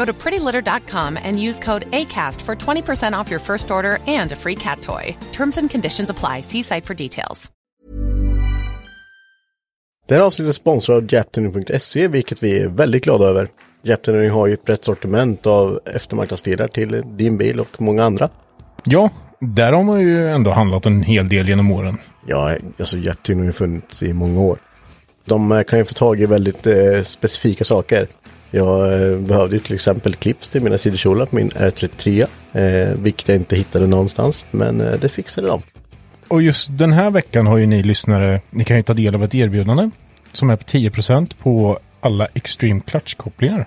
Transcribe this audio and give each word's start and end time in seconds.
Go 0.00 0.06
to 0.06 0.12
prettylitter.com 0.12 1.18
and 1.24 1.48
use 1.48 1.64
code 1.64 1.84
ACAST 1.90 2.40
for 2.40 2.56
20% 2.56 3.20
off 3.20 3.30
your 3.30 3.40
first 3.40 3.70
order 3.70 3.98
and 4.20 4.32
a 4.32 4.36
free 4.36 4.54
cat 4.54 4.80
toy. 4.82 5.16
Terms 5.32 5.58
and 5.58 5.70
conditions 5.70 6.10
apply. 6.10 6.42
See 6.42 6.62
site 6.62 6.86
for 6.86 6.94
details. 6.94 7.50
Det 10.08 10.14
här 10.14 10.22
avsnittet 10.22 10.56
sponsrar 10.56 10.96
av 10.96 11.14
Japtuning.se 11.14 12.08
vilket 12.08 12.42
vi 12.42 12.58
är 12.58 12.68
väldigt 12.68 13.04
glada 13.04 13.24
över. 13.24 13.48
Japtuning 13.82 14.30
har 14.30 14.46
ju 14.46 14.54
ett 14.54 14.64
brett 14.64 14.84
sortiment 14.84 15.46
av 15.46 15.80
eftermarknadsdelar 15.84 16.68
till 16.68 17.02
din 17.06 17.38
bil 17.38 17.60
och 17.60 17.80
många 17.80 18.04
andra. 18.04 18.28
Ja, 18.84 19.10
där 19.40 19.72
har 19.72 19.84
man 19.84 20.00
ju 20.00 20.26
ändå 20.26 20.50
handlat 20.50 20.86
en 20.86 21.02
hel 21.02 21.28
del 21.28 21.48
genom 21.48 21.70
åren. 21.70 21.98
Ja, 22.26 22.56
alltså 22.78 22.96
Japtuning 22.96 23.44
har 23.44 23.52
funnits 23.52 24.02
i 24.02 24.12
många 24.12 24.40
år. 24.40 24.58
De 25.24 25.52
eh, 25.52 25.62
kan 25.62 25.78
ju 25.78 25.84
få 25.84 25.94
tag 25.94 26.20
i 26.20 26.26
väldigt 26.26 26.66
eh, 26.66 27.02
specifika 27.02 27.64
saker. 27.64 28.08
Jag 28.50 29.02
eh, 29.02 29.18
behövde 29.18 29.58
till 29.58 29.74
exempel 29.74 30.14
clips 30.14 30.50
till 30.50 30.62
mina 30.62 30.78
sidokjolar 30.78 31.26
på 31.26 31.36
min 31.36 31.50
R33. 31.50 32.26
Eh, 32.52 32.96
vilket 33.02 33.28
jag 33.28 33.36
inte 33.36 33.56
hittade 33.56 33.86
någonstans. 33.86 34.44
Men 34.50 34.80
eh, 34.80 34.92
det 35.00 35.08
fixade 35.08 35.46
de. 35.48 35.62
Och 36.28 36.42
just 36.42 36.78
den 36.78 36.92
här 36.92 37.10
veckan 37.10 37.46
har 37.46 37.56
ju 37.56 37.66
ni 37.66 37.82
lyssnare, 37.82 38.40
ni 38.50 38.64
kan 38.64 38.76
ju 38.76 38.82
ta 38.82 38.94
del 38.94 39.14
av 39.14 39.24
ett 39.24 39.34
erbjudande 39.34 39.90
som 40.32 40.50
är 40.50 40.56
på 40.56 40.64
10% 40.64 41.32
på 41.42 41.78
alla 42.00 42.26
Extreme 42.34 42.80
Clutch-kopplingar. 42.80 43.66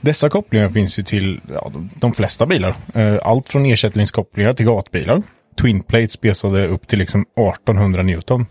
Dessa 0.00 0.28
kopplingar 0.28 0.68
finns 0.68 0.98
ju 0.98 1.02
till 1.02 1.40
ja, 1.52 1.72
de- 2.00 2.12
flesta 2.14 2.46
bilar. 2.46 2.74
Eh, 2.94 3.16
allt 3.22 3.48
från 3.48 3.66
ersättningskopplingar 3.66 4.52
till 4.52 4.66
gatbilar. 4.66 5.22
Twin 5.60 5.82
plates 5.82 6.20
besade 6.20 6.66
upp 6.68 6.86
till 6.86 6.98
liksom 6.98 7.20
1800 7.20 8.02
Newton. 8.02 8.46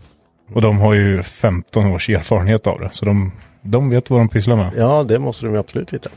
Och 0.52 0.62
de 0.62 0.78
har 0.78 0.94
ju 0.94 1.22
15 1.22 1.86
års 1.86 2.10
erfarenhet 2.10 2.66
av 2.66 2.80
det. 2.80 2.88
Så 2.92 3.04
de, 3.04 3.32
de 3.66 3.90
vet 3.90 4.10
vad 4.10 4.20
de 4.20 4.28
pysslar 4.28 4.56
med. 4.56 4.72
Ja, 4.76 5.02
det 5.02 5.18
måste 5.18 5.46
de 5.46 5.56
absolut 5.56 5.92
veta. 5.92 6.10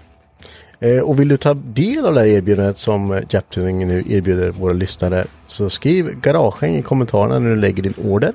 Eh, 0.79 0.99
och 0.99 1.19
vill 1.19 1.27
du 1.27 1.37
ta 1.37 1.53
del 1.53 2.05
av 2.05 2.13
det 2.13 2.19
här 2.19 2.27
erbjudandet 2.27 2.77
som 2.77 3.11
eh, 3.11 3.23
Japtuning 3.29 3.87
nu 3.87 4.03
erbjuder 4.09 4.49
våra 4.49 4.73
lyssnare 4.73 5.25
så 5.47 5.69
skriv 5.69 6.19
garagen 6.19 6.75
i 6.75 6.81
kommentarerna 6.81 7.39
när 7.39 7.49
du 7.49 7.55
lägger 7.55 7.83
din 7.83 7.93
order. 8.03 8.33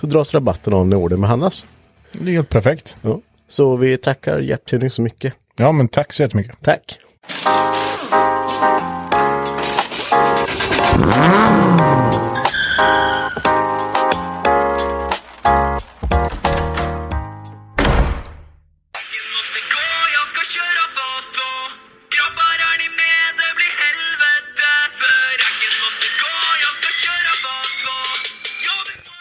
Så 0.00 0.06
dras 0.06 0.34
rabatten 0.34 0.72
av 0.72 0.86
när 0.86 0.96
ordern 0.96 1.20
behandlas. 1.20 1.66
Det 2.12 2.30
är 2.30 2.34
helt 2.34 2.48
perfekt. 2.48 2.96
Ja. 3.02 3.20
Så 3.48 3.76
vi 3.76 3.96
tackar 3.96 4.38
Japtuning 4.38 4.90
så 4.90 5.02
mycket. 5.02 5.34
Ja, 5.56 5.72
men 5.72 5.88
tack 5.88 6.12
så 6.12 6.22
jättemycket. 6.22 6.56
Tack! 6.62 6.98
måste 10.96 11.14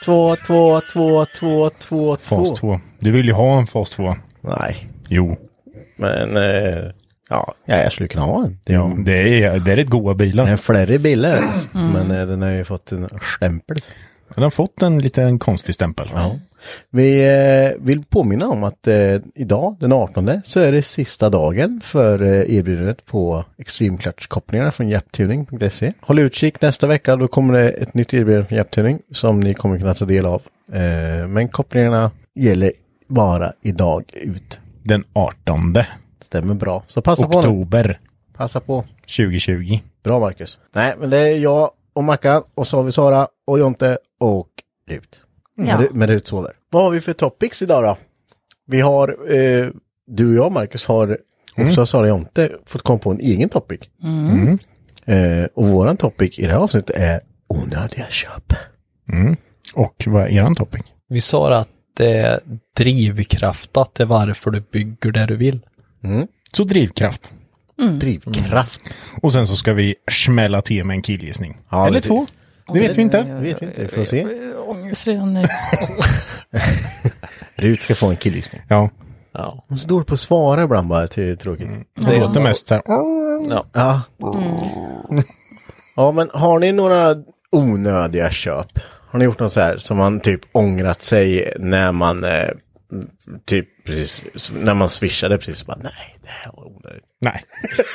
Två, 0.05 0.35
två, 0.35 0.81
två, 0.93 1.25
två, 1.39 1.69
två, 1.69 2.15
två. 2.15 2.17
Fas 2.45 2.53
2. 2.59 2.79
Du 2.99 3.11
vill 3.11 3.25
ju 3.25 3.33
ha 3.33 3.59
en 3.59 3.67
fas 3.67 3.89
2. 3.91 4.15
Nej, 4.41 4.89
Jo. 5.09 5.37
men 5.97 6.37
eh, 6.37 6.91
ja, 7.29 7.53
ja, 7.65 7.75
jag 7.77 7.91
skulle 7.91 8.09
kunna 8.09 8.25
ha 8.25 8.43
en. 8.45 8.59
Det 8.65 8.73
är, 8.73 8.77
Ja, 8.77 8.91
det 9.05 9.43
är, 9.43 9.59
det 9.59 9.71
är 9.71 9.75
rätt 9.75 9.87
goda 9.89 10.09
det 10.13 10.15
bilar. 10.15 10.47
är 10.47 10.55
flera 10.55 10.97
bilar. 10.97 11.39
Men 11.73 12.11
eh, 12.11 12.25
den 12.27 12.41
har 12.41 12.49
ju 12.49 12.63
fått 12.65 12.91
en 12.91 13.09
stämpel. 13.37 13.77
Den 14.35 14.43
har 14.43 14.49
fått 14.49 14.81
en 14.81 14.99
liten 14.99 15.39
konstig 15.39 15.75
stämpel. 15.75 16.09
Ja. 16.13 16.35
Vi 16.89 17.25
eh, 17.25 17.83
vill 17.85 18.03
påminna 18.05 18.47
om 18.47 18.63
att 18.63 18.87
eh, 18.87 19.15
idag, 19.35 19.75
den 19.79 19.91
18, 19.91 20.41
så 20.43 20.59
är 20.59 20.71
det 20.71 20.81
sista 20.81 21.29
dagen 21.29 21.81
för 21.83 22.21
eh, 22.21 22.55
erbjudandet 22.57 23.05
på 23.05 23.45
Extreme 23.57 23.97
Clutch-kopplingarna 23.97 24.71
från 24.71 24.89
japtuning.se. 24.89 25.93
Håll 26.01 26.19
utkik 26.19 26.61
nästa 26.61 26.87
vecka, 26.87 27.15
då 27.15 27.27
kommer 27.27 27.53
det 27.53 27.69
ett 27.69 27.93
nytt 27.93 28.13
erbjudande 28.13 28.47
från 28.47 28.57
Japtuning 28.57 28.99
som 29.11 29.39
ni 29.39 29.53
kommer 29.53 29.79
kunna 29.79 29.93
ta 29.93 30.05
del 30.05 30.25
av. 30.25 30.41
Men 31.27 31.47
kopplingarna 31.47 32.11
gäller 32.35 32.71
bara 33.07 33.53
idag 33.61 34.03
ut. 34.13 34.59
Den 34.83 35.03
18 35.13 35.77
Stämmer 36.21 36.53
bra. 36.53 36.83
Så 36.87 37.01
passa 37.01 37.27
på 37.27 37.31
nu. 37.31 37.37
oktober 37.37 37.99
Passa 38.37 38.59
på. 38.59 38.85
2020. 39.01 39.79
Bra 40.03 40.19
Marcus. 40.19 40.59
Nej, 40.71 40.95
men 40.99 41.09
det 41.09 41.17
är 41.17 41.37
jag 41.37 41.71
och 41.93 42.03
Mackan 42.03 42.43
och 42.55 42.67
så 42.67 42.77
har 42.77 42.83
vi 42.83 42.91
Sara 42.91 43.27
och 43.47 43.59
Jonte 43.59 43.97
och 44.23 44.49
Rut. 44.89 45.21
Ja. 45.55 45.79
Med, 45.79 45.95
med 45.95 46.09
Rut 46.09 46.27
sover. 46.27 46.51
Vad 46.69 46.83
har 46.83 46.91
vi 46.91 47.01
för 47.01 47.13
topics 47.13 47.61
idag 47.61 47.83
då? 47.83 47.97
Vi 48.67 48.81
har, 48.81 49.33
eh, 49.35 49.67
du 50.07 50.27
och 50.29 50.35
jag 50.45 50.51
Marcus 50.51 50.85
har, 50.85 51.17
också 51.57 51.81
har 51.81 51.85
Sara 51.85 52.07
Jonte 52.07 52.51
fått 52.65 52.81
komma 52.81 52.99
på 52.99 53.11
en 53.11 53.19
egen 53.19 53.49
topic. 53.49 53.79
Eh, 55.05 55.45
och 55.55 55.67
våran 55.67 55.97
topic 55.97 56.39
i 56.39 56.41
det 56.45 56.51
här 56.51 56.59
avsnittet 56.59 56.95
är 56.95 57.21
onödiga 57.47 58.05
köp. 58.09 58.53
Och 59.73 60.03
vad 60.07 60.23
är 60.23 60.27
eran 60.27 60.55
topping? 60.55 60.83
Vi 61.09 61.21
sa 61.21 61.53
att 61.55 61.69
det 61.97 62.17
är 62.17 62.39
drivkraftat 62.77 63.93
till 63.93 64.05
varför 64.05 64.51
du 64.51 64.59
bygger 64.71 65.11
det 65.11 65.25
du 65.25 65.35
vill. 65.35 65.59
Så 66.53 66.63
drivkraft. 66.63 67.33
Drivkraft. 67.99 68.81
Och 69.21 69.33
sen 69.33 69.47
så 69.47 69.55
ska 69.55 69.73
vi 69.73 69.95
smälla 70.11 70.61
till 70.61 70.83
med 70.83 70.93
en 70.95 71.01
killgissning. 71.01 71.57
Ja, 71.69 71.87
Eller 71.87 72.01
det- 72.01 72.07
två. 72.07 72.25
Det 72.67 72.79
vet 72.79 72.97
vi 72.97 73.01
inte. 73.01 73.23
Det 73.23 73.33
vet 73.33 73.61
vi 73.61 73.65
inte, 73.65 73.81
vi 73.81 73.87
får 73.87 74.03
se. 74.03 74.53
Ångest 74.55 75.07
redan 75.07 75.33
nu. 75.33 75.45
Rut 77.55 77.83
ska 77.83 77.95
få 77.95 78.07
en 78.07 78.17
killgissning. 78.17 78.61
Ja, 78.67 78.89
Ja. 79.33 79.63
Hon 79.67 79.77
är 79.77 79.81
så 79.81 79.87
dålig 79.87 80.07
på 80.07 80.13
att 80.13 80.19
svara 80.19 80.63
ibland 80.63 80.87
bara, 80.87 81.07
till 81.07 81.37
tråkigt. 81.37 81.69
det 81.95 82.19
låter 82.19 82.41
mest 82.41 82.67
så 82.67 82.73
här. 82.75 82.83
ja. 82.85 83.65
Ja. 83.73 84.01
Ja, 85.95 86.11
men 86.11 86.29
har 86.33 86.59
ni 86.59 86.71
några 86.71 87.15
onödiga 87.51 88.31
köp? 88.31 88.67
Har 89.09 89.19
ni 89.19 89.25
gjort 89.25 89.39
något 89.39 89.51
så 89.51 89.61
här 89.61 89.77
som 89.77 89.97
man 89.97 90.19
typ 90.19 90.41
ångrat 90.51 91.01
sig 91.01 91.53
när 91.59 91.91
man 91.91 92.23
eh, 92.23 92.49
typ 93.45 93.85
precis, 93.85 94.21
när 94.51 94.73
man 94.73 94.89
swishade 94.89 95.37
precis 95.37 95.65
bara 95.65 95.77
nej, 95.83 96.17
det 96.21 96.29
här 96.29 96.51
var 96.55 96.65
onödigt. 96.65 97.03
Nej. 97.21 97.43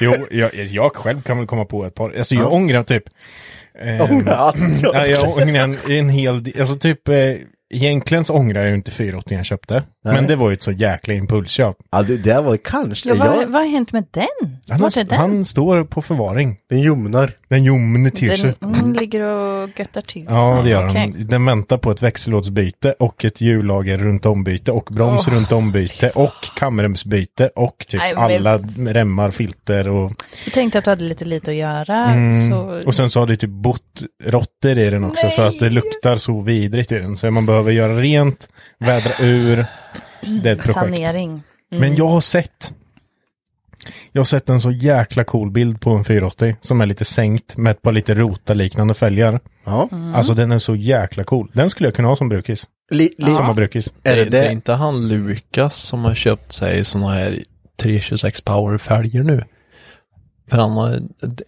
Jo, 0.01 0.15
jag, 0.31 0.55
jag 0.55 0.97
själv 0.97 1.23
kan 1.23 1.39
väl 1.39 1.47
komma 1.47 1.65
på 1.65 1.85
ett 1.85 1.95
par. 1.95 2.15
Alltså 2.19 2.35
jag 2.35 2.53
ångrar 2.53 2.83
typ 2.83 3.05
eh, 3.79 4.11
Ångrar 4.13 4.35
allt. 4.35 4.83
Ja, 4.83 5.07
jag 5.07 5.29
ångrar 5.29 5.63
en, 5.63 5.77
en 5.89 6.09
hel 6.09 6.43
del. 6.43 6.61
Alltså 6.61 6.75
typ, 6.79 7.09
eh, 7.09 7.15
egentligen 7.75 8.25
så 8.25 8.35
ångrar 8.35 8.61
jag 8.61 8.69
ju 8.69 8.75
inte 8.75 8.91
480 8.91 9.37
jag 9.37 9.47
köpte. 9.47 9.83
Nej. 10.05 10.15
Men 10.15 10.27
det 10.27 10.37
var 10.37 10.49
ju 10.51 10.55
ett 10.55 10.63
så 10.63 10.73
jäkla 10.73 11.15
impulsköp. 11.15 11.77
Ja, 11.91 12.03
det 12.03 12.17
där 12.17 12.43
var 12.43 12.53
ju 12.53 12.59
kanske... 12.59 13.09
Ja, 13.09 13.15
vad, 13.15 13.27
jag, 13.27 13.47
vad 13.47 13.63
har 13.63 13.69
hänt 13.69 13.93
med 13.93 14.05
den? 14.11 14.57
Han, 14.69 14.81
har, 14.81 15.05
den? 15.05 15.19
han 15.19 15.45
står 15.45 15.85
på 15.85 16.03
förvaring. 16.03 16.57
den 16.71 16.81
ljumnar. 16.81 17.33
Den 17.49 17.65
ljumne 17.65 18.11
till 18.11 18.39
sig. 18.39 18.55
Den 18.61 18.75
hon 18.75 18.93
ligger 19.01 19.21
och 19.23 19.71
göttar 19.77 20.01
till 20.01 20.27
sig. 20.27 20.35
Ja, 20.35 20.61
det 20.65 20.71
gör 20.71 20.89
Okej. 20.89 21.15
den. 21.17 21.27
Den 21.27 21.45
väntar 21.47 21.79
på 21.79 21.91
ett 21.91 22.03
växellådsbyte 22.03 22.95
och 22.99 23.25
ett 23.25 23.41
hjullager 23.41 23.99
runt 23.99 24.27
ombyte 24.27 24.73
och 24.73 24.89
broms 24.93 25.29
Åh. 25.29 25.35
runt 25.35 25.53
ombyte 25.53 26.11
och 26.11 26.33
kamremsbyte 26.57 27.49
och 27.49 27.85
typ 27.89 28.01
Nej, 28.01 28.15
men- 28.15 28.47
alla 28.47 28.59
remmar, 28.93 29.31
filter 29.31 29.89
och... 29.89 30.13
Du 30.45 30.51
tänkte 30.51 30.79
att 30.79 30.85
du 30.85 30.91
hade 30.91 31.05
lite 31.05 31.25
lite 31.25 31.51
att 31.51 31.57
göra. 31.57 32.05
Mm. 32.05 32.51
Så... 32.51 32.81
Och 32.87 32.95
sen 32.95 33.11
så 33.11 33.21
har 33.21 33.27
det 33.27 33.37
typ 33.37 33.51
bott 33.51 34.03
råttor 34.25 34.79
i 34.79 34.91
den 34.91 35.05
också 35.05 35.31
så 35.31 35.43
att 35.43 35.59
det 35.61 35.71
luktar 35.71 36.17
så 36.17 36.41
vidrigt 36.41 36.93
i 36.93 36.99
den. 36.99 37.17
Så 37.17 37.31
man 37.31 37.47
behöver 37.47 37.58
göra 37.63 38.01
rent, 38.01 38.49
vädra 38.79 39.13
ur. 39.19 39.67
Det 40.43 40.49
är 40.49 40.53
ett 40.53 40.63
projekt. 40.63 40.75
Sanering. 40.75 41.43
Men 41.71 41.95
jag 41.95 42.09
har 42.09 42.21
sett 42.21 42.73
jag 44.13 44.21
har 44.21 44.25
sett 44.25 44.49
en 44.49 44.61
så 44.61 44.71
jäkla 44.71 45.25
cool 45.25 45.51
bild 45.51 45.81
på 45.81 45.91
en 45.91 46.05
480 46.05 46.57
som 46.61 46.81
är 46.81 46.87
lite 46.87 47.05
sänkt 47.05 47.57
med 47.57 47.71
ett 47.71 47.83
par 47.83 47.93
lite 47.93 48.15
rota-liknande 48.15 48.95
fälgar. 48.95 49.41
Ja. 49.65 49.89
Alltså 50.15 50.35
den 50.35 50.53
är 50.53 50.59
så 50.59 50.77
jäkla 50.77 51.25
cool. 51.25 51.51
Den 51.55 51.71
skulle 51.71 51.87
jag 51.87 51.95
kunna 51.95 52.09
ha 52.09 52.17
som 52.17 52.29
brukis. 52.29 52.69
Li, 52.91 53.15
li, 53.19 53.33
Som 53.35 53.47
har 53.47 53.55
brukis. 53.55 53.93
Är 54.03 54.17
det, 54.17 54.25
det 54.25 54.31
det 54.31 54.47
är 54.47 54.51
inte 54.51 54.73
han 54.73 55.09
Lukas 55.09 55.77
som 55.77 56.05
har 56.05 56.15
köpt 56.15 56.53
sig 56.53 56.85
sådana 56.85 57.11
här 57.11 57.43
326 57.83 58.41
power 58.41 58.79
fälgar 58.79 59.23
nu. 59.23 59.45
För 60.51 60.59
han 60.59 60.71
har, 60.71 61.01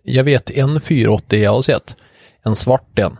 jag 0.02 0.24
vet 0.24 0.50
en 0.50 0.80
480 0.80 1.42
jag 1.42 1.52
har 1.52 1.62
sett. 1.62 1.96
En 2.44 2.54
svart 2.54 2.98
en. 2.98 3.16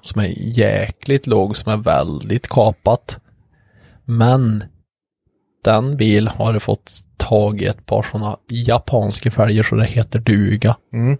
Som 0.00 0.20
är 0.20 0.34
jäkligt 0.58 1.26
låg, 1.26 1.56
som 1.56 1.72
är 1.72 1.76
väldigt 1.76 2.48
kapat. 2.48 3.18
Men 4.04 4.64
den 5.64 5.96
bil 5.96 6.28
har 6.28 6.58
fått 6.58 6.90
tag 7.16 7.62
i 7.62 7.66
ett 7.66 7.86
par 7.86 8.02
sådana 8.02 8.36
japanska 8.48 9.30
fälgar 9.30 9.62
så 9.62 9.74
det 9.74 9.84
heter 9.86 10.18
duga. 10.18 10.76
Mm. 10.92 11.18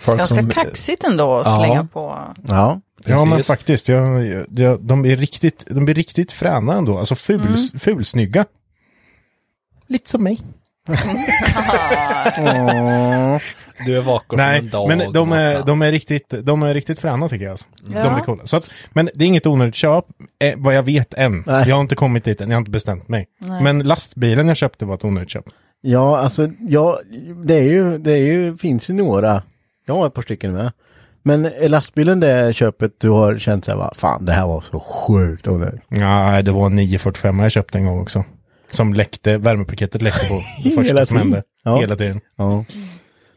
Folk 0.00 0.18
Ganska 0.18 0.36
som- 0.36 0.50
kaxigt 0.50 1.04
ändå 1.04 1.38
att 1.38 1.46
Ja. 1.46 1.56
slänga 1.58 1.84
på. 1.84 2.16
Ja. 2.48 2.80
Ja 3.04 3.24
men 3.24 3.30
Precis. 3.30 3.46
faktiskt, 3.46 3.88
jag, 3.88 4.26
jag, 4.50 4.82
de, 4.82 5.04
är 5.04 5.16
riktigt, 5.16 5.66
de 5.70 5.84
blir 5.84 5.94
riktigt 5.94 6.32
fräna 6.32 6.74
ändå. 6.74 6.98
Alltså 6.98 7.14
ful, 7.14 7.40
Mm. 7.40 7.56
fulsnygga. 7.78 8.44
Lite 9.86 10.10
som 10.10 10.22
mig. 10.24 10.40
Du 13.86 13.96
är 13.96 14.00
vacker 14.00 14.36
Nej, 14.36 14.58
en 14.58 14.68
dag. 14.68 14.88
men 14.88 15.12
de 15.12 15.32
är, 15.32 15.62
de 15.66 15.82
är 15.82 15.92
riktigt, 15.92 16.34
de 16.42 16.62
är 16.62 16.74
riktigt 16.74 17.00
fräna 17.00 17.28
tycker 17.28 17.44
jag. 17.44 17.50
Alltså. 17.50 17.66
Ja. 17.92 18.04
De 18.04 18.14
är 18.14 18.20
coola. 18.20 18.46
Så 18.46 18.56
att, 18.56 18.70
men 18.92 19.10
det 19.14 19.24
är 19.24 19.26
inget 19.26 19.46
onödigt 19.46 19.74
köp, 19.74 20.04
eh, 20.38 20.54
vad 20.56 20.74
jag 20.74 20.82
vet 20.82 21.14
än. 21.14 21.44
Nej. 21.46 21.68
Jag 21.68 21.76
har 21.76 21.80
inte 21.80 21.94
kommit 21.96 22.24
dit 22.24 22.40
än, 22.40 22.50
jag 22.50 22.56
har 22.56 22.60
inte 22.60 22.70
bestämt 22.70 23.08
mig. 23.08 23.26
Nej. 23.38 23.62
Men 23.62 23.78
lastbilen 23.78 24.48
jag 24.48 24.56
köpte 24.56 24.84
var 24.84 24.94
ett 24.94 25.04
onödigt 25.04 25.30
köp. 25.30 25.44
Ja, 25.80 26.18
alltså, 26.18 26.48
ja, 26.60 27.00
det 27.44 27.54
är 27.54 27.62
ju, 27.62 27.98
det 27.98 28.12
är 28.12 28.16
ju, 28.16 28.56
finns 28.56 28.90
ju 28.90 28.94
några. 28.94 29.42
Jag 29.86 29.94
har 29.94 30.06
ett 30.06 30.14
par 30.14 30.22
stycken 30.22 30.52
med. 30.52 30.72
Men 31.22 31.44
är 31.44 31.68
lastbilen 31.68 32.20
det 32.20 32.52
köpet 32.52 32.92
du 32.98 33.10
har 33.10 33.38
känt 33.38 33.64
så 33.64 33.70
här, 33.70 33.78
va, 33.78 33.92
fan 33.96 34.24
det 34.24 34.32
här 34.32 34.46
var 34.46 34.60
så 34.60 34.80
sjukt 34.80 35.48
onödigt. 35.48 35.80
Ja, 35.88 36.42
det 36.42 36.52
var 36.52 36.66
en 36.66 36.74
945 36.74 37.38
jag 37.38 37.52
köpte 37.52 37.78
en 37.78 37.86
gång 37.86 38.00
också. 38.00 38.24
Som 38.70 38.94
läckte, 38.94 39.38
värmepaketet 39.38 40.02
läckte 40.02 40.26
på 40.28 40.34
det 40.64 40.70
första 40.70 40.82
Hela 40.82 41.06
som 41.06 41.16
hände. 41.16 41.42
Ja. 41.62 41.76
Hela 41.80 41.96
tiden. 41.96 42.20
Ja. 42.36 42.64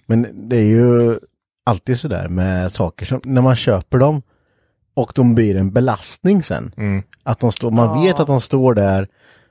Men 0.05 0.47
det 0.49 0.55
är 0.55 0.63
ju 0.63 1.19
alltid 1.65 1.99
sådär 1.99 2.27
med 2.27 2.71
saker 2.71 3.05
som, 3.05 3.21
när 3.23 3.41
man 3.41 3.55
köper 3.55 3.97
dem 3.97 4.21
och 4.93 5.11
de 5.15 5.35
blir 5.35 5.55
en 5.55 5.71
belastning 5.71 6.43
sen. 6.43 6.71
Mm. 6.77 7.03
Att 7.23 7.39
de 7.39 7.51
står, 7.51 7.71
man 7.71 8.01
vet 8.03 8.19
att 8.19 8.27
de 8.27 8.41
står 8.41 8.73
där, 8.73 9.07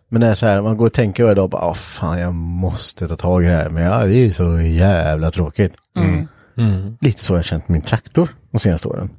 men 0.09 0.21
det 0.21 0.27
är 0.27 0.35
så 0.35 0.47
här, 0.47 0.63
man 0.63 0.77
går 0.77 0.87
och 0.87 0.93
tänker 0.93 1.23
över 1.25 1.35
det 1.35 1.41
och 1.41 1.51
bara, 1.51 1.69
åh 1.69 1.75
fan 1.75 2.21
jag 2.21 2.35
måste 2.35 3.09
ta 3.09 3.17
tag 3.17 3.45
i 3.45 3.47
det 3.47 3.57
här. 3.57 3.71
Men 3.71 3.83
ja, 3.83 4.05
det 4.05 4.15
är 4.15 4.25
ju 4.25 4.33
så 4.33 4.61
jävla 4.61 5.31
tråkigt. 5.31 5.75
Mm. 6.57 6.97
Lite 7.01 7.25
så 7.25 7.33
har 7.33 7.39
jag 7.39 7.45
känt 7.45 7.69
min 7.69 7.83
traktor 7.83 8.29
de 8.51 8.59
senaste 8.59 8.89
åren. 8.89 9.11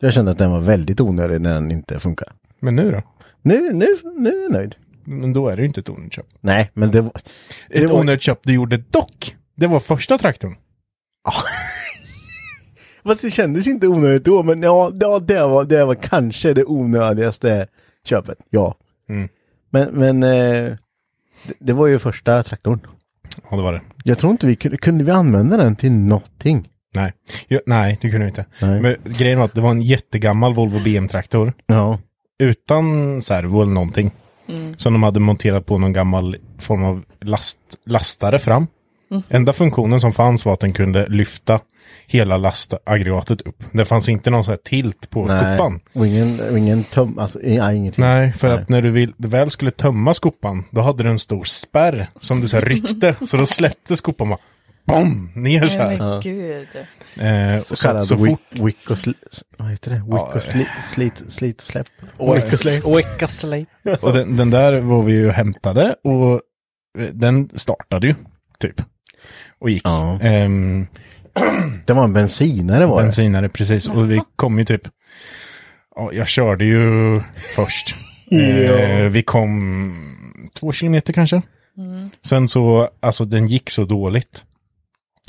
Jag 0.00 0.12
kände 0.12 0.30
att 0.30 0.38
den 0.38 0.50
var 0.50 0.60
väldigt 0.60 1.00
onödig 1.00 1.40
när 1.40 1.54
den 1.54 1.70
inte 1.70 1.98
funkar. 1.98 2.28
Men 2.60 2.76
nu 2.76 2.90
då? 2.90 3.02
Nu, 3.42 3.72
nu, 3.72 3.86
nu 4.16 4.30
är 4.30 4.42
jag 4.42 4.52
nöjd. 4.52 4.74
Men 5.06 5.32
då 5.32 5.48
är 5.48 5.56
det 5.56 5.62
ju 5.62 5.66
inte 5.68 5.80
ett 5.80 5.88
onödigt 5.88 6.12
köp. 6.12 6.26
Nej, 6.40 6.70
men 6.74 6.90
det 6.90 7.00
var... 7.00 7.12
Det 7.68 7.78
Ett 7.78 7.90
var- 7.90 8.00
onödigt 8.00 8.22
köp 8.22 8.38
du 8.42 8.54
gjorde 8.54 8.76
dock. 8.76 9.36
Det 9.56 9.66
var 9.66 9.80
första 9.80 10.18
traktorn. 10.18 10.56
Fast 13.04 13.22
det 13.22 13.30
kändes 13.30 13.66
inte 13.66 13.88
onödigt 13.88 14.24
då, 14.24 14.42
men 14.42 14.62
ja, 14.62 14.92
ja 15.00 15.18
det, 15.20 15.46
var, 15.46 15.64
det 15.64 15.84
var 15.84 15.94
kanske 15.94 16.54
det 16.54 16.64
onödigaste 16.64 17.66
köpet. 18.04 18.38
Ja. 18.50 18.74
Mm. 19.08 19.28
Men, 19.70 19.88
men 19.90 20.22
eh, 20.22 20.72
det, 21.46 21.54
det 21.58 21.72
var 21.72 21.86
ju 21.86 21.98
första 21.98 22.42
traktorn. 22.42 22.80
Ja, 23.50 23.56
det 23.56 23.62
var 23.62 23.72
det. 23.72 23.80
Jag 24.04 24.18
tror 24.18 24.32
inte 24.32 24.46
vi 24.46 24.56
kunde, 24.56 24.76
kunde 24.76 25.04
vi 25.04 25.10
använda 25.10 25.56
den 25.56 25.76
till 25.76 25.92
någonting. 25.92 26.68
Nej, 26.94 27.12
jo, 27.48 27.60
nej 27.66 27.98
det 28.02 28.10
kunde 28.10 28.24
vi 28.26 28.28
inte. 28.28 28.44
Nej. 28.62 28.80
Men 28.80 28.96
grejen 29.04 29.38
var 29.38 29.44
att 29.44 29.54
det 29.54 29.60
var 29.60 29.70
en 29.70 29.82
jättegammal 29.82 30.54
Volvo 30.54 30.80
BM-traktor. 30.84 31.52
Ja. 31.66 31.98
Utan 32.38 33.22
servo 33.22 33.62
eller 33.62 33.72
någonting. 33.72 34.10
Som 34.76 34.92
de 34.92 35.02
hade 35.02 35.20
monterat 35.20 35.66
på 35.66 35.78
någon 35.78 35.92
gammal 35.92 36.36
form 36.58 36.84
av 36.84 37.04
last, 37.20 37.58
lastare 37.86 38.38
fram. 38.38 38.66
Enda 39.28 39.52
funktionen 39.52 40.00
som 40.00 40.12
fanns 40.12 40.44
var 40.44 40.52
att 40.52 40.60
den 40.60 40.72
kunde 40.72 41.06
lyfta 41.08 41.60
hela 42.06 42.36
lastaggregatet 42.36 43.40
upp. 43.40 43.64
Det 43.72 43.84
fanns 43.84 44.08
inte 44.08 44.30
någon 44.30 44.44
sån 44.44 44.52
här 44.52 44.58
tilt 44.64 45.10
på 45.10 45.26
Nej. 45.26 45.56
skopan. 45.56 45.80
Och 45.92 46.06
ingen, 46.06 46.40
och 46.50 46.58
ingen 46.58 46.84
töm, 46.84 47.18
alltså 47.18 47.38
nej, 47.42 47.76
ingenting. 47.76 48.04
Nej, 48.04 48.32
för 48.32 48.48
Nej. 48.48 48.58
att 48.58 48.68
när 48.68 48.82
du 48.82 48.90
vill, 48.90 49.12
väl 49.16 49.50
skulle 49.50 49.70
tömma 49.70 50.14
skopan, 50.14 50.64
då 50.70 50.80
hade 50.80 51.02
du 51.02 51.10
en 51.10 51.18
stor 51.18 51.44
spärr 51.44 52.06
som 52.20 52.40
du 52.40 52.48
så 52.48 52.56
här 52.56 52.64
ryckte. 52.64 53.14
så 53.26 53.36
då 53.36 53.46
släppte 53.46 53.96
skopan 53.96 54.28
bara 54.28 54.38
bom, 54.86 55.30
ner 55.34 55.66
så 55.66 55.78
här. 55.78 55.98
Men 55.98 56.20
gud. 56.20 56.66
Eh, 57.20 57.62
Så 57.62 57.76
så, 57.76 57.86
kallad 57.86 58.06
så, 58.06 58.18
fort 58.18 58.40
wick, 58.50 58.64
wick 58.64 58.90
och 58.90 58.98
sli, 58.98 59.14
vad 59.58 59.70
heter 59.70 59.90
det? 59.90 59.96
Wick 59.96 60.04
Ja, 60.10 60.32
och 60.34 60.42
sli, 60.42 60.66
slit, 60.94 61.22
slit 61.28 61.60
och 61.62 61.66
släpp. 61.68 61.86
Wicka 62.96 63.28
slate. 63.28 63.66
Och 64.00 64.12
den, 64.12 64.36
den 64.36 64.50
där 64.50 64.80
var 64.80 65.02
vi 65.02 65.12
ju 65.12 65.26
och 65.26 65.32
hämtade 65.32 65.96
och 66.04 66.32
eh, 66.98 67.08
den 67.12 67.50
startade 67.54 68.06
ju, 68.06 68.14
typ. 68.58 68.82
Och 69.58 69.70
gick. 69.70 69.82
Ja. 69.84 70.18
Ehm, 70.20 70.86
Det 71.86 71.92
var 71.92 72.04
en 72.04 72.12
bensinare 72.12 72.86
var 72.86 72.96
det. 73.00 73.02
bensinare, 73.04 73.48
precis. 73.48 73.88
Och 73.88 74.10
vi 74.10 74.20
kom 74.36 74.58
ju 74.58 74.64
typ, 74.64 74.82
ja, 75.96 76.12
jag 76.12 76.28
körde 76.28 76.64
ju 76.64 77.20
först. 77.54 77.96
Eh, 78.30 79.08
vi 79.10 79.22
kom 79.22 79.94
två 80.54 80.72
kilometer 80.72 81.12
kanske. 81.12 81.42
Sen 82.26 82.48
så, 82.48 82.88
alltså 83.00 83.24
den 83.24 83.48
gick 83.48 83.70
så 83.70 83.84
dåligt. 83.84 84.44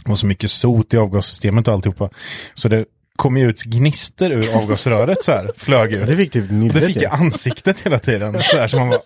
Det 0.07 0.12
var 0.12 0.15
så 0.15 0.25
mycket 0.27 0.51
sot 0.51 0.94
i 0.94 0.98
avgassystemet 0.98 1.68
och 1.68 1.74
alltihopa. 1.74 2.09
Så 2.54 2.68
det 2.69 2.86
kom 3.15 3.38
ju 3.38 3.50
ut 3.50 3.63
gnister 3.63 4.31
ur 4.31 4.56
avgasröret 4.56 5.24
så 5.24 5.31
här, 5.31 5.51
flög 5.57 5.94
ut. 5.94 6.07
Det 6.07 6.15
fick 6.15 6.31
typ 6.31 6.45
Det 6.74 6.81
fick 6.81 6.98
i. 6.98 7.04
jag 7.04 7.13
ansiktet 7.13 7.80
hela 7.81 8.00
tiden. 8.00 8.38
Så 8.44 8.57
här 8.57 8.68
som 8.68 8.79
man 8.79 8.89
bara... 8.89 9.00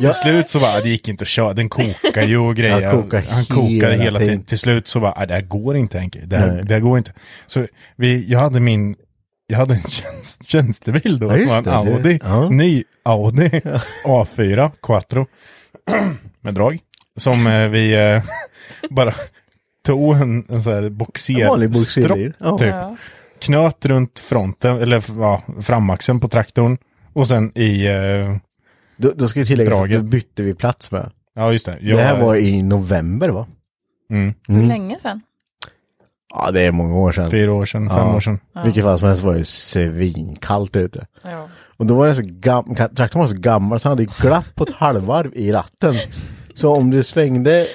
Till 0.00 0.12
slut 0.14 0.48
så 0.48 0.60
bara, 0.60 0.80
det 0.80 0.88
gick 0.88 1.08
inte 1.08 1.22
att 1.22 1.28
köra. 1.28 1.52
Den 1.52 1.68
kokar 1.68 2.22
ju 2.22 2.38
och 2.38 2.56
grejer. 2.56 2.90
Kokar 2.92 3.22
Han 3.30 3.44
kokade 3.44 3.70
hela 3.92 4.02
hela 4.02 4.18
tiden. 4.18 4.42
Till 4.44 4.58
slut 4.58 4.88
så 4.88 5.00
bara, 5.00 5.14
"Nej, 5.18 5.26
det 5.26 5.34
här 5.34 5.40
går 5.42 5.76
inte 5.76 5.98
Henke. 5.98 6.20
Det 6.24 6.36
här, 6.36 6.62
det 6.62 6.74
här 6.74 6.80
går 6.80 6.98
inte. 6.98 7.12
Så 7.46 7.66
vi, 7.96 8.24
jag 8.28 8.38
hade 8.38 8.60
min, 8.60 8.96
jag 9.46 9.56
hade 9.58 9.74
en 9.74 9.82
tjänst, 9.82 10.42
tjänstebil 10.48 11.18
då. 11.18 11.26
Ja, 11.26 11.38
som 11.38 11.48
var 11.48 11.56
en 11.56 11.64
det, 11.86 11.90
det- 11.92 11.96
Audi. 11.96 12.18
ja. 12.22 12.48
Ny 12.48 12.84
Audi 13.02 13.48
A4 14.04 14.70
Quattro. 14.82 15.26
Med 16.40 16.54
drag. 16.54 16.78
Som 17.16 17.46
eh, 17.46 17.68
vi 17.68 17.94
eh, 18.14 18.22
bara 18.90 19.14
tog 19.86 20.16
en, 20.16 20.44
en 20.48 20.62
sån 20.62 20.72
här 20.72 20.82
En 20.82 20.96
boxer, 20.96 21.48
vanlig 21.48 21.68
boxerbil. 21.70 22.32
Ja. 22.38 22.58
typ 22.58 22.68
Ja. 22.68 22.96
knöt 23.38 23.86
runt 23.86 24.18
fronten, 24.18 24.82
eller 24.82 25.04
ja, 25.18 25.42
framaxeln 25.60 26.20
på 26.20 26.28
traktorn. 26.28 26.78
Och 27.12 27.26
sen 27.26 27.58
i, 27.58 27.86
eh, 27.86 28.36
Då, 28.96 29.12
då 29.16 29.28
ska 29.28 29.40
jag 29.40 29.46
tillägga 29.48 29.76
att 29.82 29.90
då 29.90 30.02
bytte 30.02 30.42
vi 30.42 30.54
plats 30.54 30.90
med. 30.90 31.10
ja 31.34 31.52
just 31.52 31.66
det. 31.66 31.78
Jag, 31.80 31.98
det 31.98 32.02
här 32.02 32.20
var 32.20 32.36
i 32.36 32.62
november 32.62 33.28
va? 33.28 33.46
mm, 34.10 34.34
Hur 34.48 34.54
Mm. 34.54 34.68
länge 34.68 34.98
sedan? 35.00 35.20
Ja, 36.34 36.50
det 36.50 36.62
är 36.66 36.72
många 36.72 36.96
år 36.96 37.12
sedan. 37.12 37.30
fyra 37.30 37.52
år 37.52 37.64
sedan, 37.64 37.88
fem 37.90 37.98
Ja. 37.98 38.16
år 38.16 38.20
sedan. 38.20 38.38
Vilket 38.64 38.84
fall 38.84 38.98
som 38.98 39.08
helst 39.08 39.22
var 39.22 39.34
det 39.34 39.44
svinkallt 39.44 40.76
ute. 40.76 41.06
Ja. 41.24 41.48
Och 41.76 41.86
då 41.86 41.94
var 41.94 42.06
den 42.06 42.16
så 42.16 42.22
gam- 42.22 42.76
ka- 42.76 42.94
traktorn 42.94 43.20
var 43.20 43.26
så 43.26 43.36
gammal 43.38 43.80
så 43.80 43.88
han 43.88 43.98
hade 43.98 44.10
glapp 44.20 44.54
på 44.54 44.64
ett 44.64 44.70
halvvarv 44.74 45.30
i 45.34 45.52
ratten. 45.52 45.94
Så 46.54 46.74
om 46.76 46.90
du 46.90 47.02
svängde, 47.02 47.66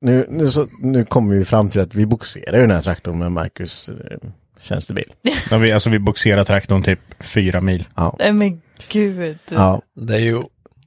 nu, 0.00 0.26
nu, 0.30 0.46
så, 0.50 0.68
nu 0.80 1.04
kommer 1.04 1.36
vi 1.36 1.44
fram 1.44 1.70
till 1.70 1.80
att 1.80 1.94
vi 1.94 2.06
boxerar 2.06 2.56
ju 2.56 2.60
den 2.66 2.70
här 2.70 2.82
traktorn 2.82 3.18
med 3.18 3.32
Marcus 3.32 3.88
eh, 3.88 4.18
tjänstebil. 4.60 5.12
Ja, 5.50 5.58
vi, 5.58 5.72
alltså 5.72 5.90
vi 5.90 5.98
boxerade 5.98 6.44
traktorn 6.44 6.82
typ 6.82 7.00
fyra 7.20 7.60
mil. 7.60 7.84
Ja. 7.96 8.16
Nej 8.18 8.32
men 8.32 8.62
gud. 8.92 9.38
ja. 9.50 9.82
Det 9.94 10.14
är 10.14 10.18
ju, 10.20 10.42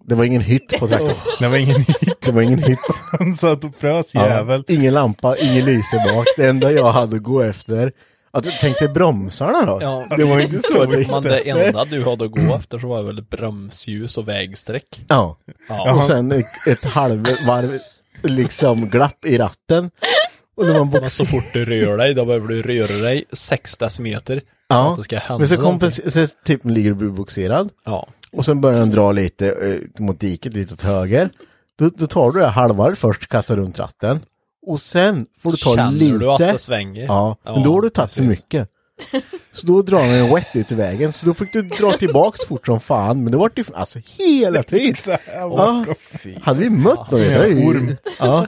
Det 0.06 0.16
var 0.16 0.24
ingen 0.26 0.42
hytt 0.42 0.80
på 0.80 0.88
traktorn. 0.88 1.16
Det 1.40 1.48
var 1.48 1.58
ingen 1.58 1.82
hit. 1.82 2.22
Det 2.26 2.32
var 2.32 2.42
ingen 2.42 2.64
hytt. 2.64 2.80
Han 3.20 3.36
satt 3.36 3.64
och 3.64 3.76
frös 3.76 4.16
Ja. 4.16 4.28
jävel. 4.30 4.64
Ingen 4.68 4.94
lampa, 4.94 5.38
ingen 5.38 5.66
lyse 5.66 6.04
bak. 6.14 6.26
Det 6.38 6.48
enda 6.50 6.72
jag 6.72 6.92
hade 6.92 7.16
att 7.16 7.24
gå 7.24 7.42
efter, 7.42 7.92
Att, 8.36 8.46
tänk 8.62 8.80
dig 8.80 8.88
bromsarna 8.88 9.66
då. 9.66 9.78
Ja, 9.82 10.08
Det 10.18 10.24
var 10.24 10.40
inte 10.40 10.62
så 10.72 10.78
jag 10.78 11.08
Men 11.08 11.24
det 11.24 11.50
enda 11.50 11.86
du 11.86 12.04
hade 12.04 12.26
att 12.26 12.32
gå 12.32 12.56
efter 12.56 12.80
så 12.80 12.88
var 12.88 13.04
väl 13.04 13.22
bromsljus 13.22 14.18
och 14.18 14.28
vägsträck. 14.28 15.02
Ja. 15.08 15.38
Ja. 15.70 15.94
Och 15.94 16.04
sen 16.04 16.32
ett, 16.68 16.86
halvvarv 16.86 17.80
liksom 18.24 18.90
glapp 18.90 19.26
i 19.26 19.38
ratten. 19.38 19.92
Och 20.56 20.66
när 20.66 20.74
man 20.74 20.90
Men 20.90 21.02
box... 21.02 21.14
så 21.14 21.26
fort 21.26 21.54
du 21.54 21.66
rör 21.66 21.98
dig, 21.98 22.14
då 22.14 22.26
behöver 22.26 22.48
du 22.48 22.62
röra 22.62 23.02
dig 23.02 23.26
6 23.32 23.78
decimeter. 23.78 24.42
Ja, 24.68 24.98
det 25.10 25.22
men 25.30 25.48
så 25.48 25.58
kompenserar, 25.58 26.10
så 26.10 26.28
typ 26.46 26.66
ligger 26.66 26.94
du 26.94 27.10
boxerad. 27.10 27.70
Ja. 27.84 28.08
Och 28.32 28.46
sen 28.46 28.62
börjar 28.62 28.80
den 28.80 28.92
dra 28.92 29.12
lite 29.12 29.48
eh, 29.48 30.04
mot 30.04 30.20
diket, 30.20 30.54
lite 30.54 30.74
åt 30.74 30.82
höger. 30.82 31.30
Då, 31.78 31.90
då 31.96 32.08
tar 32.08 32.32
du 32.32 32.40
det 32.40 32.48
halvvarv 32.48 32.96
först, 32.96 33.28
kastar 33.28 33.56
runt 33.56 33.80
ratten. 33.80 34.20
Och 34.66 34.82
sen 34.82 35.26
får 35.40 35.52
du 35.52 35.58
ta 35.58 35.76
Känner 35.76 35.92
lite. 35.92 36.18
du 36.18 36.32
att 36.32 36.40
det 36.40 36.58
svänger? 36.60 37.06
Ja, 37.06 37.38
men 37.44 37.64
då 37.64 37.74
har 37.74 37.82
du 37.82 37.90
tagit 37.90 38.14
för 38.14 38.22
mycket. 38.22 38.70
Så 39.52 39.68
då 39.68 39.82
drar 39.82 40.00
den 40.00 40.10
en 40.14 40.36
wet 40.36 40.48
ut 40.54 40.72
i 40.72 40.76
vägen. 40.76 41.14
Så 41.14 41.26
då 41.26 41.34
fick 41.34 41.54
du 41.54 41.62
dra 41.62 41.92
tillbaks 41.92 42.46
fort 42.46 42.66
som 42.66 42.80
fan. 42.80 43.24
Men 43.24 43.32
det 43.32 43.38
var 43.38 43.52
ju 43.56 43.64
alltså 43.74 44.00
hela 44.18 44.64
tiden. 44.74 45.18
Ja. 45.34 45.86
Hade 46.42 46.60
vi 46.60 46.70
mött 46.70 47.12
någon? 47.12 47.20
det 47.22 47.38
var 47.38 47.46
ju- 47.46 47.66
orm. 47.66 47.96
Ja. 48.20 48.48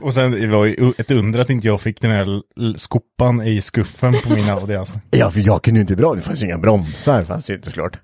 Och 0.00 0.14
sen 0.14 0.30
det 0.30 0.46
var 0.46 0.64
ju 0.64 0.92
ett 0.98 1.10
under 1.10 1.38
att 1.40 1.50
inte 1.50 1.66
jag 1.68 1.80
fick 1.80 2.00
den 2.00 2.10
här 2.10 2.42
skopan 2.76 3.42
i 3.42 3.60
skuffen 3.60 4.12
på 4.24 4.34
min 4.34 4.48
Audi 4.48 4.76
alltså. 4.76 4.94
ja, 5.10 5.30
för 5.30 5.40
jag 5.40 5.62
kunde 5.62 5.78
ju 5.78 5.82
inte 5.82 5.94
dra. 5.94 6.14
Det 6.14 6.20
fanns 6.22 6.42
ju 6.42 6.46
inga 6.46 6.58
bromsar. 6.58 7.18
Det 7.18 7.26
fanns 7.26 7.50
ju 7.50 7.54
inte 7.54 7.66
såklart. 7.68 7.98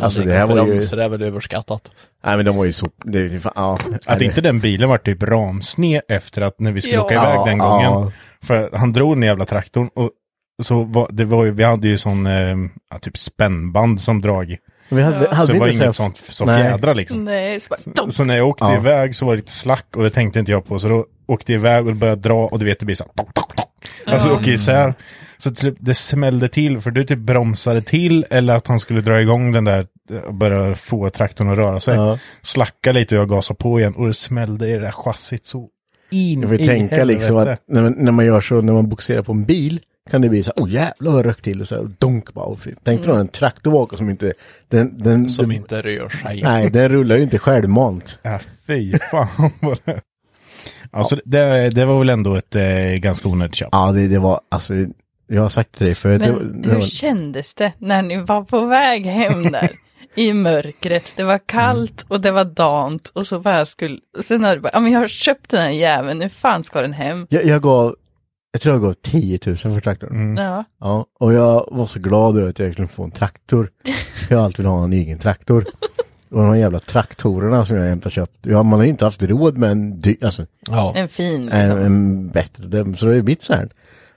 Alltså 0.00 0.22
det 0.22 0.32
här 0.32 0.46
var 0.46 0.56
ju... 0.66 0.70
Bromsar 0.72 0.96
är 0.98 1.08
väl 1.08 1.22
överskattat. 1.22 1.90
Nej 2.24 2.36
men 2.36 2.46
de 2.46 2.56
var 2.56 2.64
ju 2.64 2.72
så... 2.72 2.88
Det, 3.04 3.42
fan, 3.42 3.52
ja. 3.56 3.78
Att 4.06 4.22
inte 4.22 4.40
den 4.40 4.60
bilen 4.60 4.88
var 4.88 4.98
typ 4.98 5.22
ramsned 5.22 6.00
efter 6.08 6.42
att 6.42 6.60
när 6.60 6.72
vi 6.72 6.80
skulle 6.80 6.96
Ja. 6.96 7.04
åka 7.04 7.14
iväg 7.14 7.46
den 7.46 7.58
Ja, 7.58 7.68
gången. 7.68 7.84
ja. 7.92 8.12
För 8.42 8.70
han 8.76 8.92
drog 8.92 9.16
den 9.16 9.22
jävla 9.22 9.44
traktorn 9.44 9.88
och 9.94 10.10
så 10.62 10.82
var, 10.82 11.08
det 11.10 11.24
var 11.24 11.44
ju, 11.44 11.50
vi 11.50 11.64
hade 11.64 11.88
ju 11.88 11.98
sån, 11.98 12.26
eh, 12.26 12.56
ja, 12.90 12.98
typ 13.00 13.16
spännband 13.16 14.00
som 14.00 14.20
drag. 14.20 14.56
Vi 14.88 15.02
hade, 15.02 15.28
hade 15.34 15.46
Så 15.46 15.52
det 15.52 15.58
var 15.58 15.68
inget 15.68 15.86
så 15.86 15.92
sånt 15.92 16.16
som 16.18 16.46
Nej. 16.46 16.62
fjädrar 16.62 16.94
liksom. 16.94 17.24
Nej, 17.24 17.60
så 17.60 17.68
bara, 17.94 18.10
Så 18.10 18.24
när 18.24 18.36
jag 18.36 18.48
åkte 18.48 18.64
Ja. 18.64 18.76
iväg 18.76 19.14
så 19.14 19.26
var 19.26 19.32
det 19.32 19.36
lite 19.36 19.52
slack 19.52 19.86
och 19.96 20.02
det 20.02 20.10
tänkte 20.10 20.38
inte 20.38 20.52
jag 20.52 20.66
på. 20.66 20.78
Så 20.78 20.88
då 20.88 21.06
åkte 21.26 21.52
jag 21.52 21.58
iväg 21.60 21.86
och 21.86 21.92
det 21.92 21.98
började 21.98 22.20
dra 22.22 22.46
och 22.46 22.58
du 22.58 22.64
vet 22.64 22.78
det 22.78 22.86
blir 22.86 22.96
så 22.96 23.04
här. 23.04 23.12
tok, 23.24 23.34
tok, 23.34 23.56
tok. 23.56 23.66
Alltså 24.06 24.28
det 24.28 24.34
åker 24.34 24.50
isär. 24.50 24.94
Så 25.38 25.50
till 25.50 25.56
slut, 25.56 25.76
det 25.80 25.94
smällde 25.94 26.48
till 26.48 26.80
för 26.80 26.90
du 26.90 27.04
typ 27.04 27.18
bromsade 27.18 27.82
till 27.82 28.26
eller 28.30 28.54
att 28.56 28.66
han 28.66 28.80
skulle 28.80 29.00
dra 29.00 29.20
igång 29.20 29.52
den 29.52 29.64
där 29.64 29.86
och 30.26 30.34
börja 30.34 30.74
få 30.74 31.10
traktorn 31.10 31.50
att 31.50 31.58
röra 31.58 31.80
sig. 31.80 31.94
Ja. 31.94 32.18
Slacka 32.42 32.92
lite 32.92 33.16
och 33.16 33.20
jag 33.20 33.28
gasade 33.28 33.58
på 33.58 33.80
igen 33.80 33.94
och 33.94 34.06
det 34.06 34.12
smällde 34.12 34.68
i 34.68 34.72
det 34.72 34.80
där 34.80 34.92
chassit 34.92 35.46
så 35.46 35.68
in 36.10 36.40
Jag 36.40 36.48
vill 36.48 36.60
i 36.60 36.66
tänka 36.66 37.04
liksom 37.04 37.36
att 37.36 37.46
helvete. 37.46 37.62
när 37.68 37.82
man, 37.82 37.94
när 37.98 38.12
man 38.12 38.26
gör 38.26 38.40
så, 38.40 38.60
när 38.60 38.72
man 38.72 38.88
boxerar 38.88 39.22
på 39.22 39.32
en 39.32 39.44
bil 39.44 39.80
kan 40.10 40.22
det 40.22 40.28
bli 40.28 40.42
så 40.42 40.52
här, 40.56 40.64
oh 40.64 40.70
jävlar 40.70 41.12
vad 41.12 41.26
rökt 41.26 41.44
till 41.44 41.60
och 41.60 41.68
så 41.68 41.74
här, 41.74 41.88
donk 41.98 42.34
bara. 42.34 42.44
Och. 42.44 42.58
Tänk 42.82 43.02
dig 43.02 43.12
då 43.12 43.20
en 43.20 43.28
traktor 43.28 43.70
bakom 43.70 43.98
som 43.98 44.10
inte, 44.10 44.32
den, 44.68 44.98
den, 44.98 45.28
Som 45.28 45.48
den, 45.48 45.56
inte 45.56 45.82
rör 45.82 46.08
sig. 46.08 46.40
nej 46.42 46.70
den 46.70 46.88
rullar 46.88 47.16
ju 47.16 47.22
inte 47.22 47.38
självmant. 47.38 48.18
Ja, 48.22 48.38
fy 48.66 48.98
fan 49.10 49.28
vad 49.60 49.78
det... 49.84 50.00
Alltså 50.90 51.20
det, 51.24 51.70
det 51.70 51.84
var 51.84 51.98
väl 51.98 52.08
ändå 52.08 52.34
ett 52.34 52.56
eh, 52.56 52.94
ganska 52.96 53.28
onödigt 53.28 53.54
köp. 53.54 53.68
Ja 53.72 53.92
det, 53.92 54.08
det 54.08 54.18
var, 54.18 54.40
alltså, 54.48 54.74
jag 55.26 55.42
har 55.42 55.48
sagt 55.48 55.72
till 55.72 55.86
dig 55.86 55.94
förut. 55.94 56.22
det, 56.24 56.32
Men 56.32 56.62
det 56.62 56.68
hur 56.68 56.74
var, 56.74 56.82
kändes 56.82 57.54
det 57.54 57.72
när 57.78 58.02
ni 58.02 58.16
var 58.16 58.42
på 58.42 58.66
väg 58.66 59.06
hem 59.06 59.42
där? 59.52 59.70
I 60.14 60.32
mörkret, 60.32 61.12
det 61.16 61.22
var 61.24 61.38
kallt 61.46 62.04
och 62.08 62.20
det 62.20 62.30
var 62.30 62.44
dant 62.44 63.08
och 63.08 63.26
så 63.26 63.40
bara 63.40 63.66
skulle, 63.66 63.98
och 64.18 64.24
sen 64.24 64.44
har 64.44 64.54
du 64.54 64.60
bara, 64.60 64.70
ja 64.72 64.80
men 64.80 64.92
jag 64.92 65.00
har 65.00 65.08
köpt 65.08 65.50
den 65.50 65.60
här 65.62 65.70
jäveln, 65.70 66.18
nu 66.18 66.28
fan 66.28 66.62
ska 66.64 66.80
den 66.82 66.92
hem? 66.92 67.26
jag, 67.30 67.44
jag 67.44 67.62
gav, 67.62 67.94
jag 68.52 68.60
tror 68.62 68.74
jag 68.74 68.82
gav 68.82 68.92
10 68.92 69.38
000 69.46 69.56
för 69.56 69.80
traktorn. 69.80 70.10
Mm. 70.10 70.44
Ja, 70.44 70.64
Ja, 70.80 71.06
och 71.20 71.32
jag 71.32 71.68
var 71.72 71.86
så 71.86 71.98
glad 71.98 72.38
över 72.38 72.48
att 72.48 72.58
jag 72.58 72.72
skulle 72.72 72.88
få 72.88 73.04
en 73.04 73.10
traktor. 73.10 73.70
Jag 74.30 74.38
har 74.38 74.44
alltid 74.44 74.64
velat 74.64 74.78
ha 74.78 74.84
en 74.84 74.92
egen 74.92 75.18
traktor. 75.18 75.64
Och 76.30 76.40
de 76.40 76.48
här 76.48 76.54
jävla 76.56 76.78
traktorerna 76.80 77.64
som 77.64 77.76
jag 77.76 77.96
har 78.04 78.10
köpt. 78.10 78.38
Ja, 78.42 78.62
man 78.62 78.78
har 78.78 78.84
ju 78.84 78.90
inte 78.90 79.04
haft 79.04 79.22
råd 79.22 79.58
med 79.58 79.70
en, 79.70 79.98
dy- 79.98 80.24
alltså, 80.24 80.46
Ja. 80.70 80.92
en 80.96 81.08
fin 81.08 81.48
en, 81.48 81.60
liksom. 81.60 81.78
en 81.78 82.28
bättre. 82.30 82.64
Det- 82.68 82.96
Så 82.98 83.06
det 83.06 83.16
är 83.16 83.22
mitt 83.22 83.42
så 83.42 83.54
här. 83.54 83.68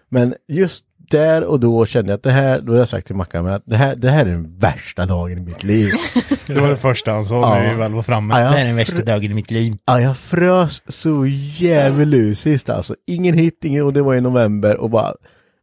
Men 0.09 0.35
just 0.47 0.83
där 1.09 1.43
och 1.43 1.59
då 1.59 1.85
kände 1.85 2.11
jag 2.11 2.17
att 2.17 2.23
det 2.23 2.31
här, 2.31 2.61
då 2.61 2.71
har 2.71 2.79
jag 2.79 2.87
sagt 2.87 3.07
till 3.07 3.15
Mackan 3.15 3.47
att 3.47 3.63
det 3.65 3.77
här, 3.77 3.95
det 3.95 4.09
här 4.09 4.25
är 4.25 4.29
den 4.29 4.57
värsta 4.59 5.05
dagen 5.05 5.37
i 5.37 5.41
mitt 5.41 5.63
liv. 5.63 5.91
Det 6.47 6.59
var 6.59 6.69
det 6.69 6.75
första 6.75 7.11
han 7.11 7.25
sa 7.25 7.41
när 7.41 7.69
vi 7.69 7.75
väl 7.79 7.93
var 7.93 8.01
framme. 8.01 8.33
Ja. 8.33 8.39
Det 8.39 8.47
här 8.49 8.61
är 8.61 8.65
den 8.65 8.75
värsta 8.75 9.03
dagen 9.03 9.31
i 9.31 9.33
mitt 9.33 9.51
liv. 9.51 9.77
Ja, 9.85 10.01
jag 10.01 10.17
frös 10.17 10.83
så 10.87 11.25
djävulusiskt 11.25 12.69
alltså. 12.69 12.95
Ingen 13.07 13.37
hit, 13.37 13.59
ingen, 13.63 13.85
och 13.85 13.93
det 13.93 14.01
var 14.01 14.15
i 14.15 14.21
november 14.21 14.77
och 14.77 14.89
bara, 14.89 15.13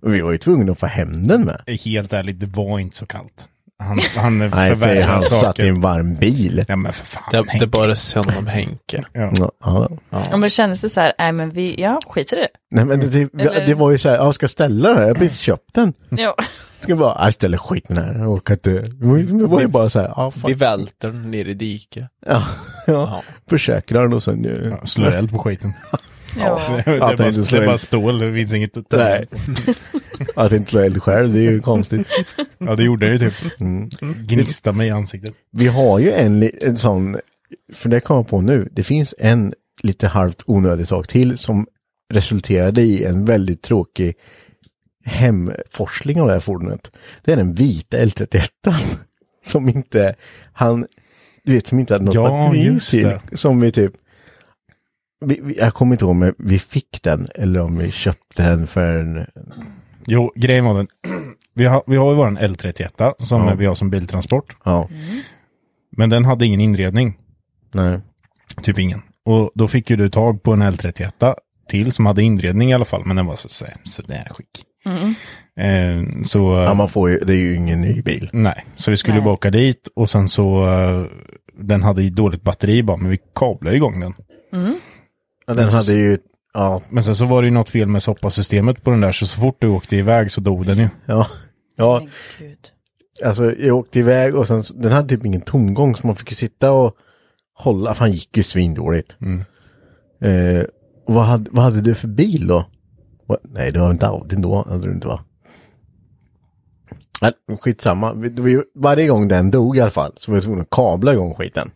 och 0.02 0.14
vi 0.14 0.20
var 0.20 0.32
ju 0.32 0.38
tvungna 0.38 0.72
att 0.72 0.78
få 0.78 0.86
hem 0.86 1.26
den 1.26 1.44
med. 1.44 1.78
Helt 1.84 2.12
ärligt, 2.12 2.40
det 2.40 2.46
var 2.46 2.78
inte 2.78 2.96
så 2.96 3.06
kallt. 3.06 3.48
Han, 3.78 3.98
han 4.16 4.38
Nej, 4.54 4.76
säger 4.76 5.06
han 5.06 5.22
satt 5.22 5.38
saker. 5.40 5.64
i 5.64 5.68
en 5.68 5.80
varm 5.80 6.14
bil. 6.14 6.64
Ja 6.68 6.76
men 6.76 6.92
för 6.92 7.04
fan. 7.06 7.22
Det, 7.30 7.36
det 7.42 7.50
Henke. 7.50 7.64
är 7.64 7.66
bara 7.66 7.94
synd 7.94 8.32
om 8.38 8.46
Henke. 8.46 9.04
Ja. 9.12 9.32
Ja, 9.38 9.52
ja. 10.10 10.22
Ja 10.30 10.36
men 10.36 10.50
kändes 10.50 10.80
det 10.80 10.90
så 10.90 11.00
här, 11.00 11.12
nej 11.18 11.32
men 11.32 11.50
vi, 11.50 11.74
ja 11.82 12.00
skit 12.06 12.32
i 12.32 12.36
det. 12.36 12.48
Nej 12.70 12.84
men 12.84 13.00
det, 13.00 13.06
det, 13.08 13.44
Eller- 13.44 13.66
det 13.66 13.74
var 13.74 13.90
ju 13.90 13.98
så 13.98 14.08
här, 14.08 14.16
jag 14.16 14.34
ska 14.34 14.48
ställa 14.48 14.88
det 14.88 14.94
här, 14.94 15.02
jag 15.02 15.08
har 15.08 15.14
precis 15.14 15.40
köpt 15.40 15.74
den. 15.74 15.92
Ja, 16.10 16.34
Ska 16.78 16.96
bara, 16.96 17.24
jag 17.24 17.34
ställer 17.34 17.58
skiten 17.58 17.96
här, 17.96 18.14
jag 18.18 18.30
orkar 18.30 18.54
inte. 18.54 18.70
Det 18.70 19.06
var 19.06 19.16
ju- 19.16 19.58
det 19.58 19.68
bara 19.68 19.88
så 19.88 20.00
här, 20.00 20.12
ja, 20.16 20.32
Vi 20.34 20.40
fuck. 20.40 20.60
välter 20.62 21.08
den 21.08 21.30
ner 21.30 21.48
i 21.48 21.54
diket. 21.54 22.04
ja, 22.26 22.42
ja, 22.86 22.92
Ja. 22.92 23.22
försäkrar 23.50 24.14
och 24.14 24.22
sen 24.22 24.44
ju. 24.44 24.68
Ja, 24.80 24.86
Slår 24.86 25.06
eld 25.14 25.30
på 25.30 25.38
skiten. 25.38 25.72
ja. 26.38 26.82
Det, 26.84 26.90
är 26.90 27.00
bara, 27.00 27.16
tänkte 27.16 27.56
det 27.56 27.62
är 27.62 27.66
bara 27.66 27.78
stål, 27.78 28.18
det 28.18 28.32
finns 28.32 28.54
inget 28.54 28.76
att 28.76 28.92
Nej. 28.92 29.26
Att 30.36 30.52
inte 30.52 30.70
slå 30.70 30.80
eld 30.80 31.02
själv, 31.02 31.32
det 31.32 31.38
är 31.38 31.50
ju 31.50 31.60
konstigt. 31.60 32.06
Ja 32.58 32.76
det 32.76 32.84
gjorde 32.84 33.06
det 33.06 33.12
ju 33.12 33.18
typ. 33.18 33.60
Mm. 33.60 33.88
Gnista 34.26 34.72
mig 34.72 34.88
i 34.88 34.90
ansiktet. 34.90 35.34
Vi 35.52 35.66
har 35.66 35.98
ju 35.98 36.12
en, 36.12 36.50
en 36.60 36.76
sån, 36.76 37.16
för 37.74 37.88
det 37.88 38.00
kommer 38.00 38.18
jag 38.18 38.28
på 38.28 38.40
nu, 38.40 38.68
det 38.72 38.82
finns 38.82 39.14
en 39.18 39.54
lite 39.82 40.08
halvt 40.08 40.42
onödig 40.46 40.88
sak 40.88 41.08
till 41.08 41.38
som 41.38 41.66
resulterade 42.14 42.82
i 42.82 43.04
en 43.04 43.24
väldigt 43.24 43.62
tråkig 43.62 44.14
hemforsling 45.04 46.20
av 46.20 46.26
det 46.26 46.32
här 46.32 46.40
fordonet. 46.40 46.90
Det 47.24 47.32
är 47.32 47.36
den 47.36 47.52
vita 47.52 47.96
L31 47.96 48.48
som 49.44 49.68
inte, 49.68 50.14
han, 50.52 50.86
du 51.44 51.52
vet, 51.52 51.66
som 51.66 51.78
inte 51.78 51.94
hade 51.94 52.04
något 52.04 52.14
Ja, 52.14 52.22
batteri 52.22 52.80
till. 52.80 53.18
Som 53.32 53.60
vi 53.60 53.72
typ, 53.72 53.92
vi, 55.24 55.40
vi, 55.42 55.58
jag 55.58 55.74
kommer 55.74 55.94
inte 55.94 56.04
ihåg 56.04 56.10
om 56.10 56.32
vi 56.38 56.58
fick 56.58 57.02
den 57.02 57.28
eller 57.34 57.60
om 57.60 57.78
vi 57.78 57.90
köpte 57.90 58.42
den 58.42 58.66
för 58.66 58.98
en, 58.98 59.26
Jo, 60.06 60.32
grejen 60.36 60.64
var 60.64 60.74
den. 60.74 60.86
Vi 61.54 61.64
har, 61.64 61.82
vi 61.86 61.96
har 61.96 62.10
ju 62.10 62.16
våran 62.16 62.38
L31 62.38 63.12
som 63.18 63.46
Ja. 63.48 63.54
vi 63.54 63.66
har 63.66 63.74
som 63.74 63.90
biltransport. 63.90 64.56
ja, 64.64 64.88
Men 65.96 66.10
den 66.10 66.24
hade 66.24 66.46
ingen 66.46 66.60
inredning. 66.60 67.18
nej. 67.74 68.00
Typ 68.62 68.78
ingen. 68.78 69.02
Och 69.24 69.50
då 69.54 69.68
fick 69.68 69.90
ju 69.90 69.96
du 69.96 70.08
tag 70.08 70.42
på 70.42 70.52
en 70.52 70.62
L31 70.62 71.34
till 71.68 71.92
som 71.92 72.06
hade 72.06 72.22
inredning 72.22 72.70
i 72.70 72.74
alla 72.74 72.84
fall. 72.84 73.02
Men 73.04 73.16
den 73.16 73.26
var 73.26 73.36
så, 73.36 73.48
så, 73.48 73.66
så 73.84 74.02
där 74.02 74.28
skick. 74.30 74.64
Eh, 75.60 76.22
så, 76.24 76.38
Ja, 76.66 76.74
man 76.74 76.88
får 76.88 77.10
ju, 77.10 77.18
det 77.18 77.32
är 77.32 77.36
ju 77.36 77.56
ingen 77.56 77.80
ny 77.80 78.02
bil. 78.02 78.30
nej. 78.32 78.64
Så 78.76 78.90
vi 78.90 78.96
skulle 78.96 79.16
Nej. 79.16 79.24
bara 79.24 79.34
åka 79.34 79.50
dit 79.50 79.88
och 79.96 80.08
sen 80.08 80.28
så, 80.28 80.66
eh, 80.68 81.04
den 81.58 81.82
hade 81.82 82.02
ju 82.02 82.10
dåligt 82.10 82.42
batteri 82.42 82.82
bara, 82.82 82.96
men 82.96 83.10
vi 83.10 83.18
kablade 83.34 83.76
igång 83.76 84.00
den. 84.00 84.14
Ja, 85.46 85.54
den 85.54 85.68
hade 85.68 85.92
ju, 85.92 86.18
ja, 86.54 86.82
Men 86.90 87.04
sen 87.04 87.16
så 87.16 87.26
var 87.26 87.42
det 87.42 87.48
ju 87.48 87.54
något 87.54 87.68
fel 87.68 87.88
med 87.88 88.02
soppasystemet 88.02 88.82
på 88.84 88.90
den 88.90 89.00
där, 89.00 89.12
så 89.12 89.26
så 89.26 89.40
fort 89.40 89.56
du 89.60 89.68
åkte 89.68 89.96
iväg 89.96 90.30
så 90.32 90.40
dog 90.40 90.66
den 90.66 90.78
ju. 90.78 90.88
ja, 91.06 91.26
ja. 91.76 91.98
Men 92.00 92.10
gud. 92.48 92.58
Alltså 93.24 93.52
jag 93.56 93.76
åkte 93.76 93.98
iväg 93.98 94.34
och 94.34 94.46
sen, 94.46 94.62
den 94.74 94.92
hade 94.92 95.08
typ 95.08 95.24
ingen 95.26 95.40
tomgång 95.40 95.96
så 95.96 96.06
man 96.06 96.16
fick 96.16 96.30
ju 96.30 96.34
sitta 96.36 96.72
och 96.72 96.96
hålla, 97.54 97.94
för 97.94 98.00
han 98.00 98.12
gick 98.12 98.36
ju 98.36 98.42
svindåligt. 98.42 99.16
Eh, 100.20 100.64
och 101.06 101.14
vad, 101.14 101.24
hade, 101.24 101.50
vad 101.50 101.64
hade 101.64 101.80
du 101.80 101.94
för 101.94 102.08
bil 102.08 102.46
då? 102.46 102.64
Va- 103.26 103.38
Nej, 103.42 103.72
det 103.72 103.80
var 103.80 103.90
inte 103.90 104.06
Audi 104.06 104.36
då, 104.36 104.64
hade 104.68 104.86
du 104.86 104.92
inte 104.92 105.08
va? 105.08 105.24
Nej, 107.22 107.32
skitsamma. 107.60 108.14
Varje 108.74 109.06
gång 109.08 109.28
den 109.28 109.50
dog 109.50 109.76
i 109.76 109.80
alla 109.80 109.90
fall 109.90 110.12
så 110.16 110.30
var 110.30 110.36
jag 110.36 110.44
tvungen 110.44 110.60
att 110.60 110.70
kabla 110.70 111.12
igång 111.12 111.34
skiten. 111.34 111.70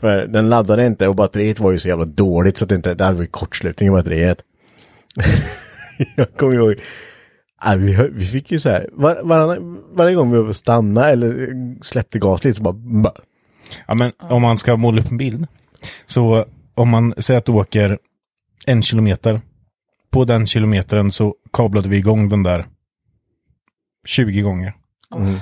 För 0.00 0.26
den 0.26 0.48
laddade 0.48 0.86
inte 0.86 1.08
och 1.08 1.16
batteriet 1.16 1.60
var 1.60 1.72
ju 1.72 1.78
så 1.78 1.88
jävla 1.88 2.04
dåligt 2.04 2.56
så 2.56 2.64
att 2.64 2.68
det 2.68 2.74
inte, 2.74 2.94
det 2.94 3.04
hade 3.04 3.18
vi 3.18 3.26
kortslutning 3.26 3.88
i 3.88 3.92
batteriet. 3.92 4.38
jag 6.16 6.36
kommer 6.36 6.54
ihåg, 6.54 6.74
Nej, 7.64 7.78
vi, 7.78 8.08
vi 8.12 8.26
fick 8.26 8.52
ju 8.52 8.60
så 8.60 8.68
här, 8.68 8.88
var, 8.92 9.20
varann, 9.22 9.82
varje 9.92 10.14
gång 10.14 10.32
vi 10.32 10.38
var 10.38 10.52
stanna 10.52 11.10
eller 11.10 11.52
släppte 11.82 12.18
gas 12.18 12.44
lite 12.44 12.56
så 12.56 12.62
bara, 12.62 12.74
bara 12.74 13.14
Ja, 13.86 13.94
men 13.94 14.12
om 14.18 14.42
man 14.42 14.58
ska 14.58 14.76
måla 14.76 15.00
upp 15.00 15.10
en 15.10 15.16
bild. 15.16 15.46
Så 16.06 16.44
om 16.74 16.88
man 16.88 17.14
säger 17.18 17.38
att 17.38 17.44
du 17.44 17.52
åker 17.52 17.98
en 18.66 18.82
kilometer. 18.82 19.40
På 20.10 20.24
den 20.24 20.46
kilometern 20.46 21.10
så 21.10 21.34
kablade 21.52 21.88
vi 21.88 21.96
igång 21.96 22.28
den 22.28 22.42
där 22.42 22.66
20 24.06 24.40
gånger. 24.40 24.72
Åh 25.10 25.32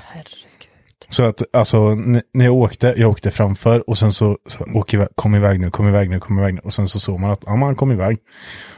Så 1.08 1.22
att 1.22 1.42
alltså 1.52 1.94
när 2.32 2.44
jag 2.44 2.54
åkte, 2.54 2.94
jag 2.96 3.10
åkte 3.10 3.30
framför 3.30 3.90
och 3.90 3.98
sen 3.98 4.12
så, 4.12 4.38
så 4.48 4.64
åker 4.74 4.98
iväg, 4.98 5.08
kom 5.14 5.34
iväg 5.34 5.60
nu, 5.60 5.70
kom 5.70 5.88
iväg 5.88 6.10
nu, 6.10 6.20
kom 6.20 6.38
iväg 6.38 6.54
nu. 6.54 6.60
Och 6.64 6.74
sen 6.74 6.88
så 6.88 7.00
såg 7.00 7.20
man 7.20 7.30
att 7.30 7.42
ja, 7.46 7.56
man 7.56 7.74
kom 7.76 7.92
iväg. 7.92 8.18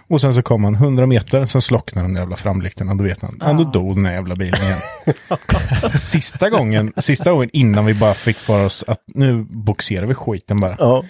Och 0.09 0.21
sen 0.21 0.35
så 0.35 0.43
kom 0.43 0.63
man 0.63 0.75
100 0.75 1.07
meter, 1.07 1.47
sen 1.47 1.61
slocknade 1.61 2.09
de 2.09 2.15
där 2.15 2.21
jävla 2.21 2.37
framlyktorna. 2.37 2.95
Då 2.95 3.05
vet 3.05 3.23
man, 3.23 3.37
ja. 3.41 3.53
då 3.53 3.65
dog 3.65 3.97
den 3.97 4.07
här 4.07 4.13
jävla 4.13 4.35
bilen 4.35 4.63
igen. 4.63 4.79
sista 5.99 6.51
gången, 6.51 6.93
sista 6.97 7.31
gången 7.31 7.51
innan 7.53 7.87
vi 7.87 7.95
bara 7.95 8.15
fick 8.15 8.37
för 8.37 8.65
oss 8.65 8.85
att 8.87 9.03
nu 9.07 9.47
boxerar 9.51 10.07
vi 10.07 10.15
skiten 10.15 10.57
bara. 10.57 10.77
Ja. 10.79 11.05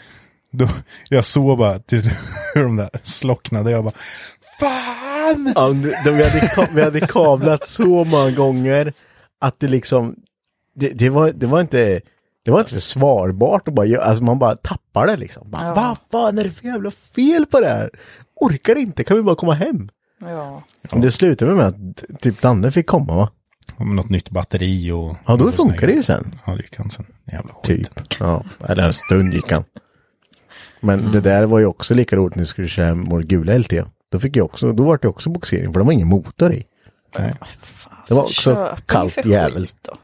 Då, 0.53 0.69
jag 1.09 1.25
såg 1.25 1.59
bara 1.59 1.79
till 1.79 2.01
hur 2.55 2.63
de 2.63 2.77
där 2.77 2.91
slocknade. 3.03 3.71
Jag 3.71 3.85
bara, 3.85 3.95
fan! 4.61 5.53
Ja, 5.55 5.69
vi, 5.69 6.23
hade, 6.23 6.69
vi 6.75 6.83
hade 6.83 7.01
kablat 7.01 7.69
så 7.69 8.05
många 8.05 8.31
gånger 8.31 8.93
att 9.41 9.61
det 9.61 9.69
liksom, 9.69 10.15
det, 10.77 10.89
det, 10.89 11.11
var, 11.11 11.33
det 11.33 11.47
var 11.47 11.61
inte, 11.61 12.01
det 12.45 12.51
var 12.51 12.61
inte 12.61 12.75
försvarbart 12.75 13.69
att 13.69 13.75
bara 13.75 13.87
göra, 13.87 14.05
alltså 14.05 14.25
man 14.25 14.39
bara 14.39 14.57
tappar 14.57 15.07
det 15.07 15.17
liksom. 15.17 15.51
Bara, 15.51 15.63
Ja. 15.67 15.75
Vad 15.75 15.97
fan 16.23 16.39
är 16.39 16.45
det 16.45 16.51
för 16.51 16.67
jävla 16.67 16.91
fel 16.91 17.47
på 17.47 17.61
det 17.61 17.67
här? 17.69 17.91
Orkar 18.41 18.77
inte, 18.77 19.05
kan 19.05 19.17
vi 19.17 19.23
bara 19.23 19.37
komma 19.37 19.55
hem? 19.55 19.89
Ja. 20.21 20.63
Men 20.93 21.01
Det 21.01 21.13
slutade 21.13 21.55
med 21.55 21.67
att 21.67 22.21
typ 22.21 22.41
Danne 22.43 22.71
fick 22.71 22.87
komma 22.87 23.17
va? 23.17 23.31
Om 23.77 23.97
något 23.97 24.09
nytt 24.11 24.31
batteri 24.31 24.91
och... 24.91 25.17
Ja, 25.27 25.37
då 25.37 25.53
funkar 25.53 25.87
det 25.87 25.93
ju 25.93 26.03
sen. 26.03 26.35
Ja, 26.47 26.53
det 26.53 26.63
gick 26.63 26.77
han 26.77 26.91
sen. 26.91 27.07
Jävla 27.33 27.53
skit. 27.55 27.95
Typ. 27.95 28.15
Ja, 28.21 28.45
eller 28.69 28.83
en 28.83 28.93
stund 28.93 29.35
gick 29.35 29.53
han. 29.53 29.65
Men 30.81 31.13
det 31.13 31.21
där 31.21 31.45
var 31.47 31.59
ju 31.59 31.67
också 31.67 31.95
lika 31.95 32.17
roligt 32.17 32.35
när 32.35 32.43
vi 32.43 32.47
skulle 32.47 32.69
köra 32.69 32.95
vår 32.95 33.21
gula 33.23 33.59
LT. 33.59 33.73
Då 34.13 34.19
fick 34.19 34.37
jag 34.37 34.45
också, 34.45 34.73
då 34.73 34.83
var 34.85 34.99
det 35.03 35.09
också 35.09 35.31
boxering 35.31 35.73
för 35.73 35.81
det 35.81 35.87
var 35.87 35.93
ingen 35.93 36.09
motor 36.09 36.53
i. 36.53 36.65
Nej. 37.19 37.35
Det 38.09 38.15
var 38.15 38.23
Så 38.23 38.23
också 38.23 38.55
köp 38.55 38.87
kallt 38.87 39.27
jävel. 39.27 39.63
skit 39.63 39.77
då. 39.83 39.97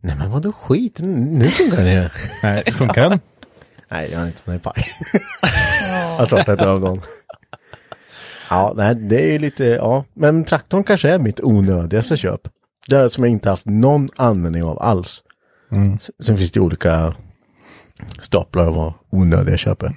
Nej 0.00 0.16
men 0.16 0.30
vadå 0.30 0.52
skit, 0.52 0.98
nu 1.00 1.44
funkar 1.44 1.76
den 1.76 1.92
ju. 2.02 2.08
Nej, 2.42 2.64
funkar 2.72 3.08
den? 3.10 3.20
Nej, 3.90 4.10
jag 4.12 4.18
har 4.18 4.26
inte, 4.26 4.38
den 4.44 4.54
är 4.54 4.58
paj. 4.58 4.84
jag 5.82 6.18
har 6.18 6.26
klart 6.26 6.48
ett 6.48 6.60
ögon. 6.60 7.00
Ja, 8.50 8.72
nej, 8.76 8.94
det 8.94 9.34
är 9.34 9.38
lite, 9.38 9.64
ja. 9.64 10.04
Men 10.14 10.44
traktorn 10.44 10.84
kanske 10.84 11.10
är 11.10 11.18
mitt 11.18 11.40
onödigaste 11.40 12.16
köp. 12.16 12.40
Det 12.88 12.96
är 12.96 13.08
som 13.08 13.24
jag 13.24 13.30
inte 13.30 13.50
haft 13.50 13.64
någon 13.66 14.08
användning 14.16 14.62
av 14.64 14.82
alls. 14.82 15.22
S- 16.00 16.10
Sen 16.22 16.38
finns 16.38 16.50
det 16.50 16.60
olika 16.60 17.14
staplar 18.20 18.66
av 18.66 18.74
vad 18.74 18.92
onödiga 19.10 19.56
köp 19.56 19.82
är. 19.82 19.92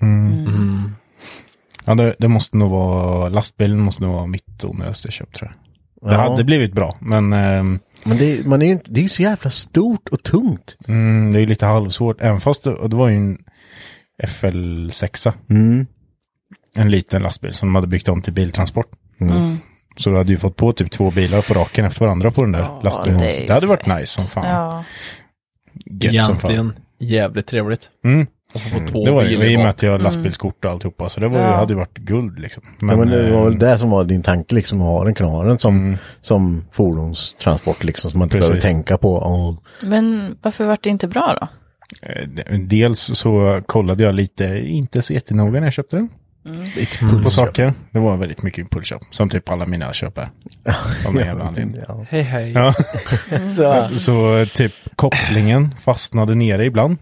Ja, 1.86 1.96
det, 1.96 2.16
det 2.20 2.28
måste 2.28 2.58
nog 2.58 2.72
vara, 2.72 3.30
lastbilen 3.30 3.80
måste 3.80 4.04
nog 4.04 4.14
vara 4.14 4.26
mitt 4.26 4.64
onödigaste 4.64 5.12
köp 5.12 5.34
tror 5.34 5.52
jag. 6.02 6.10
Det 6.10 6.16
Ja. 6.16 6.22
hade 6.30 6.44
blivit 6.44 6.74
bra, 6.74 6.98
men 7.00 7.34
ehm, 7.34 7.80
Men 8.04 8.18
det, 8.18 8.26
är- 8.40 8.44
man 8.44 8.62
är 8.62 8.66
ju 8.66 8.72
inte, 8.72 8.92
det 8.92 9.00
är 9.00 9.04
ju 9.04 9.10
så 9.10 9.22
jävla 9.22 9.50
stort 9.50 10.10
och 10.10 10.24
tungt. 10.24 10.76
mm, 10.88 11.32
det 11.34 11.38
är 11.38 11.42
ju 11.42 11.46
lite 11.46 11.66
halvsvårt. 11.66 12.22
Även 12.22 12.42
fast 12.42 12.64
det, 12.64 12.74
och 12.74 12.90
det 12.90 12.96
var 12.96 13.10
ju 13.10 13.16
en 13.16 13.38
FL6. 14.24 15.34
Mm. 15.50 15.86
En 16.76 16.92
liten 16.92 17.22
lastbil 17.24 17.54
som 17.54 17.68
de 17.68 17.76
hade 17.76 17.88
byggt 17.88 18.08
om 18.08 18.22
till 18.22 18.34
biltransport. 18.34 18.88
Mm. 19.22 19.58
Så 19.98 20.10
du 20.10 20.18
hade 20.18 20.32
ju 20.32 20.38
fått 20.38 20.56
på 20.56 20.74
typ 20.74 20.92
två 20.92 21.12
bilar 21.12 21.42
på 21.42 21.54
raken 21.54 21.86
efter 21.86 22.02
varandra 22.06 22.32
på 22.32 22.42
den 22.44 22.52
där 22.52 22.80
lastbilen. 22.84 23.20
det 23.20 23.44
Det, 23.48 23.54
hade 23.54 23.66
varit 23.68 23.84
fett. 23.84 24.00
nice 24.00 24.22
som 24.22 24.30
fan. 24.30 24.46
Ja. 24.46 24.84
Gött 25.86 26.26
som 26.26 26.40
fan. 26.40 26.52
Egentligen 26.52 26.74
jävligt 27.00 27.48
trevligt. 27.48 27.90
Mm. 28.06 28.28
Två 28.92 29.06
Det 29.06 29.12
var 29.12 29.24
ju, 29.24 29.30
i 29.52 29.56
och 29.56 29.60
med 29.60 29.70
att 29.70 29.84
jag 29.84 29.92
har 29.92 30.00
lastbilskort 30.00 30.66
och 30.66 30.72
alltihopa. 30.72 31.10
Så 31.10 31.20
det 31.20 31.28
var, 31.28 31.38
ju- 31.40 31.44
Ja. 31.46 31.56
hade 31.56 31.74
ju 31.74 31.80
varit 31.80 31.98
guld 31.98 32.40
liksom. 32.40 32.64
Men, 32.80 32.90
ja, 32.90 32.96
men 33.06 33.08
det 33.14 33.32
var 33.32 33.40
eh, 33.40 33.46
väl 33.46 33.60
det 33.60 33.78
som 33.78 33.90
var 33.90 34.04
din 34.04 34.24
tanke 34.24 34.56
liksom, 34.56 34.82
att 34.82 34.88
ha 34.88 35.04
den 35.04 35.14
kanalen 35.14 35.60
som, 35.60 35.78
Mm. 35.78 35.98
som 36.22 36.66
fordonstransport 36.72 37.84
liksom, 37.84 38.12
som 38.12 38.20
man 38.20 38.26
inte 38.26 38.38
Precis. 38.38 38.50
behöver 38.50 38.62
tänka 38.62 38.98
på. 38.98 39.14
Och, 39.14 39.64
Men 39.82 40.38
varför 40.42 40.66
var 40.66 40.78
det 40.82 40.90
inte 40.90 41.08
bra 41.08 41.38
då? 41.42 41.48
Eh, 42.10 42.60
Dels 42.60 43.00
så 43.00 43.62
kollade 43.66 44.04
jag 44.04 44.16
lite, 44.16 44.46
inte 44.66 45.02
så 45.02 45.14
jättenoga 45.14 45.60
när 45.60 45.68
jag 45.68 45.74
köpte 45.74 45.96
den. 45.96 46.10
På 47.24 47.30
saker. 47.30 47.74
Det 47.92 48.00
var 48.00 48.18
väldigt 48.18 48.44
mycket 48.44 48.60
impulsköp. 48.60 49.02
Som 49.12 49.30
typ 49.30 49.50
alla 49.50 49.66
mina 49.66 49.94
köp 49.94 50.18
är. 50.18 50.30
Av 51.08 51.14
någon 51.14 51.24
jävla 51.26 51.44
anledning. 51.44 51.82
ja. 51.88 52.06
Hej 52.10 52.22
hej. 52.22 52.52
Ja. 52.52 52.74
Så, 53.58 53.90
Så 53.98 54.46
typ 54.56 54.74
kopplingen 54.96 55.76
fastnade 55.84 56.36
nere 56.36 56.66
ibland. 56.66 56.98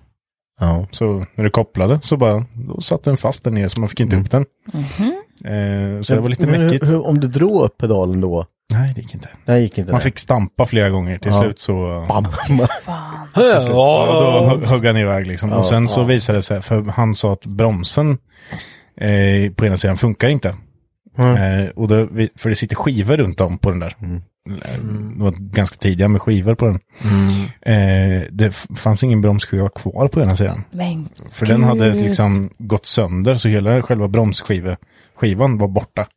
Ja. 0.59 0.87
Så 0.91 1.25
när 1.35 1.43
du 1.43 1.49
kopplade 1.49 1.99
så 2.01 2.17
bara, 2.17 2.45
då 2.53 2.81
satt 2.81 3.03
den 3.03 3.17
fast 3.17 3.43
där 3.43 3.51
nere 3.51 3.69
så 3.69 3.79
man 3.79 3.89
fick 3.89 3.99
inte 3.99 4.15
upp 4.15 4.31
den. 4.31 4.45
Eh, 5.45 6.01
så 6.01 6.15
det 6.15 6.21
var 6.21 6.29
lite 6.29 6.47
mäckigt. 6.47 6.91
Om 6.93 7.19
du 7.19 7.27
drog 7.27 7.63
upp 7.63 7.77
pedalen 7.77 8.21
då? 8.21 8.45
Nej, 8.71 8.91
det 8.95 9.01
gick 9.01 9.13
inte. 9.13 9.29
Det 9.45 9.59
gick 9.59 9.77
inte. 9.77 9.91
Man 9.91 9.99
det. 9.99 10.03
fick 10.03 10.19
stampa 10.19 10.65
flera 10.65 10.89
gånger. 10.89 11.17
Till 11.17 11.31
Ja. 11.35 11.41
slut 11.41 11.59
så... 11.59 12.05
Bam. 12.09 12.23
Till 12.47 13.61
slut, 13.61 13.73
ja, 13.75 14.19
då 14.49 14.57
hö- 14.59 14.65
högg 14.65 14.85
han 14.85 14.97
iväg 14.97 15.27
liksom. 15.27 15.49
Ja, 15.49 15.57
och 15.57 15.65
sen 15.65 15.87
så 15.87 16.03
visade 16.03 16.37
det 16.37 16.41
sig, 16.41 16.61
för 16.61 16.81
han 16.83 17.15
sa 17.15 17.33
att 17.33 17.45
bromsen 17.45 18.17
eh, 18.97 19.51
på 19.55 19.65
ena 19.65 19.77
sidan 19.77 19.97
funkar 19.97 20.29
inte. 20.29 20.55
Mm. 21.17 21.35
Eh, 21.63 21.69
och 21.69 21.87
då, 21.87 22.07
för 22.35 22.49
det 22.49 22.55
sitter 22.55 22.75
skivor 22.75 23.17
runt 23.17 23.41
om 23.41 23.57
på 23.57 23.69
den 23.69 23.79
där. 23.79 23.95
Eh, 24.01 24.07
Det 24.49 25.23
var 25.23 25.31
ganska 25.39 25.77
tidiga 25.77 26.07
med 26.07 26.21
skivor 26.21 26.55
på 26.55 26.65
den. 26.65 26.79
Eh, 27.61 28.21
det 28.31 28.51
fanns 28.77 29.03
ingen 29.03 29.21
bromsskiva 29.21 29.69
kvar 29.69 30.07
på 30.07 30.21
ena 30.21 30.35
sidan. 30.35 30.63
Men 30.71 31.09
För 31.31 31.45
den 31.45 31.63
hade 31.63 31.85
Gud. 31.89 31.95
liksom 32.03 32.49
gått 32.57 32.85
sönder 32.85 33.35
så 33.35 33.49
hela 33.49 33.81
själva 33.81 34.07
bromsskivan 34.07 35.57
var 35.57 35.67
borta. 35.67 36.07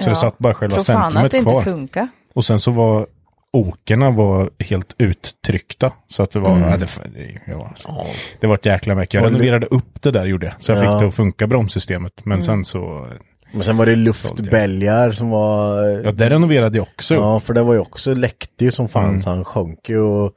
Så 0.00 0.08
det 0.10 0.16
satt 0.16 0.38
bara 0.38 0.54
själva 0.54 0.78
centrumet 0.80 1.30
det 1.30 1.38
inte 1.38 1.50
kvar. 1.50 1.62
funkar. 1.62 2.08
Och 2.34 2.44
sen 2.44 2.58
så 2.60 2.70
var 2.70 3.06
okerna 3.50 4.10
var 4.10 4.50
helt 4.58 4.94
uttryckta. 4.98 5.92
Så 6.08 6.22
att 6.22 6.30
det 6.30 6.40
var, 6.40 6.56
Mm. 6.56 6.70
ja, 6.70 6.76
det, 6.76 6.86
det, 7.14 7.40
ja, 7.46 7.66
alltså, 7.68 8.06
det 8.40 8.46
var 8.46 8.54
ett 8.54 8.66
jäkla 8.66 8.94
mycket. 8.94 9.14
Jag 9.14 9.24
renoverade 9.26 9.66
upp 9.66 10.02
det 10.02 10.10
där 10.10 10.26
gjorde 10.26 10.46
jag. 10.46 10.54
Så 10.58 10.72
jag 10.72 10.78
Ja. 10.84 10.92
fick 10.92 11.00
det 11.00 11.08
att 11.08 11.14
funka 11.14 11.46
bromssystemet. 11.46 12.12
Men 12.24 12.42
sen 12.42 12.64
så, 12.64 13.06
Men 13.54 13.62
sen 13.62 13.76
var 13.76 13.86
det 13.86 13.96
luftbälgar 13.96 15.12
som 15.12 15.30
var... 15.30 15.82
ja 16.04 16.12
det 16.12 16.30
renoverade 16.30 16.78
jag 16.78 16.86
också. 16.94 17.14
Ja, 17.14 17.40
för 17.40 17.54
det 17.54 17.62
var 17.62 17.74
ju 17.74 17.80
också 17.80 18.14
läckte 18.14 18.70
som 18.70 18.88
fan 18.88 19.08
Mm. 19.08 19.20
så 19.20 19.30
han 19.30 19.44
sjönk 19.44 19.88
ju 19.88 19.98
och... 20.00 20.32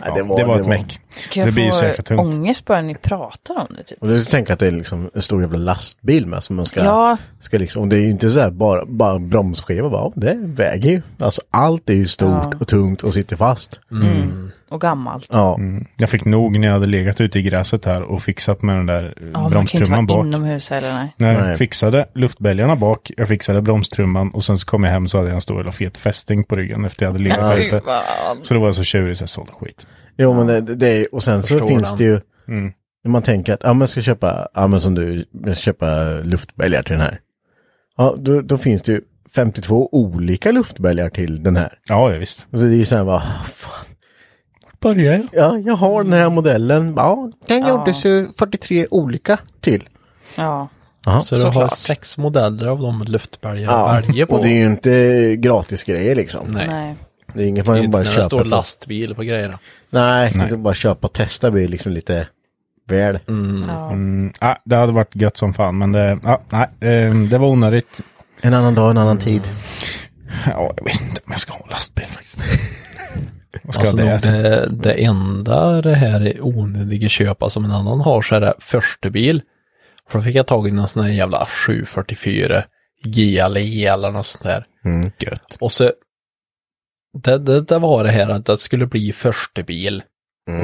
Nej, 0.00 0.10
Ja, 0.16 0.36
det 0.36 0.44
var, 0.44 0.60
ett 0.60 0.66
meck. 0.66 1.00
Kan 1.30 1.46
Det 1.46 1.52
blir 1.52 1.62
ju 1.62 1.68
jag 1.68 1.74
så 1.76 1.84
jäkla 1.84 1.96
få 1.96 2.02
tungt. 2.02 2.20
ångest 2.20 2.64
bara 2.64 2.82
ni 2.82 2.94
pratar 2.94 3.54
om 3.60 3.66
det 3.76 3.82
typ? 3.82 4.02
Och 4.02 4.08
du 4.08 4.24
tänker 4.24 4.52
att 4.52 4.58
det 4.58 4.66
är 4.66 4.70
liksom 4.70 5.10
en 5.14 5.22
stor 5.22 5.42
jävla 5.42 5.58
lastbil 5.58 6.26
med 6.26 6.42
som 6.42 6.56
man 6.56 6.66
ska... 6.66 6.84
Ja. 6.84 7.16
ska 7.40 7.58
liksom, 7.58 7.82
och 7.82 7.88
det 7.88 7.96
är 7.96 8.00
ju 8.00 8.10
inte 8.10 8.30
så 8.30 8.40
här 8.40 8.50
bara, 8.50 8.84
bara 8.86 9.18
bromsskiva 9.18 9.88
bara, 9.90 10.12
det 10.14 10.34
väger 10.38 10.90
ju. 10.90 11.02
Alltså 11.18 11.42
allt 11.50 11.90
är 11.90 11.94
ju 11.94 12.06
stort 12.06 12.28
Ja. 12.30 12.52
och 12.60 12.68
tungt 12.68 13.02
och 13.02 13.14
sitter 13.14 13.36
fast. 13.36 13.80
Och 14.72 14.80
gammalt. 14.80 15.26
Ja. 15.30 15.54
Mm. 15.58 15.86
Jag 15.96 16.10
fick 16.10 16.24
nog 16.24 16.58
när 16.58 16.66
jag 16.68 16.74
hade 16.74 16.86
legat 16.86 17.20
ute 17.20 17.38
i 17.38 17.42
gräset 17.42 17.84
här 17.84 18.02
och 18.02 18.22
fixat 18.22 18.62
med 18.62 18.76
den 18.76 18.86
där 18.86 19.14
Ja, 19.20 19.24
man 19.24 19.32
kan 19.32 19.40
ju 19.42 19.44
inte 19.44 19.50
bromstrumman 19.50 20.06
vara 20.06 20.18
bak. 20.18 20.26
inomhus 20.26 20.70
heller 20.70 20.92
nej. 20.94 21.14
Nej, 21.16 21.36
Nej. 21.42 21.56
fixade 21.56 22.06
luftbälgarna 22.14 22.76
bak, 22.76 23.10
jag 23.16 23.28
fixade 23.28 23.62
bromstrumman 23.62 24.30
och 24.30 24.44
sen 24.44 24.58
så 24.58 24.66
kom 24.66 24.84
jag 24.84 24.90
hem 24.90 25.08
så 25.08 25.18
hade 25.18 25.28
jag 25.28 25.34
en 25.34 25.40
stor 25.42 25.56
jävla 25.56 25.72
fet 25.72 25.98
fästing 25.98 26.44
på 26.44 26.56
ryggen 26.56 26.84
efter 26.84 27.04
jag 27.06 27.12
hade 27.12 27.24
legat 27.24 27.38
där 27.50 27.56
ute. 27.56 27.80
Så 28.42 28.54
det 28.54 28.60
var 28.60 28.72
så 28.72 28.84
tjurig 28.84 29.16
så 29.16 29.22
jag 29.22 29.28
sålde 29.28 29.52
skit. 29.52 29.86
Jo 30.18 30.34
men 30.34 30.46
det, 30.46 30.60
det 30.74 30.88
är, 30.88 31.14
och 31.14 31.22
sen 31.22 31.42
så 31.42 31.66
finns 31.68 31.88
den. 31.88 31.98
det 31.98 32.04
ju, 32.04 32.20
Mm. 32.48 32.72
när 33.04 33.10
man 33.10 33.22
tänker 33.22 33.54
att, 33.54 33.60
ja 33.62 33.72
men 33.72 33.80
jag 33.80 33.88
ska 33.88 34.00
köpa, 34.02 34.48
ja 34.54 34.66
men 34.66 34.80
som 34.80 34.94
du, 34.94 35.24
jag 35.44 35.54
ska 35.54 35.62
köpa 35.62 36.04
luftbälgar 36.24 36.82
till 36.82 36.92
den 36.92 37.00
här. 37.00 37.20
Ja, 37.96 38.14
då, 38.18 38.40
då 38.40 38.58
finns 38.58 38.82
det 38.82 38.92
ju 38.92 39.00
52 39.34 39.88
olika 39.92 40.52
luftbälgar 40.52 41.10
till 41.10 41.42
den 41.42 41.56
här. 41.56 41.78
Ja, 41.88 42.12
ja, 42.12 42.18
visst. 42.18 42.46
Och 42.52 42.58
så 42.58 42.64
det 42.64 42.70
är 42.72 42.76
ju 42.76 42.84
så 42.84 42.96
här 42.96 43.08
ah, 43.10 43.20
fan. 43.54 43.91
Börjar 44.82 45.12
jag? 45.12 45.28
Ja, 45.32 45.58
jag 45.58 45.74
har 45.76 46.02
den 46.04 46.12
här 46.12 46.30
modellen. 46.30 46.94
Ja, 46.96 47.30
den 47.46 47.60
Ja. 47.60 47.68
gjordes 47.68 48.04
ju 48.04 48.28
43 48.38 48.86
olika 48.90 49.38
till. 49.60 49.88
Ja. 50.36 50.68
Ja. 51.04 51.20
Så 51.20 51.34
du 51.34 51.42
har 51.44 51.68
sex 51.68 52.18
modeller 52.18 52.66
av 52.66 52.80
de 52.80 53.02
luftbälgar 53.04 53.62
Ja, 53.72 53.92
välja 54.06 54.26
på. 54.26 54.34
och 54.34 54.42
det 54.42 54.48
är 54.48 54.58
ju 54.58 54.66
inte 54.66 55.36
gratis 55.36 55.84
grejer 55.84 56.14
liksom. 56.14 56.46
Nej. 56.48 56.66
Nej. 56.68 56.94
Det 57.34 57.42
är 57.42 57.46
inget 57.46 57.64
Det 57.64 57.70
är 57.70 57.72
man 57.72 57.78
inte 57.84 57.88
bara 57.92 57.98
när 58.02 58.04
det 58.08 58.14
köper. 58.14 58.24
står 58.28 58.44
lastbil 58.44 59.14
på 59.14 59.22
grejerna. 59.22 59.58
Nej, 59.90 60.32
Nej. 60.34 60.44
inte 60.44 60.56
bara 60.56 60.74
köpa 60.74 61.06
och 61.06 61.12
testa 61.12 61.50
blir 61.50 61.68
liksom 61.68 61.92
lite 61.92 62.26
väl. 62.88 63.18
Ja. 63.26 63.32
Mm, 63.32 64.32
ah, 64.38 64.54
det 64.64 64.76
hade 64.76 64.92
varit 64.92 65.16
gött 65.16 65.36
som 65.36 65.54
fan, 65.54 65.78
men 65.78 65.92
det, 65.92 66.18
ah, 66.24 66.38
nej, 66.50 66.68
eh, 66.94 67.14
det 67.14 67.38
var 67.38 67.48
onödigt. 67.48 68.00
En 68.40 68.54
annan 68.54 68.74
dag, 68.74 68.90
en 68.90 68.98
annan 68.98 69.18
tid. 69.18 69.42
Ja, 70.46 70.72
jag 70.76 70.84
vet 70.84 71.00
inte 71.00 71.20
om 71.26 71.30
jag 71.32 71.40
ska 71.40 71.52
ha 71.52 71.66
lastbil 71.70 72.06
faktiskt. 72.10 72.40
Vad 73.62 73.74
ska 73.74 73.80
Alltså 73.82 73.96
det? 73.96 74.18
det, 74.22 74.66
det 74.70 74.92
enda 75.04 75.82
det 75.82 75.94
här 75.94 76.20
är 76.26 76.44
onödiga 76.44 77.08
köpa 77.08 77.50
som 77.50 77.64
en 77.64 77.70
annan 77.72 78.00
har 78.00 78.22
så 78.22 78.34
är 78.34 78.40
det 78.40 78.54
första 78.58 79.10
bil. 79.10 79.42
För 80.08 80.18
då 80.18 80.24
fick 80.24 80.36
jag 80.36 80.46
tag 80.46 80.68
i 80.68 80.70
någon 80.70 80.88
sån 80.88 81.02
här 81.04 81.10
jävla 81.10 81.46
744 81.46 82.62
GLE 83.04 83.86
eller 83.92 84.10
något 84.10 84.26
sånt 84.26 84.44
där. 84.44 84.66
Gött. 85.18 85.56
Och 85.60 85.72
så 85.72 85.92
det, 87.22 87.38
det, 87.38 87.60
det 87.60 87.78
var 87.78 88.04
det 88.04 88.10
här 88.10 88.28
att 88.28 88.46
det 88.46 88.58
skulle 88.58 88.86
bli 88.86 89.12
första 89.12 89.62
bil 89.62 90.02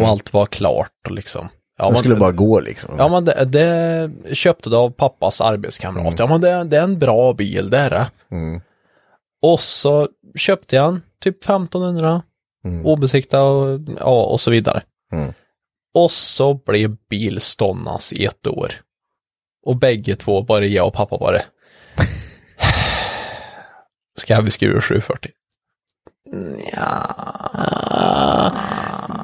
och 0.00 0.08
allt 0.08 0.32
var 0.32 0.46
klart 0.46 0.92
och 1.08 1.14
liksom. 1.14 1.48
Ja, 1.78 1.84
Det 1.84 1.90
men- 1.90 1.98
skulle 1.98 2.14
bara 2.16 2.32
gå 2.32 2.60
liksom. 2.60 2.94
Ja 2.98 3.08
men 3.08 3.24
det, 3.24 3.44
det 3.44 4.10
köpte 4.34 4.70
det 4.70 4.76
av 4.76 4.90
pappas 4.90 5.40
arbetskamrat. 5.40 6.18
Ja 6.18 6.26
men 6.26 6.40
det, 6.40 6.64
det 6.64 6.76
är 6.78 6.82
en 6.82 6.98
bra 6.98 7.32
bil 7.32 7.70
det 7.70 7.78
är 7.78 7.90
det. 7.90 8.06
Mm. 8.36 8.60
Och 9.42 9.60
så 9.60 10.08
köpte 10.36 10.76
jag 10.76 10.88
en 10.88 11.02
typ 11.22 11.44
1500 11.44 12.22
Mm. 12.68 12.86
obesiktad 12.86 13.42
och, 13.42 13.80
ja, 13.98 14.24
och 14.24 14.40
så 14.40 14.50
vidare. 14.50 14.82
Mm. 15.12 15.32
Och 15.94 16.12
så 16.12 16.54
blev 16.54 16.96
bil 17.10 17.40
ståndas 17.40 18.12
i 18.12 18.24
ett 18.24 18.46
år. 18.46 18.72
Och 19.66 19.76
bägge 19.76 20.16
två, 20.16 20.42
både 20.42 20.66
jag 20.66 20.86
och 20.86 20.92
pappa 20.94 21.18
bara. 21.18 21.38
Ska 24.18 24.40
vi 24.40 24.50
skruva 24.50 24.80
740? 24.80 25.30
Ja. 26.72 28.52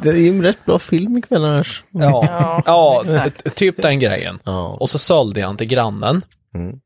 Det 0.03 0.09
är 0.09 0.15
ju 0.15 0.29
en 0.29 0.43
rätt 0.43 0.65
bra 0.65 0.79
film 0.79 1.17
ikväll 1.17 1.45
annars. 1.45 1.85
Ja, 1.91 2.63
Ja, 2.67 3.03
ja 3.07 3.31
typ 3.57 3.83
den 3.83 3.99
grejen. 3.99 4.39
Ja. 4.45 4.69
Och 4.81 4.91
så 4.91 4.99
sålde 4.99 5.41
jag 5.41 5.49
den 5.49 5.57
till 5.57 5.67
grannen. 5.67 6.23
Mm. 6.55 6.81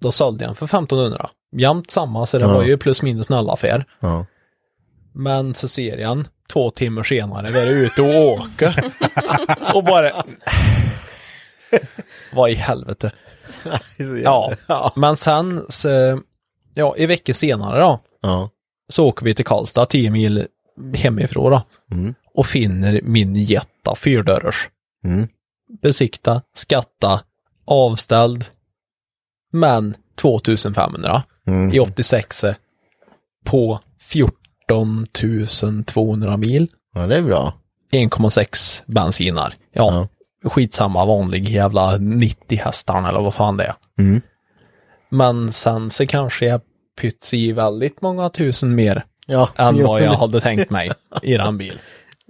Då 0.00 0.12
sålde 0.12 0.44
jag 0.44 0.48
den 0.48 0.56
för 0.56 0.66
1500. 0.66 1.30
Jämt 1.56 1.90
samma, 1.90 2.26
så 2.26 2.38
det 2.38 2.44
Ja. 2.44 2.52
var 2.52 2.62
ju 2.62 2.76
plus 2.78 3.02
minus 3.02 3.28
noll 3.28 3.50
affär. 3.50 3.84
Ja. 4.00 4.26
Men 5.12 5.54
så 5.54 5.68
ser 5.68 5.98
jag 5.98 6.12
en 6.12 6.26
två 6.52 6.70
timmar 6.70 7.02
senare 7.02 7.52
var 7.52 7.60
jag 7.60 7.68
ute 7.68 8.02
och 8.02 8.14
åka. 8.28 8.74
och 9.74 9.84
bara... 9.84 10.24
Vad 12.32 12.50
i 12.50 12.54
helvete. 12.54 13.12
Ja, 14.24 14.52
men 14.96 15.16
sen 15.16 15.64
så, 15.68 16.20
ja, 16.74 16.96
i 16.96 17.06
veckor 17.06 17.32
senare 17.32 17.80
då, 17.80 18.00
Ja. 18.22 18.50
så 18.88 19.06
åker 19.06 19.24
vi 19.24 19.34
till 19.34 19.44
Karlstad, 19.44 19.86
10 19.86 20.10
mil 20.10 20.46
hemifrån 20.94 21.50
då. 21.50 21.62
Mm. 21.92 22.14
Och 22.34 22.46
finner 22.46 23.00
min 23.02 23.34
Jetta 23.36 23.94
fyrdörrars. 23.94 24.70
Mm. 25.04 25.28
Besikta, 25.82 26.42
skatta, 26.54 27.20
avställd. 27.66 28.44
Men 29.52 29.94
2500 30.16 31.22
Mm. 31.46 31.72
i 31.74 31.80
86 31.80 32.44
på 33.44 33.80
14 34.00 34.36
200 35.84 36.36
mil. 36.36 36.68
ja, 36.94 37.06
det 37.06 37.16
är 37.16 37.22
bra. 37.22 37.54
1,6 37.92 38.82
bensinar. 38.86 39.54
Ja, 39.72 40.08
skitsamma 40.44 41.04
vanlig 41.04 41.48
jävla 41.48 41.96
90 41.96 42.58
hästar 42.58 43.08
eller 43.08 43.20
vad 43.20 43.34
fan 43.34 43.56
det 43.56 43.64
är. 43.64 43.74
Mm. 43.98 44.20
Men 45.10 45.52
sen 45.52 45.90
så 45.90 46.06
kanske 46.06 46.46
jag 46.46 46.60
pyts 47.00 47.34
i 47.34 47.52
väldigt 47.52 48.02
många 48.02 48.28
tusen 48.28 48.74
mer 48.74 49.04
Ja, 49.26 49.48
än 49.56 49.82
vad 49.82 50.02
jag 50.02 50.12
hade 50.18 50.40
tänkt 50.40 50.70
mig 50.70 50.90
i 51.22 51.36
den 51.36 51.58
bil. 51.58 51.78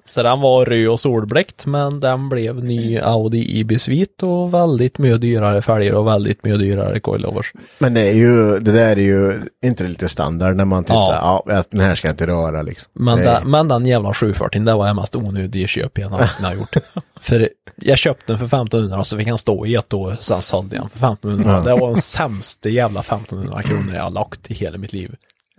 Så 0.05 0.23
den 0.23 0.41
var 0.41 0.65
röd 0.65 0.89
och 0.89 1.01
solbläckt 1.01 1.67
men 1.67 2.01
den 2.01 2.29
blev 2.29 2.65
ny 2.65 2.99
Audi 2.99 3.59
IB-svit 3.61 4.23
och 4.23 4.55
väldigt 4.55 4.99
mycket 4.99 5.21
dyrare 5.21 5.63
fälgar 5.63 5.93
och 5.95 6.07
väldigt 6.07 6.45
mycket 6.45 6.61
dyrare 6.61 7.01
coilovers. 7.01 7.53
Men 7.79 7.95
det 7.95 8.01
är 8.01 8.13
ju, 8.13 8.59
det 8.59 8.73
där 8.73 8.89
är 8.91 8.97
ju 8.97 9.43
inte 9.65 9.85
lite 9.85 10.09
standard 10.09 10.57
när 10.57 10.65
man 10.65 10.85
typ 10.85 10.95
Ja. 10.95 11.05
såhär, 11.07 11.21
ja, 11.57 11.63
den 11.71 11.81
här 11.81 11.95
ska 11.95 12.09
jag 12.09 12.13
inte 12.13 12.27
röra 12.27 12.63
liksom. 12.63 12.91
Men, 12.93 13.19
Det- 13.19 13.25
den, 13.25 13.51
men 13.51 13.69
den 13.69 13.87
jävla 13.87 14.15
740 14.15 14.65
det 14.65 14.75
var 14.75 14.87
jag 14.87 14.97
mest 14.97 15.17
onödig 15.17 15.69
köp 15.69 15.99
jag 15.99 16.11
någonsin 16.11 16.45
har 16.45 16.55
gjort. 16.55 16.77
för 17.21 17.49
jag 17.77 17.99
köpte 17.99 18.33
den 18.33 18.39
för 18.39 18.47
1500 18.47 18.99
och 18.99 19.07
så 19.07 19.19
fick 19.19 19.29
han 19.29 19.39
stå 19.39 19.67
i 19.67 19.75
ett 19.75 19.95
år 19.95 20.17
sen 20.21 20.43
sålde 20.43 20.77
jag 20.77 20.83
den 20.83 20.91
för 20.91 20.99
1500. 20.99 21.53
Ja. 21.53 21.61
Det 21.75 21.81
var 21.81 21.87
den 21.87 21.97
sämsta 22.03 22.69
jävla 22.69 23.01
1500 23.01 23.63
kronor 23.63 23.95
jag 23.95 24.03
har 24.03 24.11
lagt 24.11 24.51
i 24.51 24.55
hela 24.55 24.79
mitt 24.79 24.93
liv. 24.93 25.15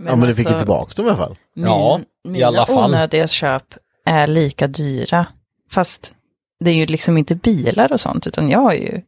ja, 0.05 0.15
men 0.15 0.27
du 0.27 0.33
fick 0.33 0.45
ju 0.45 0.49
alltså, 0.49 0.59
tillbaka 0.59 0.91
dem 0.95 1.05
i 1.05 1.09
alla 1.09 1.17
fall. 1.17 1.35
Min, 1.55 1.65
Ja, 1.65 1.99
i 2.25 2.29
mina 2.29 2.47
alla 2.47 2.65
fall. 2.65 2.89
onödiga 2.91 3.27
köp 3.27 3.63
är 4.05 4.27
lika 4.27 4.67
dyra. 4.67 5.27
Fast 5.71 6.13
det 6.59 6.69
är 6.69 6.75
ju 6.75 6.85
liksom 6.85 7.17
inte 7.17 7.35
bilar 7.35 7.91
och 7.93 8.01
sånt, 8.01 8.27
utan 8.27 8.49
jag 8.49 8.59
har 8.59 8.73
ju 8.73 9.01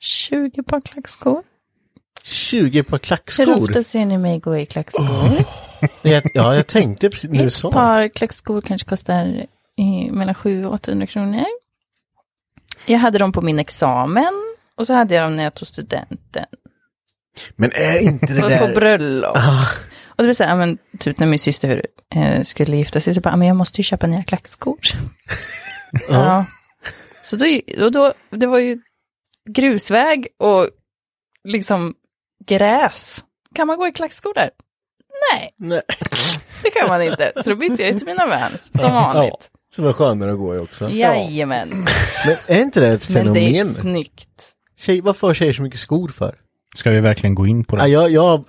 20 0.00 0.62
par 0.62 0.80
klackskor. 0.80 1.42
20 2.22 2.82
par 2.82 2.90
Hur 2.92 2.98
klackskor. 2.98 3.62
ofta 3.62 3.82
ser 3.82 4.06
ni 4.06 4.18
mig 4.18 4.38
gå 4.38 4.56
i 4.58 4.66
klackskor? 4.66 5.06
Jag, 6.02 6.22
ja, 6.34 6.54
jag 6.54 6.66
tänkte 6.66 7.10
precis 7.10 7.30
när 7.30 7.38
du 7.40 7.46
Ett 7.46 7.52
sa. 7.52 7.70
par 7.72 8.08
klackskor 8.08 8.60
kanske 8.60 8.88
kostar 8.88 9.46
eh, 9.78 10.12
mellan 10.12 10.34
700 10.34 10.68
och 10.68 10.74
800 10.74 11.06
kronor. 11.06 11.44
Jag 12.86 12.98
hade 12.98 13.18
dem 13.18 13.32
på 13.32 13.42
min 13.42 13.58
examen 13.58 14.32
och 14.76 14.86
så 14.86 14.92
hade 14.92 15.14
jag 15.14 15.24
dem 15.24 15.36
när 15.36 15.44
jag 15.44 15.54
tog 15.54 15.68
studenten. 15.68 16.44
Men 17.56 17.72
är 17.72 17.98
inte 17.98 18.26
det 18.34 18.42
Och 18.42 18.50
på 18.60 18.66
där... 18.66 18.74
bröllop. 18.74 19.36
Ah, 19.36 19.66
Och 20.16 20.22
det 20.22 20.26
vill 20.26 20.36
säga, 20.36 20.48
ja, 20.50 20.56
men, 20.56 20.78
typ 20.98 21.18
när 21.18 21.26
min 21.26 21.38
syster 21.38 21.86
eh, 22.14 22.42
skulle 22.42 22.76
gifta 22.76 23.00
sig 23.00 23.14
så 23.14 23.20
bara, 23.20 23.30
"Ja, 23.30 23.36
men 23.36 23.48
jag 23.48 23.56
måste 23.56 23.80
ju 23.80 23.84
köpa 23.84 24.06
nya 24.06 24.24
klackskor. 24.24 24.78
ja. 26.08 26.46
Så 27.22 27.36
då, 27.36 27.46
och 27.84 27.92
då, 27.92 28.12
det 28.30 28.46
var 28.46 28.58
ju 28.58 28.78
grusväg 29.50 30.26
och 30.38 30.68
liksom 31.48 31.94
gräs. 32.46 33.24
Kan 33.54 33.66
man 33.66 33.76
gå 33.78 33.86
i 33.88 33.92
klackskor 33.92 34.34
där? 34.34 34.50
Nej, 35.32 35.50
nej. 35.56 35.82
det 36.62 36.70
kan 36.70 36.88
man 36.88 37.02
inte. 37.02 37.32
Så 37.36 37.50
då 37.50 37.56
bytte 37.56 37.82
jag 37.82 37.90
ut 37.96 38.06
mina 38.06 38.26
Vans, 38.26 38.70
som 38.80 38.94
vanligt. 38.94 39.50
Så 39.76 39.82
var 39.82 39.92
skönare 39.92 40.32
att 40.32 40.38
gå 40.38 40.54
i 40.54 40.58
också. 40.58 40.90
Jajamän. 40.90 41.68
Men 42.26 42.36
är 42.56 42.62
inte 42.62 42.80
det 42.80 42.88
ett 42.88 43.08
Men 43.08 43.18
fenomen? 43.22 43.34
det 43.34 43.58
är 43.58 43.64
snyggt. 43.64 44.52
Tjej, 44.78 45.00
varför 45.00 45.26
har 45.26 45.34
tjejer 45.34 45.52
så 45.52 45.62
mycket 45.62 45.80
skor 45.80 46.08
för? 46.08 46.34
Ska 46.76 46.90
vi 46.90 47.00
verkligen 47.00 47.34
gå 47.34 47.46
in 47.46 47.64
på 47.64 47.76
det? 47.76 47.82
Ja, 47.82 47.88
jag, 47.88 48.10
jag, 48.10 48.44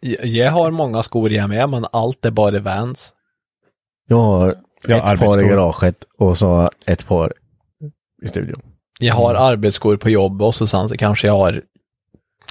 Jag, 0.00 0.26
jag 0.26 0.50
har 0.50 0.70
många 0.70 1.02
skor 1.02 1.32
jag 1.32 1.48
med 1.48 1.68
men 1.68 1.86
allt 1.92 2.24
är 2.24 2.30
bara 2.30 2.58
Vans. 2.60 3.12
jag 4.08 4.16
har 4.16 4.56
Ja, 4.82 5.14
ett 5.14 5.20
par 5.20 5.44
i 5.44 5.48
garaget 5.48 6.04
och 6.18 6.38
så 6.38 6.70
ett 6.86 7.06
par 7.06 7.32
i 8.22 8.28
studion. 8.28 8.62
Jag 9.00 9.14
har 9.14 9.34
arbetsskor 9.34 9.96
på 9.96 10.10
jobb 10.10 10.42
och 10.42 10.54
så 10.54 10.66
sen 10.66 10.88
så 10.88 10.96
kanske 10.96 11.26
jag 11.26 11.34
har 11.36 11.62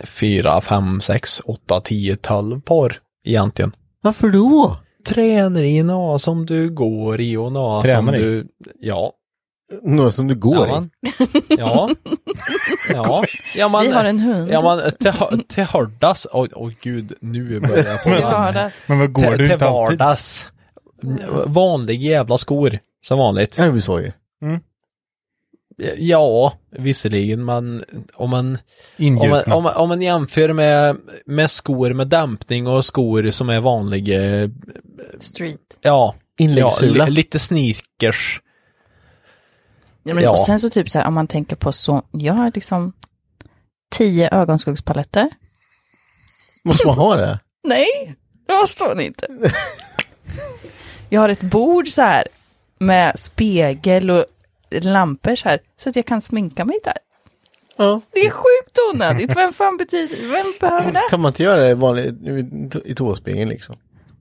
fyra, 0.04 0.62
fem, 0.62 1.02
sex, 1.02 1.42
åtta, 1.46 1.82
tio, 1.82 2.16
tolv 2.16 2.62
par 2.62 2.98
egentligen. 3.26 3.76
Varför 4.02 4.30
då? 4.30 4.78
Tränar 5.08 5.64
i 5.64 5.84
nå 5.84 6.20
som 6.20 6.46
du 6.46 6.70
går 6.70 7.22
i 7.22 7.38
och 7.38 7.52
nå 7.52 7.82
som 7.82 7.90
Tränar 7.90 8.16
i? 8.16 8.24
du... 8.24 8.48
Ja. 8.80 9.14
Några 9.84 10.12
som 10.12 10.28
du 10.28 10.36
går 10.36 10.56
ja, 10.56 10.68
i? 10.68 10.70
man. 10.72 10.90
ja. 11.58 11.90
Ja. 12.94 13.26
Ja, 13.56 13.68
man, 13.68 13.82
Vi 13.82 13.92
har 13.92 14.06
en 14.06 14.20
hund. 14.20 14.50
Ja, 14.52 14.62
man, 14.62 14.82
till, 15.00 15.44
till 15.44 15.64
hördas. 15.64 16.28
Oj, 16.32 16.50
oj 16.54 16.78
gud, 16.82 17.14
nu 17.22 17.60
börjar 17.60 17.86
jag 17.86 18.04
på 18.04 18.10
I 18.10 18.22
vardags. 18.22 18.76
Men 18.86 19.00
vad 19.00 19.14
går 19.14 19.22
Till, 19.24 19.38
du 19.38 19.44
till 19.44 19.54
inte 19.54 19.68
alltid? 19.68 20.00
vardags. 20.00 20.52
Vanlig 21.46 22.02
jävla 22.02 22.38
skor, 22.38 22.80
som 23.02 23.20
vanligt. 23.20 23.60
Arbetssojer. 23.60 24.14
Ja, 25.98 26.54
visserligen, 26.72 27.46
men 27.46 27.84
om 28.14 28.30
man, 28.30 28.58
om 28.98 29.30
man, 29.30 29.44
om 29.52 29.64
man, 29.64 29.76
om 29.76 29.90
man 29.90 30.02
jämför 30.02 30.54
med, 30.54 30.98
med 31.26 31.52
skor 31.52 31.94
med 31.94 32.08
dämpning 32.08 32.68
och 32.68 32.86
skor 32.86 33.32
som 33.32 33.50
är 33.50 33.60
vanliga, 33.60 34.50
Street. 35.20 35.60
ja, 35.82 35.90
ja 35.90 36.16
Inläggssula. 36.38 37.06
li, 37.06 37.12
lite 37.12 37.40
sneakers. 37.40 38.42
Ja, 40.04 40.14
men, 40.14 40.24
Ja. 40.24 40.32
Och 40.32 40.40
sen 40.40 40.60
så 40.60 40.70
typ 40.70 40.90
så 40.90 41.00
här, 41.00 41.08
om 41.08 41.14
man 41.14 41.28
tänker 41.28 41.56
på 41.56 41.72
så, 41.72 42.02
jag 42.12 42.34
har 42.34 42.52
liksom 42.56 42.94
tio 43.96 44.30
ögonskuggspaletter. 44.32 45.30
Måste 46.64 46.88
man 46.88 46.98
ha 46.98 47.16
det? 47.16 47.40
Nej, 47.68 48.16
det 48.48 48.54
måste 48.54 48.84
man 48.84 49.00
inte. 49.00 49.28
jag 51.10 51.22
har 51.22 51.30
ett 51.30 51.42
bord 51.42 51.88
så 51.88 52.02
här 52.02 52.28
med 52.80 53.20
spegel 53.20 54.10
och 54.12 54.26
lampor 54.72 55.36
så 55.36 55.50
här, 55.50 55.60
så 55.78 55.90
att 55.90 55.96
jag 55.96 56.06
kan 56.06 56.22
sminka 56.22 56.66
mig 56.66 56.80
där. 56.84 56.98
Ja. 57.78 58.02
Det 58.12 58.20
är 58.20 58.30
sjukt 58.30 58.78
onödigt. 58.94 59.38
Vem 59.38 59.54
fan 59.54 59.78
betyder, 59.78 60.18
vem 60.32 60.54
behöver 60.60 60.92
det? 60.92 61.04
Kan 61.10 61.20
man 61.22 61.30
inte 61.30 61.44
göra 61.44 61.64
det 61.64 61.76
vanligt 61.76 62.76
i 62.86 62.96
tåspegeln 62.96 63.50
liksom? 63.50 63.76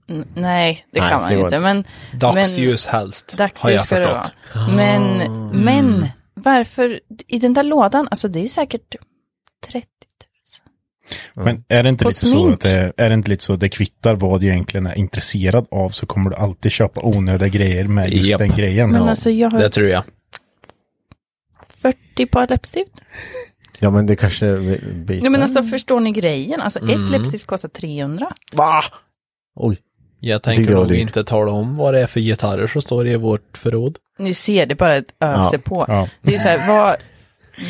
N- 0.09 0.25
nej, 0.35 0.85
det 0.91 0.99
Nej, 1.01 1.09
kan 1.09 1.21
man 1.21 1.31
det 1.33 1.39
inte. 1.39 1.59
Men 1.59 1.83
Dagsljus 2.13 2.85
helst, 2.85 3.31
har 3.31 3.39
jag 3.43 3.49
dagsljus 3.49 3.87
det 3.89 3.95
vara. 4.05 4.23
förstått. 4.23 4.33
Men, 4.75 5.21
Ah. 5.21 5.53
men 5.53 6.07
varför, 6.33 6.99
i 7.27 7.39
den 7.39 7.53
där 7.53 7.63
lådan, 7.63 8.07
alltså 8.11 8.27
det 8.27 8.39
är 8.39 8.47
säkert 8.47 8.95
30 9.67 9.87
Men 11.33 11.63
är 11.67 11.83
det 11.83 11.89
inte 11.89 12.03
På 12.03 12.09
lite 12.09 12.25
så 12.25 12.49
att 12.49 12.59
det, 12.59 12.93
är 12.97 13.09
det 13.09 13.13
inte 13.13 13.29
lite 13.29 13.43
så 13.43 13.53
att 13.53 13.59
det 13.59 13.69
kvittar 13.69 14.15
vad 14.15 14.39
du 14.39 14.47
egentligen 14.47 14.87
är 14.87 14.97
intresserad 14.97 15.67
av 15.71 15.89
så 15.89 16.05
kommer 16.05 16.29
du 16.29 16.35
alltid 16.35 16.71
köpa 16.71 17.01
onödiga 17.01 17.49
grejer 17.49 17.83
med 17.87 18.13
just 18.13 18.29
Japp. 18.29 18.39
den 18.39 18.49
grejen. 18.49 18.89
Men 18.91 19.01
Ja. 19.01 19.09
alltså 19.09 19.29
jag 19.29 19.49
har 19.49 19.59
Det 19.59 19.69
tror 19.69 19.87
jag. 19.87 20.03
40 21.81 22.25
par 22.25 22.47
läppstift. 22.47 22.91
Ja 23.79 23.89
men 23.89 24.05
det 24.05 24.15
kanske 24.15 24.57
biter. 24.95 25.21
Nej 25.21 25.29
men 25.29 25.41
alltså 25.41 25.63
förstår 25.63 25.99
ni 25.99 26.11
grejen? 26.11 26.61
Alltså 26.61 26.79
Mm. 26.79 27.05
ett 27.05 27.11
läppstift 27.11 27.45
kostar 27.47 27.69
300. 27.69 28.33
Va? 28.53 28.81
Oj. 29.55 29.77
Jag 30.19 30.41
tänker 30.43 30.73
nog 30.73 30.91
inte 30.91 31.23
tala 31.23 31.51
om 31.51 31.75
vad 31.77 31.93
det 31.93 31.99
är 32.01 32.07
för 32.07 32.19
gitarrer 32.19 32.67
som 32.67 32.81
står 32.81 33.07
i 33.07 33.15
vårt 33.15 33.57
förråd. 33.57 33.97
Ni 34.19 34.33
ser 34.33 34.65
det 34.65 34.75
bara 34.75 34.95
ett 34.95 35.13
öser 35.19 35.57
Ja. 35.57 35.61
på. 35.63 35.85
Ja. 35.87 36.07
Det 36.21 36.29
är 36.29 36.33
ju 36.33 36.39
så 36.39 36.47
här, 36.49 36.67
vad, 36.67 36.95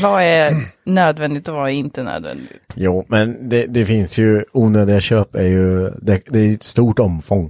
vad 0.01 0.23
är 0.23 0.51
nödvändigt 0.85 1.47
och 1.47 1.55
vad 1.55 1.69
är 1.69 1.73
inte 1.73 2.03
nödvändigt? 2.03 2.73
Jo, 2.75 3.05
men 3.07 3.49
det, 3.49 3.65
det 3.65 3.85
finns 3.85 4.17
ju 4.17 4.43
onödiga 4.51 4.99
köp 4.99 5.35
är 5.35 5.43
ju, 5.47 5.89
det, 6.01 6.21
det 6.29 6.39
är 6.39 6.53
ett 6.53 6.63
stort 6.63 6.99
omfång. 6.99 7.49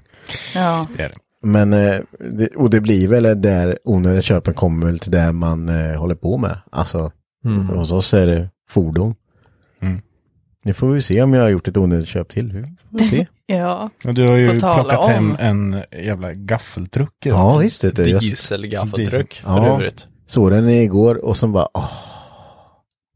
Ja, 0.56 0.88
Det 0.98 1.04
är 1.04 1.10
det. 1.10 1.16
Men, 1.42 1.74
eh, 1.74 2.00
och 2.56 2.70
det 2.70 2.82
blir 2.82 3.08
väl 3.08 3.42
där 3.42 3.78
onödiga 3.84 4.22
köpen 4.22 4.54
kommer 4.54 4.86
väl 4.86 5.00
till 5.00 5.12
det 5.12 5.32
man 5.32 5.70
eh, 5.70 5.98
håller 6.00 6.16
på 6.16 6.38
med. 6.38 6.58
Alltså, 6.72 7.12
Mm. 7.46 7.68
hos 7.68 7.92
oss 7.92 8.14
är 8.14 8.28
det 8.28 8.50
fordon. 8.70 9.16
Mm. 9.82 10.02
Nu 10.64 10.74
får 10.74 10.88
vi 10.88 11.02
se 11.02 11.22
om 11.22 11.34
jag 11.34 11.42
har 11.42 11.50
gjort 11.50 11.68
ett 11.68 11.78
onödigt 11.78 12.08
köp 12.08 12.30
till. 12.30 12.66
Vi 12.90 13.00
får 13.00 13.06
se. 13.10 13.28
Ja, 13.52 13.90
Och 14.06 14.14
du 14.14 14.28
har 14.28 14.36
ju 14.36 14.60
plockat 14.60 15.00
om. 15.00 15.10
hem 15.12 15.36
en 15.40 15.84
jävla 15.92 16.34
gaffeltruck. 16.34 17.14
Ja, 17.26 17.58
visst. 17.58 17.84
Jag 17.84 17.94
Dieselgaffeltruck 17.96 19.34
för 19.34 19.50
Ja. 19.50 19.68
övrigt. 19.68 20.08
såg 20.28 20.52
den 20.52 20.70
igår 20.70 21.26
och 21.26 21.38
så 21.38 21.48
bara, 21.48 21.68
åh, 21.74 21.92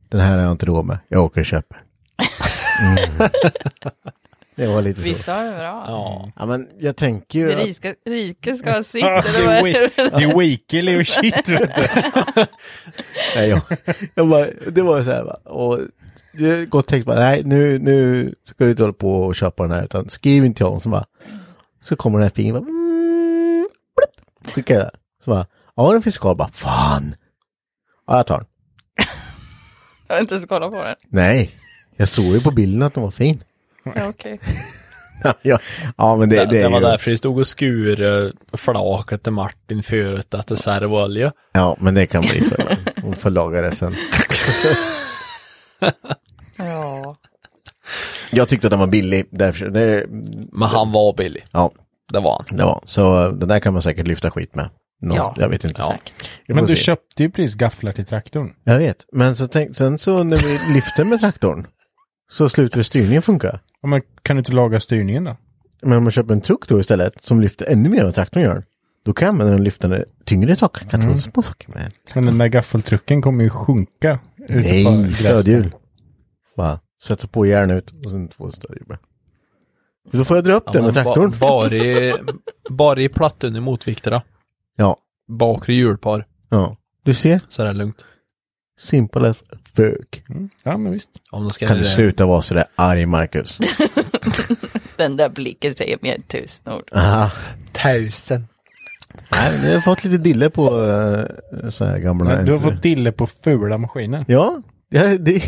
den 0.10 0.22
här 0.22 0.38
har 0.38 0.44
jag 0.44 0.52
inte 0.52 0.66
råd 0.66 0.86
med. 0.86 0.98
Jag 1.08 1.24
åker 1.24 1.40
och 1.42 1.46
köper. 1.46 1.78
Mm. 2.82 3.30
det 4.56 4.68
var 4.68 4.82
lite 4.82 5.00
så. 5.00 5.06
vissa 5.08 5.34
är 5.34 5.58
bra. 5.58 5.84
Ja. 5.88 6.32
Ja, 6.36 6.46
men 6.46 6.68
jag 6.80 6.96
tänker 6.96 7.40
ju... 7.40 7.48
Det 7.48 7.54
att- 7.62 7.66
rika, 7.68 7.94
rika 8.06 8.56
ska 8.56 8.72
ha 8.72 8.84
sitt. 8.84 9.02
Det 9.02 9.08
eller 9.10 9.46
vad 9.46 9.56
är 9.56 9.68
är 9.68 9.92
det? 9.96 10.18
det 10.18 10.24
är 10.24 10.40
weekly 10.40 11.02
och 11.02 11.08
shit. 11.08 11.34
vet 11.36 11.46
du. 11.46 11.68
Nej, 13.36 13.50
jag, 13.50 13.62
jag 14.16 14.28
bara, 14.30 14.48
det 14.72 14.82
var 14.82 15.04
så 15.04 15.12
här 15.12 15.24
va. 15.24 15.34
Och 15.34 15.80
jag 16.32 16.70
gått 16.70 16.86
och 16.86 16.90
tänkt 16.90 17.06
bara, 17.06 17.20
nej 17.20 17.44
nu, 17.44 17.80
nu 17.80 18.34
ska 18.44 18.64
du 18.64 18.70
inte 18.70 18.84
hålla 18.84 18.94
på 18.94 19.24
och 19.24 19.36
köpa 19.36 19.64
den 19.64 19.72
här 19.72 19.84
utan 19.84 20.10
skriv 20.10 20.46
inte 20.46 20.58
till 20.58 20.66
honom. 20.66 20.80
Så 20.82 20.90
bara, 20.90 21.06
så 21.82 21.96
kommer 21.96 22.20
den 22.20 22.24
här 22.24 22.30
fingret 22.36 22.62
bara, 22.62 22.70
mm, 22.70 23.68
skickar 24.48 24.76
jag. 24.80 24.92
Så 25.24 25.32
bara, 25.32 25.46
ja 25.76 25.92
den 25.92 26.02
finns 26.02 26.18
kvar. 26.18 26.36
Bara, 26.36 26.50
fan. 26.54 27.16
Ja, 28.08 28.18
jag 28.18 28.28
tar 28.28 28.38
den. 28.38 28.48
Jag 30.08 30.16
har 30.16 30.22
inte 30.22 30.34
ens 30.34 30.46
kollat 30.46 30.72
på 30.72 30.84
den. 30.84 30.96
Nej, 31.08 31.52
jag 31.96 32.08
såg 32.08 32.26
ju 32.26 32.42
på 32.42 32.52
bilden 32.52 32.84
att 32.84 32.94
den 32.94 33.04
var 33.04 33.12
fin. 33.12 33.44
Ja, 33.84 34.08
okej. 34.10 34.40
ja, 35.42 35.60
ja, 35.98 36.18
men 36.18 36.30
det, 36.30 36.36
Det, 36.36 36.46
det, 36.46 36.52
det 36.52 36.62
är 36.62 36.70
var 36.70 36.80
ju, 36.80 36.86
därför 36.86 37.12
det 37.12 37.18
stod 37.18 37.40
och 37.40 37.48
skur 37.48 38.02
eh, 38.26 38.30
flaket 38.58 39.24
till 39.24 39.34
Martin 39.34 39.84
förut 39.84 40.34
att 40.34 40.48
det 40.48 40.56
är 40.56 40.58
servolja. 40.58 41.32
Ja, 41.52 41.78
men 41.80 41.94
det 41.96 42.06
kan 42.06 42.22
bli 42.22 42.42
så. 42.42 42.56
Hon 43.02 43.16
får 43.16 43.30
laga 43.30 43.62
det 43.62 43.72
sen. 43.76 43.96
Ja. 46.58 47.16
Jag 48.32 48.50
tyckte 48.50 48.68
att 48.68 48.72
den 48.72 48.80
var 48.80 48.88
billig, 48.88 49.26
därför, 49.32 49.66
det, 49.70 50.06
Men 50.52 50.68
han 50.70 50.92
var 50.92 51.14
billig. 51.14 51.46
ja, 51.52 51.72
Det 52.14 52.20
var 52.20 52.44
han. 52.50 52.58
det 52.58 52.64
var. 52.64 52.84
Så 52.86 53.30
den 53.30 53.50
där 53.50 53.60
kan 53.60 53.74
man 53.74 53.82
säkert 53.82 54.08
lyfta 54.08 54.32
skit 54.32 54.56
med. 54.56 54.70
Nå, 55.02 55.16
Ja. 55.16 55.34
Jag 55.38 55.50
vet 55.50 55.64
inte. 55.64 55.82
Ja. 55.82 55.96
Men 56.48 56.66
du 56.66 56.76
se. 56.76 56.84
köpte 56.84 57.24
ju 57.24 57.30
precis 57.32 57.56
gafflar 57.56 57.92
till 57.92 58.06
traktorn. 58.06 58.54
Jag 58.64 58.78
vet, 58.78 58.98
men 59.12 59.36
så 59.36 59.48
tänk, 59.48 59.76
sen 59.76 60.00
så 60.00 60.24
när 60.24 60.38
vi 60.38 60.74
lyfte 60.74 61.04
med 61.06 61.20
traktorn 61.20 61.68
så 62.32 62.50
slutade 62.50 62.84
styrningen 62.84 63.22
funka. 63.22 63.60
Ja, 63.84 63.88
men 63.90 64.02
kan 64.22 64.36
du 64.36 64.40
inte 64.40 64.52
laga 64.52 64.80
styrningen 64.80 65.24
då? 65.24 65.38
Men 65.82 65.98
om 65.98 66.04
man 66.04 66.12
köper 66.12 66.34
en 66.34 66.42
truck 66.42 66.68
då 66.68 66.80
istället 66.80 67.22
som 67.22 67.42
lyfter 67.42 67.66
ännu 67.66 67.90
mer 67.90 68.00
än 68.00 68.06
vad 68.06 68.16
traktorn 68.16 68.44
gör. 68.44 68.64
Då 69.06 69.14
kan 69.14 69.38
man 69.38 69.48
den 69.48 69.64
lyfta 69.64 69.88
den 69.88 70.06
tyngre 70.26 70.56
saker, 70.56 70.86
kan 70.86 71.02
ta 71.02 71.16
små 71.16 71.42
saker 71.42 71.70
med. 71.74 71.94
Men 72.16 72.26
den 72.26 72.38
där 72.38 72.48
gaffeltrucken 72.48 73.22
kommer 73.22 73.44
ju 73.44 73.50
sjunka. 73.50 74.20
Nej, 74.50 75.14
stödhjul. 75.14 75.72
Bara 76.58 76.80
sätta 77.04 77.28
på 77.28 77.46
järn 77.46 77.72
ut 77.72 77.94
och 78.06 78.12
sen 78.12 78.28
två 78.28 78.52
stödhjul. 78.52 78.98
Då 80.12 80.26
får 80.26 80.38
jag 80.38 80.44
dra 80.44 80.54
upp 80.54 80.74
den 80.74 80.84
med 80.86 80.94
traktorn. 80.94 81.32
ba- 81.32 81.38
Bara 81.40 81.74
i, 81.76 82.14
bara 82.70 83.02
i 83.02 83.10
platten 83.10 83.56
i 83.56 83.60
motvikterna. 83.60 84.22
Ja, 84.76 84.98
Bakre 85.28 85.74
hjulpar. 85.74 86.28
ja. 86.50 86.78
Du 87.04 87.14
ser, 87.14 87.42
Så 87.50 87.62
är 87.62 87.66
det 87.68 87.74
lugnt. 87.74 88.06
simple 88.80 89.30
as 89.30 89.44
fuck. 89.76 90.24
Ja, 90.64 90.78
men 90.78 90.92
visst. 90.92 91.10
Om 91.32 91.46
det 91.48 91.54
ska 91.54 91.68
Kan 91.68 91.78
du 91.78 91.84
det- 91.84 91.90
sluta 91.90 92.26
vara 92.26 92.42
sådär 92.42 92.66
arg, 92.76 93.06
Marcus? 93.06 93.60
Den 94.98 95.18
där 95.18 95.30
blicken 95.30 95.76
säger 95.76 95.98
mer 96.02 96.16
än 96.16 96.22
tusen 96.22 96.74
ord. 96.74 96.90
Aha. 96.94 97.32
Tusen. 97.84 98.48
Nej, 99.32 99.60
vi 99.64 99.74
har 99.74 99.82
fått 99.82 100.04
lite 100.04 100.18
dille 100.18 100.50
på 100.50 100.78
uh, 100.80 101.26
så 101.70 101.86
här 101.86 101.98
gamla... 101.98 102.26
Men 102.26 102.46
du 102.46 102.52
har 102.52 102.60
fått 102.60 102.82
dille 102.84 103.12
på 103.12 103.28
fula 103.28 103.78
maskiner. 103.78 104.26
Ja, 104.28 104.62
ja 104.90 105.18
det... 105.18 105.44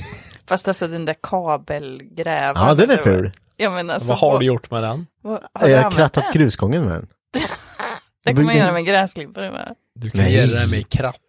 Fast 0.48 0.68
alltså 0.68 0.88
den 0.88 1.06
där 1.06 1.16
kabelgrävaren. 1.24 2.68
ja 2.68 2.74
den 2.76 2.90
är 2.92 2.98
ful. 2.98 3.32
Ja 3.58 3.70
men 3.70 3.90
alltså. 3.90 4.08
Vad 4.10 4.18
har 4.18 4.40
du 4.40 4.46
gjort 4.46 4.72
med 4.72 4.84
den? 4.84 5.08
Vad, 5.22 5.40
har 5.54 5.68
du 5.68 5.74
Jag 5.74 5.84
har 5.84 5.92
krattat 5.92 6.24
den? 6.24 6.42
grusgången 6.42 6.84
med 6.84 6.92
den. 6.92 7.08
Det 8.26 8.34
kan 8.34 8.46
man 8.46 8.58
göra 8.58 8.72
med 8.74 8.86
gräsklippare 8.86 9.52
med. 9.52 9.76
Du 9.96 10.10
kan 10.10 10.22
Nej. 10.22 10.34
göra 10.36 10.60
det 10.62 10.72
med 10.72 10.90
kratte. 10.90 11.20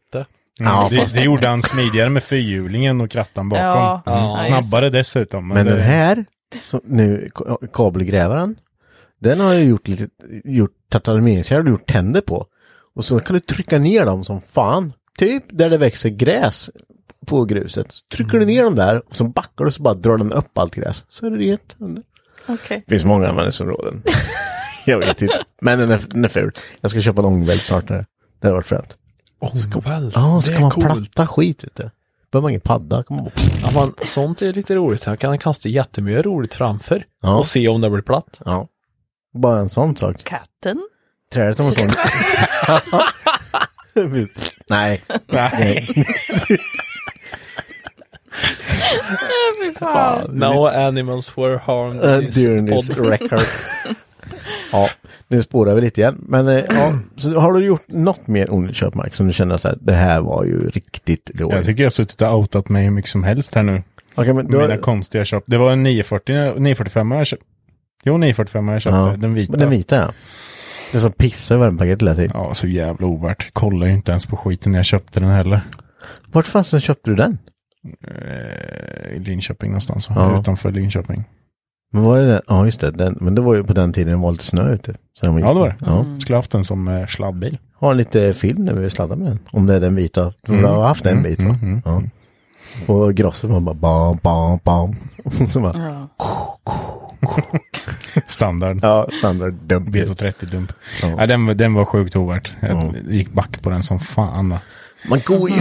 Mm, 0.60 0.72
Ja, 0.72 0.88
det, 0.90 1.12
det 1.14 1.20
gjorde 1.24 1.48
han 1.48 1.62
smidigare 1.62 2.10
med 2.10 2.22
fyrhjulingen 2.22 3.00
och 3.00 3.10
krattan 3.10 3.48
bakom. 3.48 4.02
Ja. 4.14 4.34
Just 4.36 4.46
Snabbare 4.46 4.90
dessutom. 4.90 5.48
Men 5.48 5.66
det- 5.66 5.72
den 5.72 5.80
här, 5.80 6.24
som 6.66 6.80
nu, 6.84 7.28
ka- 7.34 7.68
kabelgrävaren, 7.72 8.56
den 9.20 9.40
har 9.40 9.52
jag 9.54 9.64
gjort 9.64 9.88
lite, 9.88 10.08
gjort 10.44 10.70
tagit 10.88 11.08
aluminiumkärl 11.08 11.60
och 11.64 11.68
gjort 11.68 11.86
tänder 11.86 12.20
på. 12.20 12.46
Och 12.94 13.04
så 13.04 13.20
kan 13.20 13.34
du 13.34 13.40
trycka 13.40 13.78
ner 13.78 14.04
dem 14.04 14.24
som 14.24 14.40
fan. 14.40 14.92
Typ 15.18 15.44
där 15.48 15.70
det 15.70 15.78
växer 15.78 16.08
gräs 16.10 16.70
på 17.26 17.44
gruset. 17.44 17.92
Så 17.92 18.04
trycker 18.16 18.38
du 18.38 18.46
ner 18.46 18.62
dem 18.64 18.74
där 18.74 19.02
och 19.08 19.16
så 19.16 19.24
backar 19.24 19.64
du 19.64 19.70
så 19.70 19.82
bara 19.82 19.94
drar 19.94 20.16
den 20.18 20.32
upp 20.32 20.58
allt 20.58 20.74
gräs. 20.74 21.04
Så 21.08 21.26
är 21.26 21.30
det 21.30 21.36
rent. 21.36 21.76
Okej. 22.48 22.82
Det 22.86 22.90
finns 22.94 23.04
många 23.04 23.28
användningsområden. 23.28 24.02
jag 24.86 24.98
vet 24.98 25.22
inte. 25.22 25.34
Men 25.60 25.78
den 25.78 25.90
är, 25.90 26.00
den 26.10 26.24
är 26.24 26.28
ful. 26.28 26.50
Jag 26.80 26.90
ska 26.90 27.00
köpa 27.00 27.20
en 27.22 27.26
ångvält 27.26 27.62
snart. 27.62 27.88
Det 27.88 28.04
hade 28.42 28.54
varit 28.54 28.66
fränt. 28.66 28.96
Ångvält. 29.38 30.14
Ja, 30.16 30.40
ska 30.40 30.52
det 30.52 30.56
är 30.58 30.60
man 30.60 30.70
coolt. 30.70 30.86
platta 30.86 31.26
skit 31.26 31.64
du. 31.74 31.90
Behöver 32.32 32.42
man 32.42 32.50
ingen 32.50 32.60
padda. 32.60 33.02
Kan 33.02 33.16
man 33.16 33.24
bara... 33.24 33.32
Ja, 33.62 33.70
men 33.72 34.06
sånt 34.06 34.42
är 34.42 34.52
lite 34.52 34.74
roligt. 34.74 35.06
Jag 35.06 35.18
kan 35.18 35.38
kasta 35.38 35.68
jättemycket 35.68 36.26
roligt 36.26 36.54
framför. 36.54 37.04
Ja. 37.22 37.36
Och 37.36 37.46
se 37.46 37.68
om 37.68 37.80
det 37.80 37.90
blir 37.90 38.02
platt. 38.02 38.40
Ja. 38.44 38.68
Bara 39.34 39.58
en 39.60 39.68
sån 39.68 39.96
sak. 39.96 40.24
Katten? 40.24 40.88
Trädet 41.32 41.60
om 41.60 41.66
en 41.66 41.72
sån. 41.72 41.90
Nej. 44.70 45.02
Nej. 45.26 45.88
Fy 49.62 49.72
fan. 49.78 50.30
No 50.38 50.66
animals 50.66 51.36
were 51.36 51.58
harmed 51.58 52.04
Uh, 52.04 52.18
in 52.18 52.26
this 52.26 52.34
during 52.44 52.66
this 52.66 52.88
pod. 52.88 53.06
record. 53.06 53.40
ja, 54.72 54.90
nu 55.28 55.42
spårar 55.42 55.74
vi 55.74 55.80
lite 55.80 56.00
igen. 56.00 56.16
Men 56.28 56.48
eh, 56.48 56.64
ja, 56.68 56.98
så 57.16 57.40
har 57.40 57.52
du 57.52 57.64
gjort 57.64 57.84
något 57.88 58.26
mer 58.26 58.50
onödigt 58.50 58.76
köp, 58.76 58.94
Mark, 58.94 59.14
som 59.14 59.26
du 59.26 59.32
känner 59.32 59.56
så 59.56 59.68
här, 59.68 59.78
det 59.80 59.92
här 59.92 60.20
var 60.20 60.44
ju 60.44 60.68
riktigt 60.70 61.30
Jag 61.34 61.50
dåligt? 61.50 61.66
tycker 61.66 61.82
jag 61.82 61.86
har 61.86 61.90
suttit 61.90 62.22
och 62.22 62.34
outat 62.38 62.68
mig 62.68 62.84
hur 62.84 62.90
mycket 62.90 63.10
som 63.10 63.24
helst 63.24 63.54
här 63.54 63.62
nu. 63.62 63.82
Okej, 64.14 64.32
men 64.32 64.46
Mina 64.46 64.58
har, 64.68 64.76
konstiga 64.76 65.24
köp. 65.24 65.44
Det 65.46 65.58
var 65.58 65.72
en 65.72 65.82
940, 65.82 66.34
945 66.58 67.10
jag 67.10 67.26
köpte. 67.26 67.46
Jo, 68.04 68.16
945 68.18 68.68
jag 68.68 68.82
köpte. 68.82 68.96
ja, 68.96 69.14
Den 69.16 69.34
vita. 69.34 69.56
Den 69.56 69.70
vita, 69.70 69.96
ja. 69.96 70.12
Det 70.92 71.00
som 71.00 71.12
pissar 71.12 71.54
i 71.54 71.58
varje 71.58 71.78
paket 71.78 72.00
hela 72.02 72.14
tiden. 72.14 72.30
Ja, 72.34 72.54
så 72.54 72.66
jävla 72.66 73.06
ovärt. 73.06 73.50
Kollar 73.52 73.86
ju 73.86 73.92
inte 73.92 74.10
ens 74.12 74.26
på 74.26 74.36
skiten 74.36 74.72
när 74.72 74.78
jag 74.78 74.86
köpte 74.86 75.20
den 75.20 75.28
heller. 75.28 75.60
Vart 76.32 76.46
fasen 76.46 76.80
köpte 76.80 77.10
du 77.10 77.16
den? 77.16 77.38
Eh, 78.08 79.16
I 79.16 79.18
Linköping 79.18 79.70
någonstans. 79.70 80.06
Ja. 80.14 80.40
Utanför 80.40 80.72
Linköping. 80.72 81.24
Men 81.92 82.02
var 82.02 82.18
det 82.18 82.26
den? 82.26 82.40
Ja, 82.46 82.64
just 82.64 82.80
det. 82.80 82.90
Den, 82.90 83.18
men 83.20 83.34
det 83.34 83.42
var 83.42 83.54
ju 83.54 83.64
på 83.64 83.72
den 83.72 83.92
tiden 83.92 84.10
det 84.12 84.16
var 84.18 84.32
lite 84.32 84.44
snö 84.44 84.72
ute. 84.74 84.94
Så 85.14 85.26
den 85.26 85.34
var 85.34 85.40
Ja, 85.40 85.48
det 85.54 85.60
var 85.60 85.68
det. 85.68 85.76
Ja. 85.80 86.04
Skulle 86.20 86.36
haft 86.36 86.50
den 86.50 86.64
som 86.64 86.88
eh, 86.88 87.06
sladdbil. 87.06 87.58
Har 87.78 87.94
lite 87.94 88.34
film 88.34 88.64
när 88.64 88.72
vi 88.72 88.90
sladdar 88.90 89.16
med 89.16 89.26
den. 89.28 89.38
Om 89.52 89.66
det 89.66 89.74
är 89.74 89.80
den 89.80 89.94
vita. 89.94 90.32
För 90.46 90.52
Mm. 90.52 90.62
du 90.64 90.68
har 90.68 90.82
haft 90.88 91.06
en 91.06 91.12
Mm, 91.12 91.22
bit 91.22 91.42
va? 91.42 91.58
mm, 91.62 91.62
mm, 91.62 91.82
ja. 91.84 92.02
Och 92.94 93.14
grosset 93.14 93.50
var 93.50 93.60
bara 93.60 93.74
bam, 93.74 94.18
bam, 94.22 94.58
bam. 94.64 94.96
Så 95.50 95.60
bara, 95.60 95.72
Ja. 96.18 96.56
Standard. 98.26 98.78
ja, 98.82 99.06
standard 99.18 99.52
dump. 99.54 99.88
B230 99.88 100.50
dump. 100.50 100.72
Ja. 101.02 101.08
Ja, 101.18 101.26
den, 101.26 101.46
var- 101.46 101.54
den 101.54 101.74
var 101.74 101.84
sjukt 101.84 102.16
ovärt. 102.16 102.54
Jag 102.60 102.70
Ja. 102.70 102.92
gick 103.12 103.32
back 103.32 103.62
på 103.62 103.70
den 103.70 103.82
som 103.82 103.98
fan. 104.00 104.48
va. 104.48 104.60
Man 105.10 105.20
går 105.26 105.50
ju... 105.50 105.56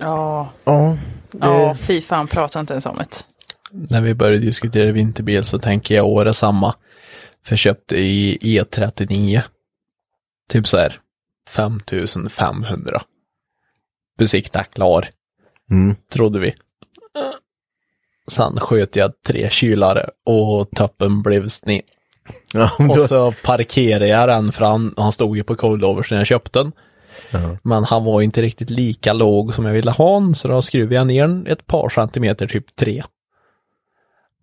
Ja. 0.00 0.48
Ja. 0.64 0.96
Det... 1.32 1.38
Ja, 1.40 1.74
fy 1.74 2.00
fan, 2.00 2.26
prata 2.26 2.60
inte 2.60 2.72
ens 2.72 2.86
om 2.86 2.96
det. 2.96 3.24
När 3.72 4.00
vi 4.00 4.14
började 4.14 4.38
diskutera 4.38 4.92
vinterbil 4.92 5.44
så 5.44 5.58
tänker 5.58 5.94
jag 5.94 6.06
år 6.06 6.26
är 6.26 6.32
samma. 6.32 6.74
För 7.44 7.52
jag 7.52 7.58
köpte 7.58 7.96
i 7.96 8.38
E39. 8.42 9.40
Typ 10.48 10.68
så 10.68 10.76
här 10.76 11.00
5500. 11.48 13.02
Besikta 14.18 14.64
klar, 14.64 15.08
Mm. 15.70 15.96
trodde 16.12 16.38
vi. 16.38 16.54
Sen 18.28 18.60
sköt 18.60 18.96
jag 18.96 19.12
tre 19.26 19.50
kylare 19.50 20.10
och 20.26 20.70
toppen 20.70 21.22
blev 21.22 21.48
sned. 21.48 21.82
Ja, 22.54 22.70
Och 22.78 22.96
då... 22.96 23.06
så 23.08 23.34
parkerade 23.44 24.06
jag 24.08 24.28
den 24.28 24.52
fram. 24.52 24.94
Han 24.96 25.12
stod 25.12 25.36
ju 25.36 25.44
på 25.44 25.54
coilovers 25.56 26.10
när 26.10 26.18
jag 26.18 26.26
köpte 26.26 26.58
den. 26.58 26.72
Ja. 27.30 27.56
Men 27.62 27.84
han 27.84 28.04
var 28.04 28.22
inte 28.22 28.42
riktigt 28.42 28.70
lika 28.70 29.12
låg 29.12 29.54
som 29.54 29.64
jag 29.64 29.72
ville 29.72 29.90
ha 29.90 30.20
den, 30.20 30.34
så 30.34 30.48
då 30.48 30.62
skruvade 30.62 30.94
jag 30.94 31.06
ner 31.06 31.28
den 31.28 31.46
ett 31.46 31.66
par 31.66 31.88
centimeter, 31.88 32.46
typ 32.46 32.76
tre. 32.76 33.02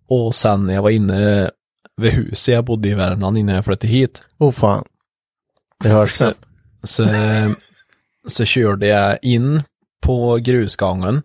Och 0.08 0.34
sen 0.34 0.66
när 0.66 0.74
jag 0.74 0.82
var 0.82 0.90
inne 0.90 1.50
vid 1.96 2.12
huset, 2.12 2.54
jag 2.54 2.64
bodde 2.64 2.88
i 2.88 2.94
Värmland 2.94 3.38
innan 3.38 3.54
jag 3.54 3.64
flyttade 3.64 3.92
hit, 3.92 4.22
Åh 4.38 4.52
fan. 4.52 4.84
Det 5.82 5.88
hörs. 5.88 6.10
så, 6.10 6.32
så, 6.82 7.06
så 8.26 8.44
körde 8.44 8.86
jag 8.86 9.18
in 9.22 9.62
på 10.02 10.36
grusgången. 10.36 11.22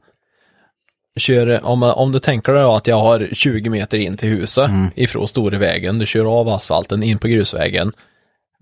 Kör, 1.18 1.66
om, 1.66 1.84
om 1.84 2.12
du 2.12 2.20
tänker 2.20 2.54
dig 2.54 2.64
att 2.64 2.88
jag 2.88 2.96
har 3.00 3.30
20 3.32 3.70
meter 3.70 3.98
in 3.98 4.18
till 4.18 4.30
huset 4.30 4.72
ifrån 4.96 5.28
stora 5.28 5.58
vägen, 5.58 6.00
du 6.00 6.06
kör 6.06 6.40
av 6.40 6.50
asfalten 6.50 7.04
in 7.04 7.20
på 7.20 7.28
grusvägen 7.28 7.94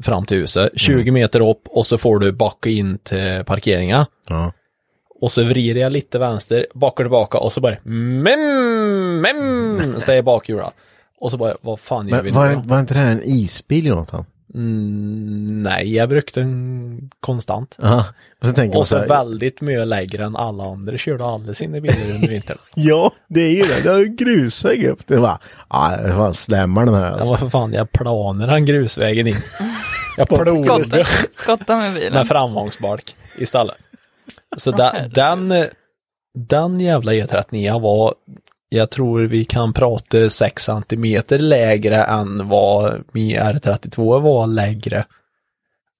fram 0.04 0.26
till 0.26 0.38
huset, 0.38 0.72
20 0.76 1.12
meter 1.12 1.50
upp 1.50 1.68
och 1.68 1.86
så 1.86 1.98
får 1.98 2.20
du 2.20 2.32
backa 2.32 2.70
in 2.70 2.98
till 2.98 3.44
parkeringen. 3.46 4.06
Ja. 4.30 4.54
Och 5.22 5.32
så 5.32 5.44
vrider 5.44 5.82
jag 5.82 5.92
lite 5.92 6.20
vänster, 6.20 6.68
backar 6.74 7.04
tillbaka 7.04 7.38
och 7.38 7.54
så 7.54 7.62
bara 7.62 7.76
mem, 7.84 9.22
mem, 9.22 10.02
säger 10.02 10.22
bakhjulet. 10.22 10.74
Och 11.20 11.32
så 11.32 11.38
bara, 11.38 11.56
vad 11.62 11.80
fan 11.80 12.08
gör 12.08 12.16
Men 12.16 12.26
vi 12.26 12.32
var, 12.32 12.50
nu 12.50 12.56
då? 12.56 12.62
var 12.66 12.80
inte 12.80 12.94
det 12.94 13.00
här 13.00 13.12
en 13.12 13.24
isbil 13.24 13.86
Jonathan? 13.86 14.26
Mm, 14.54 15.64
nej, 15.64 15.96
jag 15.96 16.10
brukade 16.10 16.42
den 16.48 17.10
konstant. 17.20 17.78
Ja. 17.82 18.06
Och 18.42 18.48
så 18.48 18.54
tänker 18.54 18.78
Och 18.78 18.88
så 18.88 18.96
så 18.96 19.00
här, 19.00 19.08
väldigt 19.08 19.62
mycket 19.62 19.88
lägre 19.88 20.26
än 20.26 20.36
alla 20.36 20.64
andra 20.64 20.98
körde 20.98 21.26
alla 21.26 21.54
sina 21.54 21.80
bilar 21.80 22.16
under 22.16 22.28
vintern. 22.28 22.58
Ja, 22.76 23.12
det 23.28 23.42
är 23.42 23.52
ju 23.52 23.62
det. 23.64 23.84
Det 23.84 23.90
har 23.90 24.00
ju 24.00 24.08
grusväg 24.08 24.86
upp. 24.86 25.08
Det 25.08 25.18
var, 25.18 25.38
ja, 25.70 25.98
det 26.04 26.14
var 26.14 26.34
slämmar 26.34 26.86
den 26.86 26.94
här 26.94 27.02
Det 27.02 27.10
alltså. 27.12 27.30
var 27.30 27.38
för 27.38 27.50
fan, 27.50 27.74
jag 27.74 27.92
planer 27.92 28.48
han 28.48 28.66
grusvägen 28.66 29.28
in. 29.28 29.36
Jag 30.18 30.28
Skotta, 30.28 30.44
plogade 30.44 31.06
skotta 31.32 31.78
med 31.78 31.94
bilen. 31.94 32.14
med 32.14 32.28
framgångsbalk 32.28 33.16
istället. 33.38 33.76
Så 34.58 34.72
den, 34.72 35.12
den, 35.14 35.54
den 36.50 36.80
jävla 36.80 37.14
E39 37.14 37.82
var, 37.82 38.14
jag 38.70 38.90
tror 38.90 39.22
vi 39.22 39.46
kan 39.46 39.74
prata 39.74 40.30
6 40.30 40.64
centimeter 40.64 41.40
lägre 41.40 42.04
än 42.04 42.48
vad 42.48 43.04
min 43.12 43.36
R32 43.38 44.22
var 44.22 44.48
lägre. 44.48 45.06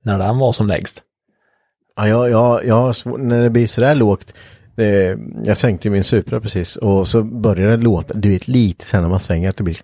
När 0.04 0.20
den 0.20 0.38
var 0.38 0.52
som 0.52 0.68
lägst. 0.68 1.04
Ja, 1.96 2.08
jag, 2.08 2.30
jag, 2.30 2.66
jag 2.66 2.96
när 3.20 3.42
det 3.42 3.50
blir 3.50 3.68
sådär 3.68 3.96
lågt. 3.96 4.34
Eh, 4.78 5.18
jag 5.44 5.58
sänkte 5.58 5.90
min 5.90 6.04
Supra 6.04 6.42
precis 6.42 6.76
och 6.76 7.08
så 7.08 7.24
började 7.24 7.78
det 7.78 7.84
låta, 7.84 8.14
du 8.14 8.30
vet 8.30 8.48
lite 8.48 8.86
sen 8.86 9.02
när 9.02 9.10
man 9.10 9.20
svänger 9.20 9.50
att 9.50 9.58
det 9.58 9.64
blir 9.64 9.82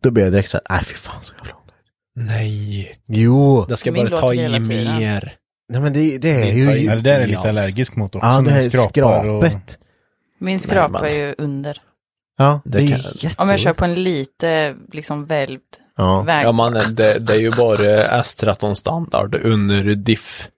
Då 0.00 0.10
blir 0.10 0.24
jag 0.24 0.32
direkt 0.32 0.50
såhär, 0.50 0.64
nej 0.70 0.84
fy 0.84 0.94
fan 0.94 1.22
så 1.22 1.34
jävla. 1.38 1.54
Nej, 2.16 2.96
Jo, 3.08 3.64
det 3.68 3.76
ska 3.76 3.92
Min 3.92 4.08
bara 4.08 4.20
ta 4.20 4.34
i 4.34 4.36
tiden. 4.36 4.68
mer. 4.68 5.34
Nej 5.70 5.80
men 5.82 5.92
det, 5.92 6.18
det 6.18 6.30
är 6.30 6.52
ju, 6.52 6.64
Ja, 6.84 6.94
det 6.94 7.00
där 7.00 7.20
är 7.20 7.26
lite 7.26 7.40
allergisk 7.48 7.96
mot 7.96 8.14
också. 8.16 8.26
ja 8.28 8.40
det 8.40 8.50
här 8.50 8.60
skrapar 8.70 9.28
och- 9.28 9.42
skrapet. 9.44 9.78
Min 10.38 10.60
skrapa 10.60 11.08
är 11.10 11.14
ju 11.18 11.34
under. 11.38 11.76
Ja, 12.38 12.60
det, 12.64 12.78
Det 12.78 12.84
är 12.84 12.88
kan- 12.88 12.96
jätteroligt. 12.98 13.40
Om 13.40 13.48
jag 13.50 13.58
kör 13.60 13.72
på 13.72 13.84
en 13.84 13.94
lite 14.02 14.74
liksom 14.92 15.26
välvd 15.26 15.60
Ja, 15.96 16.20
väg. 16.22 16.46
Ja 16.46 16.52
man, 16.52 16.72
det, 16.72 17.18
det 17.18 17.32
är 17.34 17.40
ju 17.40 17.50
bara 17.50 17.76
S13 18.22 18.74
standard 18.74 19.34
under 19.42 19.82
diff. 19.94 20.48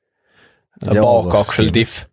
Bakaxeldiff. 0.80 2.06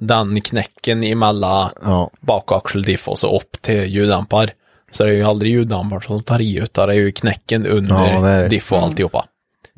Den 0.00 0.40
knäcken 0.40 1.02
emellan 1.04 1.70
ja, 1.82 2.10
bakaxeldiff 2.20 3.08
och 3.08 3.18
så 3.18 3.36
upp 3.36 3.62
till 3.62 3.84
ljuddämpar. 3.84 4.50
Så 4.90 5.04
det 5.04 5.10
är 5.10 5.14
ju 5.14 5.24
aldrig 5.24 5.52
ljuddämpar 5.52 6.00
som 6.00 6.22
tar 6.22 6.40
i 6.40 6.56
utan 6.58 6.88
det 6.88 6.94
är 6.94 6.98
ju 6.98 7.12
knäcken 7.12 7.66
under 7.66 7.94
Ja, 8.42 8.48
diff 8.48 8.72
och 8.72 8.78
alltihopa. 8.78 9.24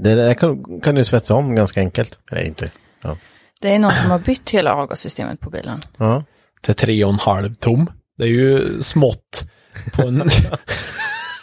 Det 0.02 0.14
där 0.14 0.34
kan, 0.34 0.80
kan 0.80 0.94
du 0.94 1.04
svetsa 1.04 1.34
om 1.34 1.54
ganska 1.54 1.80
enkelt. 1.80 2.18
Eller 2.30 2.42
inte. 2.42 2.70
Ja. 3.02 3.16
Det 3.60 3.74
är 3.74 3.78
någon 3.78 3.92
som 3.92 4.10
har 4.10 4.18
bytt 4.18 4.50
hela 4.50 4.74
avgassystemet 4.74 5.40
på 5.40 5.50
bilen. 5.50 5.80
Ja. 5.96 6.24
Till 6.62 6.74
tre 6.74 7.04
och 7.04 7.12
en 7.12 7.18
halv 7.18 7.54
tom. 7.54 7.90
Det 8.18 8.24
är 8.24 8.28
ju 8.28 8.82
smått 8.82 9.44
på 9.92 10.02
en... 10.02 10.22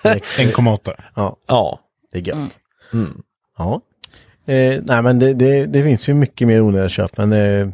1,8. 0.04 0.94
ja, 1.16 1.38
ja. 1.48 1.80
det 2.12 2.18
är 2.18 2.22
gött. 2.22 2.60
Mm. 2.94 3.22
Ja. 3.58 3.82
Eh, 4.54 4.82
nej 4.84 5.02
men 5.02 5.20
det, 5.20 5.34
det, 5.34 5.66
det 5.66 5.84
finns 5.84 6.10
ju 6.10 6.14
mycket 6.14 6.48
mer 6.48 6.62
onödiga 6.62 6.90
köp 6.90 7.18
men 7.18 7.34
eh, 7.34 7.68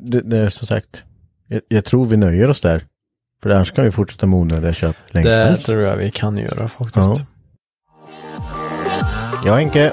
det, 0.00 0.20
det 0.20 0.38
är 0.38 0.48
som 0.48 0.66
sagt 0.66 1.04
jag, 1.48 1.60
jag 1.68 1.84
tror 1.84 2.06
vi 2.06 2.16
nöjer 2.16 2.48
oss 2.48 2.60
där. 2.60 2.84
För 3.42 3.50
annars 3.50 3.72
kan 3.72 3.84
vi 3.84 3.90
fortsätta 3.90 4.26
med 4.26 4.38
onödiga 4.38 4.72
köp 4.72 4.96
länge 5.10 5.28
Det 5.28 5.44
helst. 5.44 5.66
tror 5.66 5.82
jag 5.82 5.96
vi 5.96 6.10
kan 6.10 6.38
göra 6.38 6.68
faktiskt. 6.68 7.08
Ja. 7.20 7.26
Jag 9.44 9.54
är 9.54 9.60
Henke. 9.60 9.92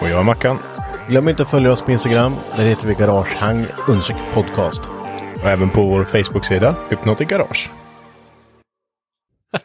Och 0.00 0.08
jag 0.08 0.18
är 0.20 0.22
Mackan. 0.22 0.58
Glöm 1.08 1.28
inte 1.28 1.42
att 1.42 1.50
följa 1.50 1.72
oss 1.72 1.82
på 1.82 1.92
Instagram. 1.92 2.36
Där 2.56 2.64
heter 2.64 2.88
vi 2.88 2.94
Garagehang 2.94 3.66
podcast. 4.34 4.80
Och 5.42 5.48
även 5.48 5.70
på 5.70 5.82
vår 5.82 6.04
Facebook-sida, 6.04 6.74
Hypnotic 6.90 7.28
Garage. 7.28 7.70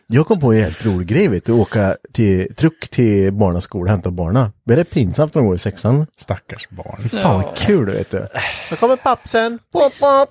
Jag 0.08 0.28
kom 0.28 0.40
på 0.40 0.54
en 0.54 0.60
helt 0.60 0.86
rolig 0.86 1.08
grej 1.08 1.28
vet 1.28 1.46
du. 1.46 1.52
Åka 1.52 1.98
till 2.14 2.56
truck 2.56 2.88
till 2.90 3.34
barnas 3.34 3.64
skola 3.64 3.84
och 3.84 3.90
hämta 3.90 4.12
barna. 4.12 4.52
Men 4.64 4.76
det 4.76 4.82
är 4.82 4.86
pinsamt 4.86 5.34
när 5.36 5.42
de 5.42 5.46
går 5.48 5.56
i 5.56 5.60
sexan. 5.60 6.08
Stackars 6.18 6.70
barn. 6.70 6.98
Fy 7.04 7.10
fan 7.10 7.42
vad 7.42 7.56
kul 7.58 7.86
vet 7.86 8.12
du. 8.12 8.28
Då 8.70 8.76
kommer 8.76 8.96
pappsen. 8.96 9.60
Pop, 9.72 9.94
pop. 10.00 10.30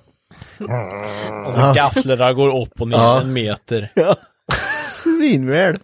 Alltså 1.45 1.73
gafflarna 1.75 2.33
går 2.33 2.61
upp 2.61 2.81
och 2.81 2.87
ner 2.87 2.97
Ja. 2.97 3.21
en 3.21 3.33
meter. 3.33 3.91
Ja. 3.95 4.15
Svinväl. 4.87 5.79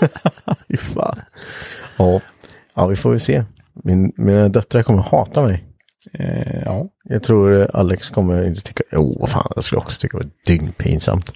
Fy 0.68 0.76
fan. 0.76 1.20
Ja. 1.96 2.20
Ja, 2.74 2.86
vi 2.86 2.96
får 2.96 3.10
väl 3.10 3.20
se. 3.20 3.44
Min, 3.84 4.12
mina 4.16 4.48
döttrar 4.48 4.82
kommer 4.82 5.02
hata 5.02 5.42
mig. 5.42 5.64
Eh, 6.18 6.62
ja. 6.64 6.86
Jag 7.04 7.22
tror 7.22 7.70
Alex 7.76 8.10
kommer 8.10 8.46
inte 8.46 8.60
tycka, 8.60 8.82
jo 8.92 9.16
vad 9.20 9.28
fan, 9.30 9.52
jag 9.54 9.64
skulle 9.64 9.80
också 9.80 10.00
tycka 10.00 10.18
det 10.18 10.24
var 10.24 10.30
dyngpinsamt. 10.46 11.32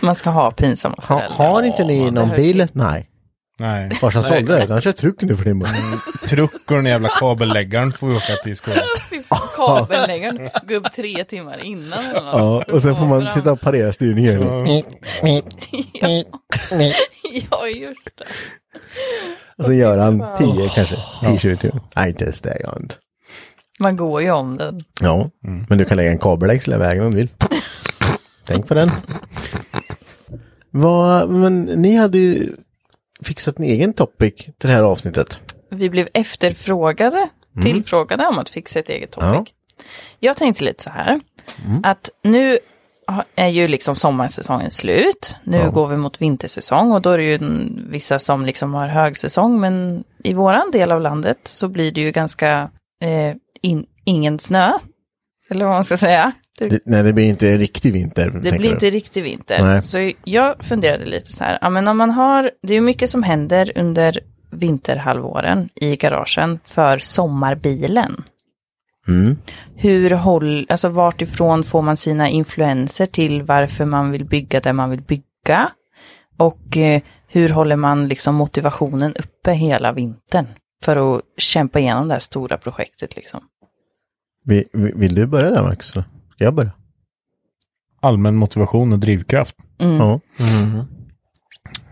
Man 0.00 0.14
ska 0.14 0.30
ha 0.30 0.50
pinsamma 0.50 0.94
Ha, 0.98 1.18
föräldrar. 1.18 1.36
har 1.36 1.62
inte 1.62 1.84
ni 1.84 2.10
någon 2.10 2.30
bil? 2.30 2.58
till. 2.58 2.68
Nej. 2.72 3.08
Nej. 3.60 3.90
Farsan 3.90 4.22
sålde 4.24 4.58
det, 4.58 4.72
han 4.72 4.80
kör 4.80 4.92
truck 4.92 5.22
nu 5.22 5.36
för 5.36 5.44
det. 5.44 5.66
Truck 6.28 6.70
och 6.70 6.76
den 6.76 6.86
jävla 6.86 7.08
kabelläggaren 7.08 7.92
får 7.92 8.08
vi 8.08 8.16
åka 8.16 8.36
till 8.44 8.56
skolan. 8.56 8.84
Kabelläggaren 9.56 10.50
gå 10.68 10.74
upp 10.74 10.92
tre 10.92 11.24
timmar 11.24 11.64
innan. 11.64 12.04
eller 12.04 12.12
något. 12.22 12.32
Ja, 12.68 12.72
och 12.72 12.82
sen 12.82 12.94
får 12.96 13.06
man 13.06 13.20
Fram. 13.22 13.30
sitta 13.30 13.52
och 13.52 13.60
parera 13.60 13.92
styrningen. 13.92 14.42
Ja, 17.50 17.66
just 17.76 18.16
det. 18.16 18.24
Och 19.58 19.64
så 19.64 19.72
gör 19.72 19.98
han 19.98 20.24
10 20.38 20.68
kanske, 20.68 20.96
10-20 21.20 21.56
timmar. 21.56 21.80
Nej, 21.96 22.08
inte 22.08 22.24
ens 22.24 22.40
det 22.40 22.60
gör 22.60 22.70
han 22.72 22.82
inte. 22.82 22.94
Man 23.80 23.96
går 23.96 24.22
ju 24.22 24.30
om 24.30 24.56
den. 24.56 24.84
Ja, 25.00 25.30
men 25.68 25.78
du 25.78 25.84
kan 25.84 25.96
lägga 25.96 26.10
en 26.10 26.18
kabel 26.18 26.48
längs 26.48 26.66
hela 26.66 26.78
vägen 26.78 27.04
om 27.04 27.10
du 27.10 27.16
vill. 27.16 27.28
Tänk 28.44 28.66
på 28.66 28.74
den. 28.74 28.90
Vad, 30.70 31.30
men 31.30 31.62
ni 31.62 31.96
hade 31.96 32.18
ju 32.18 32.56
fixat 33.22 33.58
en 33.58 33.64
egen 33.64 33.92
topic 33.92 34.34
till 34.34 34.52
det 34.58 34.72
här 34.72 34.82
avsnittet. 34.82 35.40
Vi 35.70 35.90
blev 35.90 36.08
efterfrågade, 36.14 37.28
tillfrågade 37.62 38.26
om 38.26 38.38
att 38.38 38.50
fixa 38.50 38.78
ett 38.78 38.88
eget 38.88 39.10
topic. 39.10 39.28
Ja. 39.30 39.44
Jag 40.20 40.36
tänkte 40.36 40.64
lite 40.64 40.82
så 40.82 40.90
här, 40.90 41.20
att 41.82 42.10
nu 42.22 42.58
är 43.36 43.48
ju 43.48 43.68
liksom 43.68 43.96
sommarsäsongen 43.96 44.70
slut. 44.70 45.36
Nu 45.44 45.56
Ja. 45.56 45.70
går 45.70 45.86
vi 45.86 45.96
mot 45.96 46.22
vintersäsong 46.22 46.92
och 46.92 47.02
då 47.02 47.10
är 47.10 47.18
det 47.18 47.24
ju 47.24 47.38
vissa 47.90 48.18
som 48.18 48.46
liksom 48.46 48.74
har 48.74 48.88
högsäsong. 48.88 49.60
Men 49.60 50.04
i 50.24 50.34
våran 50.34 50.70
del 50.72 50.92
av 50.92 51.00
landet 51.00 51.38
så 51.44 51.68
blir 51.68 51.92
det 51.92 52.00
ju 52.00 52.10
ganska 52.10 52.70
eh, 53.02 53.36
in, 53.62 53.86
ingen 54.04 54.38
snö. 54.38 54.72
Eller 55.50 55.64
vad 55.64 55.74
man 55.74 55.84
ska 55.84 55.96
säga. 55.96 56.32
Det, 56.58 56.68
Det, 56.68 56.80
nej, 56.84 57.02
det 57.02 57.12
blir 57.12 57.24
inte 57.24 57.56
riktig 57.56 57.92
vinter. 57.92 58.30
det 58.30 58.40
blir 58.50 58.58
du. 58.58 58.68
inte 58.68 58.90
riktig 58.90 59.22
vinter. 59.22 59.62
Nej. 59.64 59.82
Så 59.82 60.10
jag 60.24 60.64
funderade 60.64 61.04
lite 61.06 61.32
så 61.32 61.44
här, 61.44 61.58
ja 61.60 61.70
men 61.70 61.88
om 61.88 61.98
man 61.98 62.10
har, 62.10 62.50
det 62.62 62.72
är 62.72 62.74
ju 62.74 62.80
mycket 62.80 63.10
som 63.10 63.22
händer 63.22 63.72
under 63.76 64.20
vinterhalvåren 64.50 65.68
i 65.74 65.96
garagen 65.96 66.58
för 66.64 66.98
sommarbilen. 66.98 68.22
Mm. 69.08 69.36
Hur 69.76 70.10
håll, 70.10 70.66
alltså 70.68 70.88
vart 70.88 71.22
ifrån 71.22 71.64
får 71.64 71.82
man 71.82 71.96
sina 71.96 72.28
influenser 72.28 73.06
till 73.06 73.42
varför 73.42 73.84
man 73.84 74.10
vill 74.10 74.24
bygga 74.24 74.60
där 74.60 74.72
man 74.72 74.90
vill 74.90 75.02
bygga? 75.02 75.72
Och 76.36 76.76
eh, 76.76 77.02
hur 77.28 77.48
håller 77.48 77.76
man 77.76 78.08
liksom 78.08 78.34
motivationen 78.34 79.14
uppe 79.14 79.52
hela 79.52 79.92
vintern 79.92 80.46
för 80.84 81.16
att 81.16 81.22
kämpa 81.36 81.78
igenom 81.80 82.08
det 82.08 82.14
här 82.14 82.18
stora 82.20 82.58
projektet 82.58 83.16
liksom? 83.16 83.40
Vi, 84.44 84.64
vi- 84.72 84.92
vill 84.96 85.14
du 85.14 85.26
börja 85.26 85.50
där 85.50 85.62
Max? 85.62 85.86
Ska 85.86 86.04
jag 86.38 86.54
börja? 86.54 86.70
Allmän 88.00 88.36
motivation 88.36 88.92
och 88.92 88.98
drivkraft. 88.98 89.56
Mm. 89.78 89.96
Ja. 89.96 90.20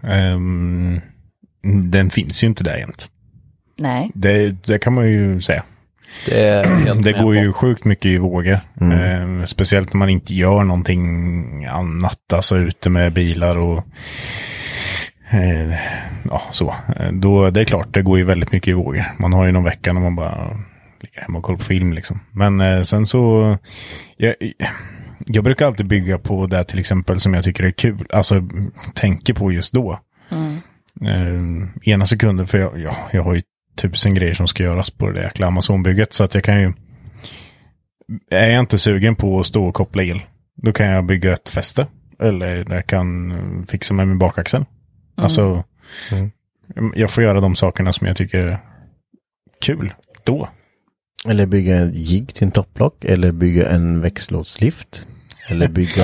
Ehm, 0.03 1.01
den 1.91 2.11
finns 2.11 2.43
ju 2.43 2.47
inte 2.47 2.65
där 2.65 2.77
jämt. 2.77 3.11
Nej, 3.79 4.11
Det, 4.15 4.51
det 4.67 4.79
kan 4.79 4.93
man 4.95 5.09
ju 5.09 5.41
säga. 5.41 5.65
Det, 6.29 6.63
Det 7.03 7.13
går 7.13 7.21
på. 7.23 7.35
ju 7.35 7.53
sjukt 7.53 7.85
mycket 7.85 8.07
i 8.07 8.19
vågor. 8.19 8.61
Ehm, 8.81 9.47
speciellt 9.47 9.93
när 9.93 9.99
man 9.99 10.09
inte 10.09 10.35
gör 10.35 10.65
någonting 10.65 11.65
annat, 11.65 12.33
alltså 12.33 12.57
ute 12.57 12.91
med 12.91 13.13
bilar 13.13 13.57
och 13.59 13.85
eh, 15.31 15.75
ja, 16.31 16.43
så. 16.51 16.75
Eh, 16.97 17.13
Då, 17.13 17.51
det 17.51 17.61
är 17.61 17.65
klart, 17.65 17.95
det 17.95 18.03
går 18.03 18.19
ju 18.19 18.25
väldigt 18.25 18.53
mycket 18.53 18.69
i 18.69 18.73
vågor. 18.73 19.05
Man 19.19 19.33
har 19.33 19.47
ju 19.47 19.53
någon 19.53 19.65
vecka 19.65 19.93
när 19.93 20.01
man 20.01 20.17
bara 20.17 20.57
ligger 21.01 21.21
hemma 21.21 21.39
och 21.39 21.45
kollar 21.45 21.59
på 21.59 21.65
film 21.65 21.93
liksom. 21.93 22.21
Men 22.33 22.61
eh, 22.61 22.83
sen 22.83 23.07
så, 23.07 23.57
jag, 24.17 24.35
jag 25.27 25.45
brukar 25.45 25.67
alltid 25.67 25.87
bygga 25.87 26.19
på 26.19 26.47
det 26.47 26.65
till 26.65 26.79
exempel 26.79 27.21
som 27.21 27.35
jag 27.35 27.45
tycker 27.45 27.65
är 27.65 27.71
kul, 27.71 28.07
alltså 28.13 28.49
tänker 28.95 29.35
på 29.35 29.53
just 29.53 29.73
då. 29.73 30.01
Eh, 31.07 31.43
ena 31.93 32.07
sekunden, 32.07 32.47
för 32.47 32.59
jag, 32.59 32.81
ja, 32.81 32.97
jag 33.13 33.23
har 33.23 33.35
ju 33.35 33.43
tusen 33.77 34.15
grejer 34.15 34.35
som 34.35 34.49
ska 34.49 34.63
göras 34.63 34.91
på 34.91 35.11
det 35.11 35.23
jäkla 35.23 35.47
Amazon-bygget. 35.47 36.13
Så 36.13 36.25
att 36.25 36.35
jag 36.35 36.45
kan 36.45 36.61
ju... 36.61 36.73
Är 38.31 38.51
jag 38.51 38.61
inte 38.61 38.79
sugen 38.79 39.17
på 39.17 39.41
att 39.41 39.47
stå 39.47 39.65
och 39.67 39.75
koppla 39.75 40.03
el, 40.03 40.21
då 40.57 40.73
kan 40.73 40.87
jag 40.87 41.05
bygga 41.07 41.33
ett 41.33 41.49
fäste. 41.49 41.87
Eller 42.19 42.67
jag 42.75 42.87
kan 42.87 43.67
fixa 43.69 43.95
med 43.95 44.09
min 44.09 44.19
bakaxel. 44.19 44.65
Alltså, 45.15 45.65
jag 46.95 47.11
får 47.11 47.25
göra 47.25 47.41
de 47.41 47.57
sakerna 47.57 47.93
som 47.93 48.07
jag 48.07 48.17
tycker 48.17 48.39
är 48.47 48.59
kul 49.61 49.95
då. 50.25 50.49
Eller 51.29 51.47
bygga 51.47 51.77
en 51.77 51.93
jigg 51.95 52.35
till 52.35 52.45
en 52.45 52.51
topplock. 52.51 53.05
Eller 53.05 53.33
bygga 53.33 53.69
en 53.69 54.01
växellådslift. 54.01 55.07
Eller 55.49 55.69
bygga... 55.69 56.03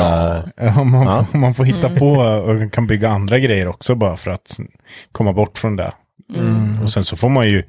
Ja, 0.56 0.84
man, 0.84 1.06
Ja. 1.06 1.38
man 1.38 1.54
får 1.54 1.64
hitta 1.64 1.90
på 1.96 2.10
och 2.12 2.72
kan 2.72 2.86
bygga 2.86 3.10
andra 3.10 3.38
grejer 3.38 3.66
också 3.66 3.94
bara 3.94 4.16
för 4.16 4.30
att 4.30 4.58
komma 5.12 5.32
bort 5.32 5.58
från 5.58 5.76
det. 5.76 5.92
Och 6.82 6.90
sen 6.90 7.04
så 7.04 7.16
får 7.16 7.28
man 7.28 7.48
ju, 7.48 7.62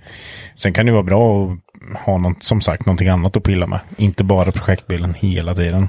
sen 0.55 0.73
kan 0.73 0.85
det 0.85 0.91
vara 0.91 1.03
bra 1.03 1.45
att 1.45 1.99
ha 1.99 2.17
något, 2.17 2.43
som 2.43 2.61
sagt 2.61 2.85
någonting 2.85 3.07
annat 3.07 3.37
att 3.37 3.43
pilla 3.43 3.67
med. 3.67 3.79
Inte 3.97 4.23
bara 4.23 4.51
projektbilen 4.51 5.13
hela 5.13 5.55
tiden. 5.55 5.87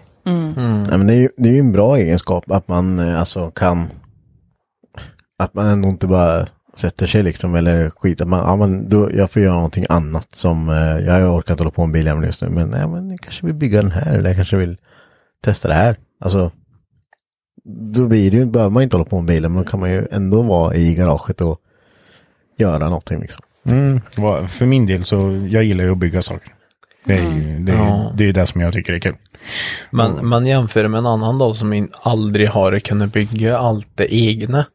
Nej, 0.88 0.98
men 0.98 1.06
det, 1.06 1.14
är 1.14 1.18
ju, 1.18 1.28
det 1.36 1.48
är 1.48 1.52
ju 1.52 1.60
en 1.60 1.72
bra 1.72 1.96
egenskap 1.96 2.50
att 2.50 2.68
man 2.68 2.98
eh, 2.98 3.18
alltså 3.18 3.50
kan... 3.50 3.88
Att 5.38 5.54
man 5.54 5.66
ändå 5.66 5.88
inte 5.88 6.06
bara 6.06 6.46
sätter 6.76 7.06
sig 7.06 7.22
liksom 7.22 7.54
eller 7.54 7.90
skiter. 7.90 8.24
Man, 8.24 8.38
ja, 8.38 8.56
men 8.56 8.88
då, 8.88 9.10
jag 9.14 9.30
får 9.30 9.42
göra 9.42 9.54
någonting 9.54 9.84
annat 9.88 10.32
som... 10.32 10.68
Eh, 10.68 10.98
jag 10.98 11.34
orkar 11.34 11.54
inte 11.54 11.62
hålla 11.62 11.70
på 11.70 11.86
med 11.86 11.92
biljäveln 11.92 12.24
just 12.24 12.42
nu. 12.42 12.48
Men, 12.48 12.72
ja, 12.72 12.88
men 12.88 13.10
jag 13.10 13.20
kanske 13.20 13.46
vill 13.46 13.54
bygga 13.54 13.82
den 13.82 13.90
här 13.90 14.14
eller 14.14 14.30
jag 14.30 14.36
kanske 14.36 14.56
vill 14.56 14.76
testa 15.44 15.68
det 15.68 15.74
här. 15.74 15.96
Alltså... 16.20 16.50
Då 17.66 18.06
blir 18.06 18.30
det 18.30 18.36
ju, 18.36 18.44
behöver 18.44 18.70
man 18.70 18.82
inte 18.82 18.96
hålla 18.96 19.10
på 19.10 19.16
med 19.16 19.24
bilen 19.26 19.52
men 19.52 19.64
då 19.64 19.70
kan 19.70 19.80
man 19.80 19.90
ju 19.90 20.06
ändå 20.10 20.42
vara 20.42 20.74
i 20.74 20.94
garaget 20.94 21.40
och 21.40 21.60
göra 22.56 22.84
någonting 22.88 23.20
liksom. 23.20 23.44
Mm. 23.66 24.00
För 24.48 24.66
min 24.66 24.86
del 24.86 25.04
så, 25.04 25.46
jag 25.50 25.64
gillar 25.64 25.84
ju 25.84 25.92
att 25.92 25.98
bygga 25.98 26.22
saker. 26.22 26.52
Det 27.04 27.14
är 27.14 27.32
ju 27.32 27.58
det, 27.58 27.72
är, 27.72 27.76
Ja. 27.76 28.12
det, 28.16 28.24
är 28.28 28.32
det 28.32 28.46
som 28.46 28.60
jag 28.60 28.72
tycker 28.72 28.92
är 28.92 28.98
kul. 28.98 29.16
Men 29.90 30.26
man 30.26 30.46
jämför 30.46 30.88
med 30.88 30.98
en 30.98 31.06
annan 31.06 31.38
då 31.38 31.54
som 31.54 31.88
aldrig 32.02 32.48
har 32.48 32.78
kunnat 32.78 33.12
bygga 33.12 33.58
allt 33.58 33.88
det 33.94 34.14
egna. 34.14 34.66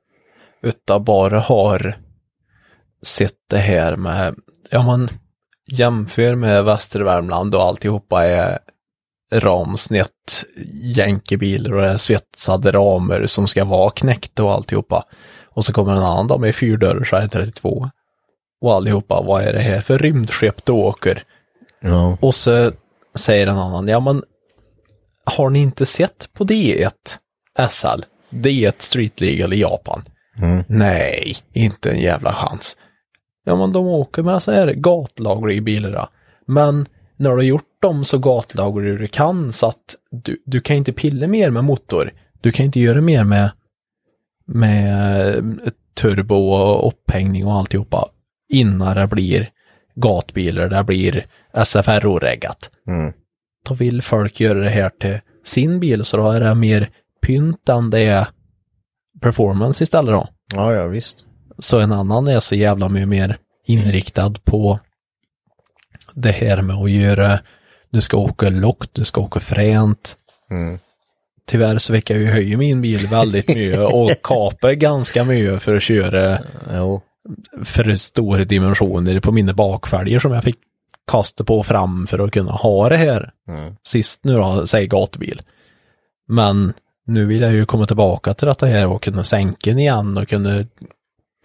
Utan 0.62 1.04
bara 1.04 1.40
har 1.40 1.98
sett 3.04 3.34
det 3.50 3.58
här 3.58 3.96
med, 3.96 4.36
ja 4.70 4.84
man 4.84 5.10
jämför 5.72 6.36
med 6.36 6.66
Västervärmland 6.66 7.56
och 7.56 7.64
alltihopa 7.64 8.26
är 8.26 8.60
ramsnett 9.32 10.46
jänkebilar 10.74 11.74
och 11.74 11.82
det 11.82 11.88
är 11.88 11.98
svetsade 11.98 12.72
ramer 12.72 13.26
som 13.26 13.48
ska 13.48 13.66
vara 13.66 13.92
knäckta 13.92 14.44
och 14.44 14.54
alltihopa. 14.54 15.04
Och 15.60 15.66
så 15.66 15.74
kommer 15.74 15.92
en 15.92 15.98
annan 15.98 16.28
då 16.28 16.38
med 16.38 16.56
fyrdörrars 16.56 17.10
32. 17.32 17.90
Och 18.62 18.74
allihopa, 18.74 19.22
vad 19.22 19.44
är 19.44 19.54
det 19.54 19.60
här 19.60 19.82
för 19.82 19.98
rymdskepp 19.98 20.66
du 20.66 20.72
åker? 20.72 21.24
Ja. 21.82 22.18
Och 22.22 22.36
så 22.36 22.72
säger 23.16 23.48
en 23.48 23.58
annan, 23.58 23.88
ja 23.88 24.00
men 24.00 24.24
har 25.26 25.50
ni 25.50 25.60
inte 25.60 25.86
sett 25.86 26.30
på 26.34 26.46
D1 26.46 26.92
SL? 27.70 28.02
D1 28.30 28.74
Street 28.78 29.22
Legal 29.22 29.54
i 29.54 29.62
Japan? 29.62 30.02
Nej, 30.68 31.36
inte 31.54 31.92
en 31.92 32.00
jävla 32.00 32.34
chans. 32.34 32.78
Ja 33.46 33.56
men 33.56 33.74
de 33.74 33.88
åker 33.88 34.24
med 34.24 34.44
så 34.44 34.52
här 34.52 34.74
gatlagliga 34.74 35.62
bilar. 35.62 35.92
då. 35.92 36.08
Men 36.48 36.86
när 37.18 37.30
du 37.30 37.36
har 37.36 37.44
gjort 37.44 37.82
dem 37.82 38.06
så 38.06 38.18
gatlagliga 38.18 38.96
du 38.96 39.08
kan 39.08 39.54
så 39.54 39.68
att 39.68 39.96
du, 40.12 40.44
du 40.46 40.62
kan 40.62 40.76
inte 40.76 40.94
pilla 40.94 41.28
mer 41.28 41.50
med 41.50 41.64
motor. 41.64 42.12
Du 42.42 42.52
kan 42.52 42.66
inte 42.66 42.80
göra 42.80 43.02
mer 43.02 43.24
med, 43.24 43.52
med 44.54 45.38
eh, 45.38 45.72
turbo 45.94 46.36
och 46.36 46.88
upphängning 46.88 47.46
och 47.46 47.54
alltihopa 47.54 48.10
innan 48.50 48.96
det 48.96 49.08
blir 49.08 49.50
gatbilar, 49.96 50.70
det 50.70 50.84
blir 50.84 51.26
SFRO-reggat. 51.54 52.70
Mm. 52.88 53.14
Då 53.66 53.74
vill 53.74 54.02
folk 54.02 54.40
göra 54.40 54.60
det 54.60 54.70
här 54.70 54.90
till 54.90 55.20
sin 55.46 55.80
bil 55.80 56.06
så 56.06 56.18
då 56.18 56.32
är 56.32 56.40
det 56.40 56.56
mer 56.56 56.90
pynt 57.22 57.70
än 57.70 57.90
det 57.90 58.04
är 58.04 58.28
performance 59.22 59.84
istället 59.84 60.14
då. 60.14 60.28
Ja, 60.54 60.74
ja 60.74 60.88
visst. 60.88 61.26
Så 61.60 61.80
en 61.80 61.92
annan 61.92 62.28
är 62.28 62.40
så 62.40 62.56
jävla 62.56 62.90
mycket 62.90 63.08
mer 63.08 63.38
inriktad 63.66 64.34
på 64.44 64.80
det 66.14 66.32
här 66.32 66.62
med 66.62 66.76
att 66.76 66.92
göra, 66.92 67.40
du 67.90 68.02
ska 68.02 68.18
åka 68.18 68.50
lågt, 68.50 68.90
du 68.94 69.06
ska 69.06 69.22
åka 69.22 69.40
fränt. 69.40 70.16
Mm. 70.52 70.80
Tyvärr 71.50 71.78
så 71.78 71.94
fick 71.94 72.10
jag 72.10 72.20
ju 72.20 72.26
höja 72.26 72.58
min 72.58 72.82
bil 72.82 73.08
väldigt 73.08 73.48
mycket 73.48 73.80
och 73.80 74.12
kapa 74.24 74.74
ganska 74.74 75.24
mycket 75.24 75.62
för 75.62 75.76
att 75.76 75.84
köra 75.84 76.40
Jo. 76.74 77.02
för 77.64 77.96
stora 77.96 78.44
dimensioner 78.44 79.20
på 79.20 79.32
mina 79.32 79.54
bakfälgar 79.54 80.20
som 80.20 80.32
jag 80.32 80.44
fick 80.44 80.58
kasta 81.12 81.44
på 81.44 81.64
fram 81.64 82.08
för 82.08 82.20
att 82.20 82.32
kunna 82.32 82.52
ha 82.52 82.90
det 82.90 82.98
här. 82.98 83.32
Mm. 83.48 83.76
Sist 83.84 84.24
nu 84.24 84.34
då, 84.34 84.68
säg 84.68 84.88
gatubil. 84.88 85.42
Men 86.28 86.74
nu 87.06 87.26
vill 87.26 87.42
jag 87.42 87.54
ju 87.54 87.66
komma 87.66 87.88
tillbaka 87.88 88.34
till 88.34 88.48
detta 88.48 88.66
här 88.66 88.88
och 88.88 89.04
kunna 89.04 89.24
sänka 89.24 89.70
den 89.70 89.80
igen 89.80 90.18
och 90.18 90.28
kunna, 90.28 90.66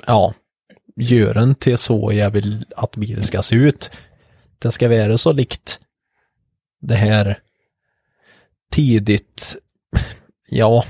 ja, 0.07 0.35
göra 0.97 1.41
den 1.41 1.55
till 1.55 1.79
så 1.79 2.13
jag 2.13 2.31
vill 2.31 2.65
att 2.77 2.97
bilen 2.97 3.23
ska 3.23 3.43
se 3.43 3.57
ut. 3.57 3.91
Det 4.59 4.73
ska 4.73 4.89
vara 4.89 5.19
så 5.19 5.33
likt 5.33 5.81
det 6.81 6.95
här 6.95 7.39
tidigt, 8.73 9.57
ja, 10.55 10.85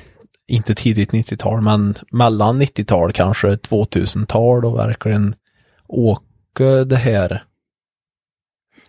inte 0.49 0.75
tidigt 0.75 1.11
90-tal, 1.13 1.61
men 1.61 1.95
mellan 2.13 2.63
90-tal 2.63 3.13
kanske 3.13 3.49
2000-tal 3.49 4.65
och 4.65 4.79
verkligen 4.79 5.35
åka 5.89 6.65
det 6.87 6.97
här 6.97 7.43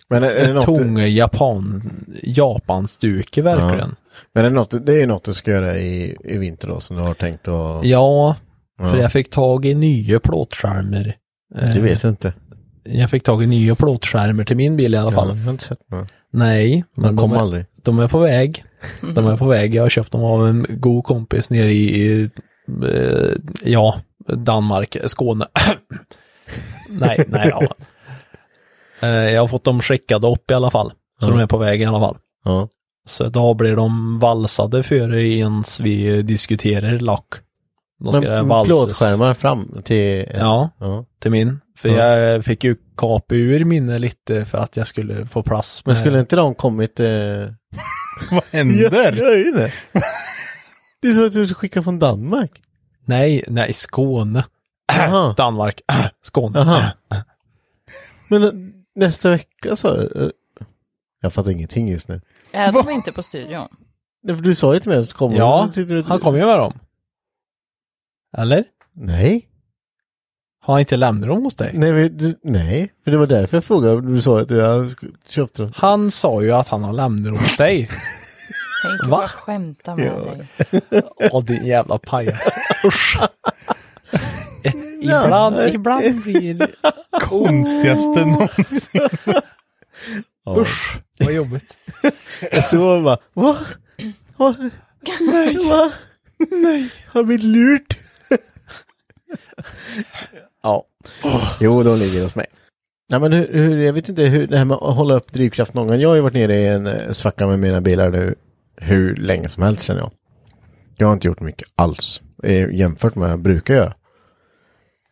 Men 0.09 0.23
är, 0.23 0.27
är 0.27 0.47
det 0.47 0.53
något, 0.53 0.65
tunga 0.65 1.07
Japan, 1.07 1.91
Japanstuke 2.23 3.41
verkligen. 3.41 3.95
men 4.33 4.45
är 4.45 4.49
det, 4.49 4.55
något, 4.55 4.85
det 4.85 4.93
är 4.93 4.97
ju 4.99 5.05
något 5.05 5.23
du 5.23 5.33
ska 5.33 5.51
göra 5.51 5.77
i, 5.77 6.17
i 6.23 6.37
vinter 6.37 6.67
då 6.67 6.79
som 6.79 6.95
du 6.97 7.03
har 7.03 7.13
tänkt 7.13 7.47
att... 7.47 7.85
Ja, 7.85 8.35
för 8.79 8.95
Ja. 8.97 9.01
jag 9.01 9.11
fick 9.11 9.29
tag 9.29 9.65
i 9.65 9.73
nya 9.73 10.19
plåtskärmar. 10.19 11.15
Det 11.55 11.77
Eh, 11.77 11.81
vet 11.81 12.03
jag 12.03 12.11
inte. 12.11 12.33
Jag 12.83 13.09
fick 13.09 13.23
tag 13.23 13.43
i 13.43 13.47
nya 13.47 13.75
plåtskärmar 13.75 14.43
till 14.43 14.55
min 14.57 14.77
bil 14.77 14.93
i 14.93 14.97
alla 14.97 15.11
Ja, 15.11 15.15
fall. 15.15 15.37
jag 15.37 15.43
har 15.43 15.51
inte 15.51 15.63
sett 15.63 15.89
några. 15.91 16.07
Nej, 16.31 16.83
De 16.95 17.01
men 17.01 17.15
de 17.15 17.21
kom 17.21 17.31
är, 17.33 17.37
aldrig. 17.37 17.65
de 17.83 17.99
är 17.99 18.07
på 18.07 18.19
väg. 18.19 18.63
De 19.15 19.27
är 19.27 19.37
på 19.37 19.47
väg. 19.47 19.75
Jag 19.75 19.83
har 19.83 19.89
köpt 19.89 20.11
dem 20.11 20.23
av 20.23 20.47
en 20.47 20.65
god 20.69 21.03
kompis 21.03 21.49
nere 21.49 21.71
i, 21.71 22.01
i 22.05 22.29
eh, 22.83 23.31
ja, 23.63 23.95
Danmark, 24.27 24.97
Skåne. 25.05 25.45
nej, 26.89 27.25
nej 27.27 27.51
då. 27.59 27.67
Eh, 29.07 29.09
Jag 29.09 29.41
har 29.41 29.47
fått 29.47 29.63
dem 29.63 29.81
skickade 29.81 30.27
upp 30.27 30.51
i 30.51 30.53
alla 30.53 30.71
fall. 30.71 30.91
Så 31.19 31.29
Ja. 31.29 31.33
de 31.33 31.39
är 31.39 31.47
på 31.47 31.57
väg 31.57 31.81
i 31.81 31.85
alla 31.85 31.99
fall. 31.99 32.17
Ja. 32.43 32.69
Så 33.07 33.29
då 33.29 33.53
blir 33.53 33.75
de 33.75 34.19
valsade 34.19 34.83
före 34.83 35.23
ens 35.23 35.79
vi 35.79 36.21
diskuterar 36.21 36.99
lack. 36.99 37.25
Ska 38.11 38.21
Men 38.21 38.47
valsas 38.47 38.67
plåtskärmar 38.67 39.33
fram 39.33 39.81
till... 39.83 40.25
Ja. 40.33 40.69
ja. 40.79 41.05
till 41.19 41.31
min. 41.31 41.59
För 41.77 41.89
Ja. 41.89 42.17
jag 42.17 42.45
fick 42.45 42.63
ju 42.63 42.75
kapa 42.97 43.35
ur 43.35 43.65
minne 43.65 43.99
lite 43.99 44.45
för 44.45 44.57
att 44.57 44.77
jag 44.77 44.87
skulle 44.87 45.25
få 45.25 45.43
plats. 45.43 45.85
Men 45.85 45.91
med- 45.93 45.97
skulle 46.01 46.19
inte 46.19 46.35
de 46.35 46.55
kommit... 46.55 46.99
Eh... 46.99 47.07
Vad 48.31 48.43
händer? 48.51 48.83
Ja, 48.93 49.23
jag 49.25 49.39
är 49.39 49.57
det. 49.57 49.71
Det 51.01 51.07
är 51.07 51.13
så 51.13 51.25
att 51.25 51.33
du 51.33 51.53
skickar 51.53 51.81
från 51.81 51.99
Danmark. 51.99 52.61
Nej, 53.05 53.43
nej, 53.47 53.73
Skåne. 53.73 54.45
Danmark. 55.37 55.81
Skåne. 56.23 56.59
Jaha. 56.59 56.91
Men 58.29 58.43
eh, 58.43 58.51
nästa 58.95 59.29
vecka 59.29 59.75
du? 59.81 60.23
eh, 60.23 60.29
Jag 61.21 61.33
fattar 61.33 61.51
ingenting 61.51 61.89
just 61.89 62.07
nu. 62.09 62.21
Är 62.51 62.71
de 62.71 62.89
inte 62.89 63.11
på 63.11 63.23
studion? 63.23 63.67
Nej, 64.23 64.35
för 64.35 64.43
Du 64.43 64.55
sa 64.55 64.73
ju 64.73 64.79
till 64.79 64.89
mig 64.89 64.99
att 64.99 65.07
du 65.07 65.13
kommer. 65.13 65.37
Ja, 65.37 65.69
Så 65.73 66.03
han 66.07 66.19
kom 66.19 66.35
ju 66.37 66.45
med 66.45 66.57
dem. 66.57 66.73
Eller? 68.37 68.63
Nej. 68.95 69.47
Har 70.61 70.73
han 70.73 70.79
inte 70.79 70.97
lämnat 70.97 71.29
dem 71.29 71.43
hos 71.43 71.55
dig? 71.55 71.71
Nej, 71.73 71.91
men 71.93 72.17
du, 72.17 72.39
nej, 72.43 72.93
för 73.03 73.11
det 73.11 73.17
var 73.17 73.27
därför 73.27 73.57
jag 73.57 73.63
frågade. 73.63 74.01
Du 74.01 74.21
sa 74.21 74.39
att 74.41 74.51
jag 74.51 74.91
köpte 75.29 75.61
dem. 75.61 75.71
Han 75.75 76.11
sa 76.11 76.41
ju 76.41 76.51
att 76.51 76.67
han 76.67 76.83
har 76.83 76.93
lämnat 76.93 77.25
dem 77.25 77.37
hos 77.39 77.57
dig. 77.57 77.89
Tänk 78.99 79.11
Va? 79.11 79.27
skämta 79.27 79.95
med 79.95 80.11
dig. 80.11 80.47
Åh, 81.31 81.43
din 81.43 81.65
jävla 81.65 81.97
pajas. 81.97 82.55
Usch. 82.85 83.17
Eh, 84.63 84.73
Ibland, 85.01 85.59
ibland 85.73 86.23
blir... 86.23 86.67
Konstigaste 87.21 88.25
någonsin. 88.25 89.01
Usch, 90.57 90.97
vad 91.19 91.33
jobbigt. 91.33 91.77
Jag 92.51 92.63
såg 92.65 93.03
bara, 93.03 93.17
va? 93.33 93.57
va? 94.37 94.55
Nej. 95.19 95.57
Va? 95.69 95.91
Nej. 96.51 96.91
Har 97.07 97.23
vi 97.23 97.37
lurt? 97.37 97.97
Ja. 100.63 100.85
Jo, 101.59 101.83
de 101.83 101.99
ligger 101.99 102.23
hos 102.23 102.35
mig. 102.35 102.45
Nej, 103.09 103.19
men 103.19 103.33
hur, 103.33 103.53
hur, 103.53 103.77
jag 103.77 103.93
vet 103.93 104.09
inte 104.09 104.23
hur 104.23 104.47
det 104.47 104.57
här 104.57 104.65
med 104.65 104.77
att 104.77 104.95
hålla 104.95 105.13
upp 105.13 105.33
drivkraft 105.33 105.73
någon 105.73 105.87
gång. 105.87 105.99
Jag 105.99 106.09
har 106.09 106.15
ju 106.15 106.21
varit 106.21 106.33
nere 106.33 106.59
i 106.59 106.67
en 106.67 106.87
eh, 106.87 107.11
svacka 107.11 107.47
med 107.47 107.59
mina 107.59 107.81
bilar 107.81 108.11
nu 108.11 108.35
hur 108.75 109.15
länge 109.15 109.49
som 109.49 109.63
helst 109.63 109.81
känner 109.81 110.01
jag. 110.01 110.11
Jag 110.95 111.07
har 111.07 111.13
inte 111.13 111.27
gjort 111.27 111.39
mycket 111.39 111.67
alls 111.75 112.21
eh, 112.43 112.69
jämfört 112.73 113.15
med 113.15 113.21
vad 113.21 113.31
jag 113.31 113.39
brukar 113.39 113.75
göra. 113.75 113.93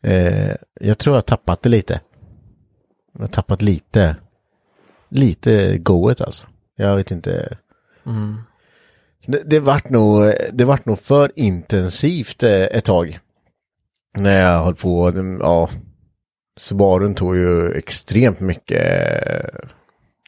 Eh, 0.01 0.55
jag 0.79 0.97
tror 0.97 1.13
jag 1.13 1.17
har 1.17 1.21
tappat 1.21 1.61
det 1.61 1.69
lite. 1.69 2.01
Jag 3.13 3.21
har 3.21 3.27
tappat 3.27 3.61
lite, 3.61 4.15
lite 5.09 5.77
goet 5.77 6.21
alltså. 6.21 6.47
Jag 6.75 6.95
vet 6.95 7.11
inte. 7.11 7.57
Mm. 8.05 8.37
Det, 9.25 9.41
det 9.45 9.59
vart 9.59 9.89
nog, 9.89 10.33
det 10.53 10.65
vart 10.65 10.85
nog 10.85 10.99
för 10.99 11.31
intensivt 11.35 12.43
ett 12.43 12.85
tag. 12.85 13.19
När 14.17 14.41
jag 14.41 14.63
höll 14.63 14.75
på, 14.75 15.13
ja. 15.39 15.69
Subarun 16.59 17.15
tog 17.15 17.35
ju 17.35 17.71
extremt 17.71 18.39
mycket, 18.39 18.81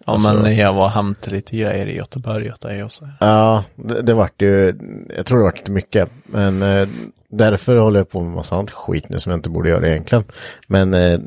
Ja, 0.06 0.14
Alltså- 0.14 0.34
men 0.34 0.56
jag 0.56 0.74
var 0.74 0.84
och 0.86 0.92
hämtade 0.92 1.36
lite 1.36 1.58
grejer 1.58 1.86
i 1.88 1.96
Göteborg 1.98 2.52
åt 2.52 2.62
dig 2.62 2.84
och 2.84 2.92
så. 2.92 3.10
Ja, 3.20 3.64
det, 3.76 4.02
det 4.02 4.14
vart 4.14 4.42
ju, 4.42 4.74
jag 5.16 5.26
tror 5.26 5.38
det 5.38 5.44
vart 5.44 5.58
lite 5.58 5.72
mycket. 5.72 6.10
Men 6.26 6.62
eh, 6.62 6.88
därför 7.30 7.76
håller 7.78 8.00
jag 8.00 8.10
på 8.10 8.22
med 8.22 8.36
massa 8.36 8.56
annat 8.56 8.72
skit 8.72 9.10
nu 9.10 9.20
som 9.20 9.30
jag 9.30 9.38
inte 9.38 9.50
borde 9.50 9.70
göra 9.70 9.88
egentligen. 9.90 10.24
Men 10.68 10.94
eh, 10.94 11.20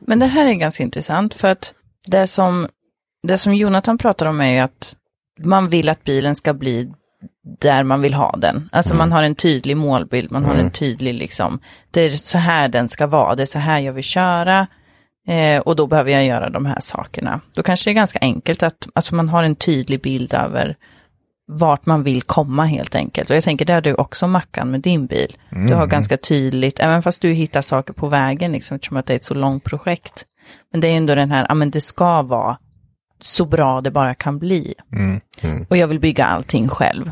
Men 0.00 0.18
det 0.18 0.26
här 0.26 0.46
är 0.46 0.52
ganska 0.52 0.82
intressant 0.82 1.34
för 1.34 1.48
att 1.48 1.74
det 2.10 2.26
som, 2.26 2.68
det 3.22 3.38
som 3.38 3.54
Jonathan 3.54 3.98
pratar 3.98 4.26
om 4.26 4.40
är 4.40 4.52
ju 4.52 4.58
att 4.58 4.96
man 5.40 5.68
vill 5.68 5.88
att 5.88 6.04
bilen 6.04 6.34
ska 6.36 6.54
bli 6.54 6.90
där 7.58 7.82
man 7.82 8.00
vill 8.00 8.14
ha 8.14 8.34
den. 8.38 8.68
Alltså 8.72 8.94
man 8.94 9.12
har 9.12 9.22
en 9.22 9.34
tydlig 9.34 9.76
målbild, 9.76 10.32
man 10.32 10.44
har 10.44 10.54
en 10.54 10.70
tydlig 10.70 11.14
liksom, 11.14 11.60
det 11.90 12.00
är 12.00 12.10
så 12.10 12.38
här 12.38 12.68
den 12.68 12.88
ska 12.88 13.06
vara, 13.06 13.34
det 13.34 13.42
är 13.42 13.46
så 13.46 13.58
här 13.58 13.78
jag 13.78 13.92
vill 13.92 14.04
köra. 14.04 14.66
Eh, 15.28 15.60
och 15.60 15.76
då 15.76 15.86
behöver 15.86 16.10
jag 16.10 16.24
göra 16.24 16.50
de 16.50 16.66
här 16.66 16.80
sakerna. 16.80 17.40
Då 17.54 17.62
kanske 17.62 17.90
det 17.90 17.92
är 17.92 17.94
ganska 17.94 18.18
enkelt 18.18 18.62
att 18.62 18.88
alltså 18.94 19.14
man 19.14 19.28
har 19.28 19.42
en 19.42 19.56
tydlig 19.56 20.02
bild 20.02 20.34
över 20.34 20.76
vart 21.50 21.86
man 21.86 22.02
vill 22.02 22.22
komma 22.22 22.64
helt 22.64 22.94
enkelt. 22.94 23.30
Och 23.30 23.36
jag 23.36 23.44
tänker, 23.44 23.64
det 23.64 23.72
har 23.72 23.80
du 23.80 23.94
också 23.94 24.26
Mackan 24.26 24.70
med 24.70 24.80
din 24.80 25.06
bil. 25.06 25.36
Du 25.68 25.74
har 25.74 25.86
ganska 25.86 26.16
tydligt, 26.16 26.80
även 26.80 27.02
fast 27.02 27.22
du 27.22 27.32
hittar 27.32 27.62
saker 27.62 27.92
på 27.92 28.08
vägen, 28.08 28.52
liksom, 28.52 28.74
eftersom 28.74 28.96
att 28.96 29.06
det 29.06 29.12
är 29.12 29.16
ett 29.16 29.24
så 29.24 29.34
långt 29.34 29.64
projekt. 29.64 30.24
Men 30.72 30.80
det 30.80 30.88
är 30.88 30.96
ändå 30.96 31.14
den 31.14 31.30
här, 31.30 31.46
ja 31.48 31.54
men 31.54 31.70
det 31.70 31.80
ska 31.80 32.22
vara 32.22 32.58
så 33.20 33.44
bra 33.44 33.80
det 33.80 33.90
bara 33.90 34.14
kan 34.14 34.38
bli. 34.38 34.74
Och 35.68 35.76
jag 35.76 35.88
vill 35.88 36.00
bygga 36.00 36.24
allting 36.24 36.68
själv. 36.68 37.10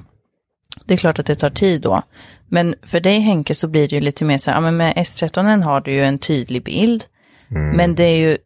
Det 0.85 0.95
är 0.95 0.99
klart 0.99 1.19
att 1.19 1.27
det 1.27 1.35
tar 1.35 1.51
tid 1.51 1.81
då. 1.81 2.03
Men 2.49 2.75
för 2.83 3.01
dig 3.01 3.21
Henke 3.21 3.55
så 3.55 3.69
blir 3.69 3.89
det 3.89 3.97
ju 3.97 4.01
lite 4.01 4.25
mer 4.25 4.39
så 4.39 4.51
här, 4.51 4.57
ja 4.57 4.61
men 4.61 4.77
med 4.77 4.95
S13 4.95 5.63
har 5.63 5.81
du 5.81 5.93
ju 5.93 6.05
en 6.05 6.19
tydlig 6.19 6.65
bild. 6.65 7.05
Men 7.49 7.95
det 7.95 8.05
är 8.05 8.17
ju, 8.17 8.39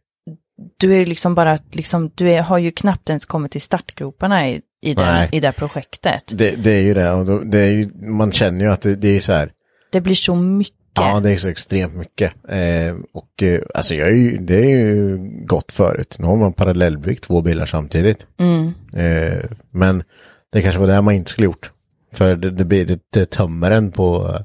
du 0.77 1.01
är 1.01 1.05
liksom 1.05 1.35
bara, 1.35 1.57
liksom, 1.71 2.11
du 2.15 2.31
är, 2.31 2.41
har 2.41 2.57
ju 2.57 2.71
knappt 2.71 3.09
ens 3.09 3.25
kommit 3.25 3.51
till 3.51 3.61
startgroparna 3.61 4.49
i, 4.49 4.61
i, 4.81 4.93
den, 4.93 5.27
i 5.31 5.39
det 5.39 5.51
projektet. 5.51 6.23
det, 6.27 6.51
det 6.51 6.71
är 6.71 6.81
ju 6.81 6.93
det. 6.93 7.11
Och 7.11 7.25
då, 7.25 7.39
det 7.39 7.59
är 7.59 7.67
ju, 7.67 7.89
man 7.93 8.31
känner 8.31 8.65
ju 8.65 8.71
att 8.71 8.81
det, 8.81 8.95
det 8.95 9.15
är 9.15 9.19
så 9.19 9.33
här. 9.33 9.51
Det 9.91 10.01
blir 10.01 10.15
så 10.15 10.35
mycket. 10.35 10.75
Ja, 10.93 11.19
det 11.19 11.31
är 11.31 11.37
så 11.37 11.49
extremt 11.49 11.95
mycket. 11.95 12.33
Eh, 12.49 12.95
och 13.13 13.43
eh, 13.43 13.61
alltså 13.75 13.95
jag 13.95 14.07
är 14.07 14.15
ju, 14.15 14.37
det 14.37 14.55
är 14.55 14.69
ju 14.69 15.17
gott 15.45 15.71
förut. 15.71 16.15
Nu 16.19 16.25
har 16.25 16.35
man 16.35 16.53
parallellbyggt 16.53 17.23
två 17.23 17.41
bilar 17.41 17.65
samtidigt. 17.65 18.25
Mm. 18.37 18.73
Eh, 18.93 19.45
men 19.71 20.03
det 20.51 20.61
kanske 20.61 20.79
var 20.79 20.87
det 20.87 21.01
man 21.01 21.13
inte 21.13 21.31
skulle 21.31 21.45
gjort. 21.45 21.71
För 22.13 22.35
det, 22.35 22.51
det, 22.51 22.65
blir, 22.65 22.85
det, 22.85 22.99
det 23.13 23.25
tömmer 23.25 23.71
en 23.71 23.91
på, 23.91 24.39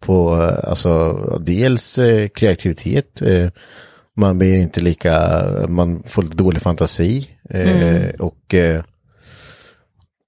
på 0.00 0.42
eh, 0.42 0.68
alltså 0.68 1.12
dels 1.40 1.98
eh, 1.98 2.28
kreativitet. 2.28 3.22
Eh, 3.22 3.50
man 4.16 4.38
blir 4.38 4.56
inte 4.56 4.80
lika, 4.80 5.42
man 5.68 6.02
får 6.06 6.22
dålig 6.22 6.62
fantasi. 6.62 7.30
Eh, 7.50 8.08
Och 8.18 8.54
eh, 8.54 8.84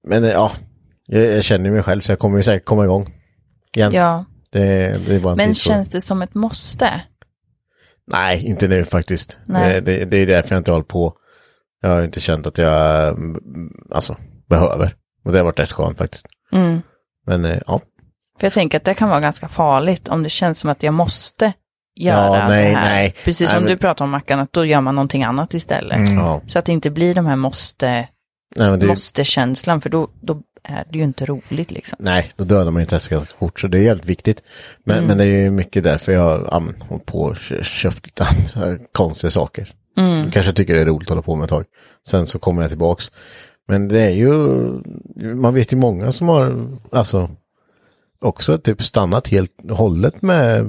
men 0.09 0.25
eh, 0.25 0.31
ja, 0.31 0.53
jag, 1.07 1.25
jag 1.25 1.45
känner 1.45 1.71
mig 1.71 1.83
själv 1.83 2.01
så 2.01 2.13
jag 2.13 2.19
kommer 2.19 2.43
säkert 2.43 2.65
komma 2.67 2.85
igång. 2.85 3.15
Igen. 3.77 3.93
Ja, 3.93 4.25
Det, 4.51 4.99
det 5.07 5.23
bara 5.23 5.33
en 5.33 5.37
men 5.37 5.55
känns 5.55 5.89
det 5.89 6.01
som 6.01 6.23
ett 6.23 6.35
måste? 6.35 7.03
Nej, 8.13 8.47
inte 8.47 8.69
nu 8.69 8.85
faktiskt. 8.85 9.39
Det, 9.47 9.81
det, 9.81 10.05
det 10.05 10.17
är 10.17 10.27
därför 10.27 10.55
jag 10.55 10.61
inte 10.61 10.71
håller 10.71 10.85
på. 10.85 11.17
Jag 11.83 11.89
har 11.89 12.03
inte 12.03 12.21
känt 12.21 12.47
att 12.47 12.59
jag 12.59 13.09
mm, 13.09 13.41
alltså, 13.91 14.17
behöver. 14.49 14.95
Och 15.25 15.33
det 15.33 15.39
har 15.39 15.45
varit 15.45 15.61
rätt 15.61 15.73
skönt 15.73 15.99
faktiskt. 15.99 16.27
Mm. 16.53 16.83
Men 17.27 17.45
eh, 17.45 17.59
ja, 17.67 17.81
För 18.41 18.47
jag 18.47 18.53
tänker 18.53 18.79
att 18.79 18.85
det 18.85 18.95
kan 18.95 19.09
vara 19.09 19.21
ganska 19.21 19.49
farligt 19.49 20.09
om 20.09 20.23
det 20.23 20.29
känns 20.29 20.59
som 20.59 20.71
att 20.71 20.83
jag 20.83 20.95
måste 20.95 21.53
göra 22.01 22.39
Ja, 22.39 22.49
nej, 22.49 22.71
det 22.71 22.77
här. 22.77 22.89
nej. 22.95 23.15
Precis 23.25 23.41
Nej, 23.41 23.49
som 23.55 23.63
men- 23.63 23.73
du 23.73 23.77
pratar 23.79 24.05
om 24.05 24.11
Mackan, 24.11 24.41
att 24.41 24.53
då 24.53 24.65
gör 24.65 24.81
man 24.81 24.95
någonting 24.95 25.25
annat 25.25 25.55
istället. 25.55 26.13
ja. 26.13 26.41
Så 26.47 26.59
att 26.59 26.65
det 26.65 26.73
inte 26.73 26.91
blir 26.91 27.15
de 27.15 27.27
här 27.27 27.37
måste, 27.37 27.87
Nej, 28.57 28.71
men 28.71 28.81
det, 28.81 28.87
måste-känslan, 28.87 29.81
för 29.81 29.91
då, 29.91 30.09
då 30.21 30.43
är 30.69 30.85
det 30.93 30.99
ju 30.99 31.05
inte 31.05 31.27
roligt 31.27 31.71
liksom. 31.71 31.97
nej, 32.01 32.33
då 32.37 32.45
dödar 32.45 32.71
man 32.71 32.83
intresset 32.83 33.11
ganska 33.11 33.35
fort. 33.39 33.61
Så 33.61 33.69
det 33.69 33.79
är 33.79 33.83
jävligt 33.83 34.07
viktigt. 34.07 34.43
Men, 34.85 34.97
Mm. 34.97 35.09
men 35.09 35.19
det 35.19 35.25
är 35.25 35.43
ju 35.43 35.51
mycket 35.51 35.85
därför 35.85 36.13
jag 36.13 36.21
har 36.21 36.49
ja, 36.51 36.63
hållit 36.89 37.07
på 37.07 37.19
och 37.23 37.37
kö- 37.37 37.63
köpt 37.63 38.07
lite 38.07 38.25
andra 38.25 38.79
konstiga 38.93 39.31
saker. 39.31 39.73
Mm. 39.99 40.25
Du 40.25 40.31
kanske 40.31 40.53
tycker 40.53 40.75
det 40.75 40.81
är 40.81 40.85
roligt 40.85 41.07
att 41.07 41.09
hålla 41.11 41.23
på 41.23 41.37
med 41.37 41.45
ett 41.45 41.51
tag. 41.51 41.65
Sen 42.09 42.27
så 42.27 42.39
kommer 42.39 42.63
jag 42.63 42.71
tillbaks. 42.71 43.11
Men 43.69 43.89
det 43.89 44.01
är 44.01 44.11
ju, 44.11 44.33
man 45.35 45.55
vet 45.55 45.73
ju 45.73 45.77
många 45.77 46.13
som 46.13 46.29
har, 46.29 46.69
alltså, 46.93 47.31
också 48.21 48.59
typ 48.59 48.83
stannat 48.83 49.29
helt 49.29 49.71
hållet 49.71 50.23
med 50.23 50.67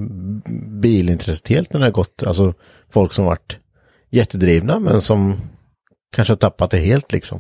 bilintresset 0.82 1.48
helt 1.48 1.74
när 1.74 1.80
det 1.80 1.86
har 1.86 1.92
gått. 1.92 2.24
Alltså 2.24 2.54
folk 2.90 3.14
som 3.14 3.26
varit 3.26 3.58
jättedrivna 4.10 4.80
men 4.80 5.02
som 5.02 5.36
kanske 6.16 6.32
har 6.32 6.38
tappat 6.38 6.72
det 6.72 6.78
helt 6.78 7.12
liksom. 7.12 7.40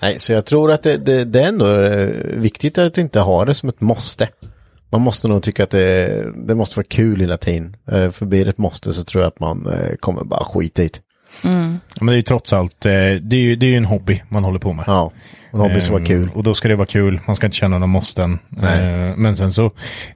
Nej, 0.00 0.20
så 0.20 0.32
jag 0.32 0.44
tror 0.44 0.72
att 0.72 0.82
det, 0.82 0.96
det, 0.96 1.24
det 1.24 1.42
är 1.42 1.48
ändå 1.48 1.80
eh, 1.80 2.14
viktigt 2.36 2.78
att 2.78 2.98
inte 2.98 3.20
ha 3.20 3.44
det 3.44 3.54
som 3.54 3.68
ett 3.68 3.80
måste. 3.80 4.28
Man 4.90 5.00
måste 5.00 5.28
nog 5.28 5.42
tycka 5.42 5.64
att 5.64 5.70
det, 5.70 6.26
det 6.46 6.54
måste 6.54 6.78
vara 6.78 6.86
kul 6.88 7.20
hela 7.20 7.36
tiden. 7.36 7.76
Eh, 7.86 8.10
För 8.10 8.26
blir 8.26 8.44
det 8.44 8.50
ett 8.50 8.58
måste 8.58 8.92
så 8.92 9.04
tror 9.04 9.22
jag 9.22 9.28
att 9.28 9.40
man 9.40 9.66
eh, 9.66 9.96
kommer 9.96 10.24
bara 10.24 10.44
skita 10.44 10.82
i 10.82 10.88
det. 10.88 11.00
Men 11.42 12.06
det 12.06 12.12
är 12.12 12.16
ju 12.16 12.22
trots 12.22 12.52
allt, 12.52 12.86
eh, 12.86 12.92
det 12.92 13.36
är 13.36 13.40
ju, 13.40 13.56
det 13.56 13.66
är 13.66 13.70
ju 13.70 13.76
en 13.76 13.84
hobby 13.84 14.22
man 14.28 14.44
håller 14.44 14.58
på 14.58 14.72
med. 14.72 14.84
Ja, 14.86 15.12
en 15.52 15.60
hobby 15.60 15.80
som 15.80 15.92
var 15.92 16.00
Ehm, 16.00 16.06
kul. 16.06 16.30
Och 16.34 16.42
då 16.42 16.54
ska 16.54 16.68
det 16.68 16.76
vara 16.76 16.86
kul, 16.86 17.20
man 17.26 17.36
ska 17.36 17.46
inte 17.46 17.56
känna 17.56 17.78
några 17.78 17.86
måsten. 17.86 18.38
Nej. 18.48 19.08
Eh, 19.08 19.16
men 19.16 19.36
sen 19.36 19.52
så, 19.52 19.70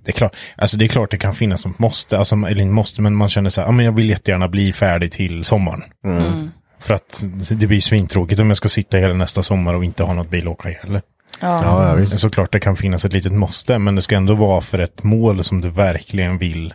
det 0.04 0.10
är 0.10 0.12
klart, 0.12 0.36
alltså 0.56 0.76
det 0.76 0.84
är 0.84 0.88
klart 0.88 1.10
det 1.10 1.18
kan 1.18 1.34
finnas 1.34 1.66
något 1.66 1.78
måste, 1.78 2.18
alltså, 2.18 2.34
eller 2.34 2.60
inte 2.60 2.74
måste, 2.74 3.02
men 3.02 3.16
man 3.16 3.28
känner 3.28 3.50
så 3.50 3.60
här, 3.60 3.68
ja 3.68 3.72
men 3.72 3.84
jag 3.84 3.92
vill 3.92 4.10
jättegärna 4.10 4.48
bli 4.48 4.72
färdig 4.72 5.12
till 5.12 5.44
sommaren. 5.44 5.82
Mm. 6.04 6.50
För 6.80 6.94
att 6.94 7.24
det 7.50 7.66
blir 7.66 7.80
svintråkigt 7.80 8.40
om 8.40 8.48
jag 8.48 8.56
ska 8.56 8.68
sitta 8.68 8.96
hela 8.96 9.14
nästa 9.14 9.42
sommar 9.42 9.74
och 9.74 9.84
inte 9.84 10.04
ha 10.04 10.14
något 10.14 10.30
bil 10.30 10.46
att 10.46 10.52
åka 10.52 10.70
i 10.70 10.72
heller. 10.72 11.02
Ja, 11.40 11.88
ja 11.88 11.94
visst. 11.94 12.18
Såklart 12.18 12.52
det 12.52 12.60
kan 12.60 12.76
finnas 12.76 13.04
ett 13.04 13.12
litet 13.12 13.32
måste, 13.32 13.78
men 13.78 13.94
det 13.94 14.02
ska 14.02 14.16
ändå 14.16 14.34
vara 14.34 14.60
för 14.60 14.78
ett 14.78 15.02
mål 15.02 15.44
som 15.44 15.60
du 15.60 15.70
verkligen 15.70 16.38
vill 16.38 16.74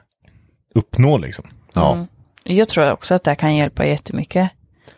uppnå 0.76 1.18
liksom. 1.18 1.46
Ja. 1.74 2.08
Jag 2.50 2.68
tror 2.70 2.92
också 2.92 3.16
att 3.16 3.24
det 3.24 3.36
kan 3.36 3.56
hjälpa 3.56 3.86
jättemycket. 3.86 4.50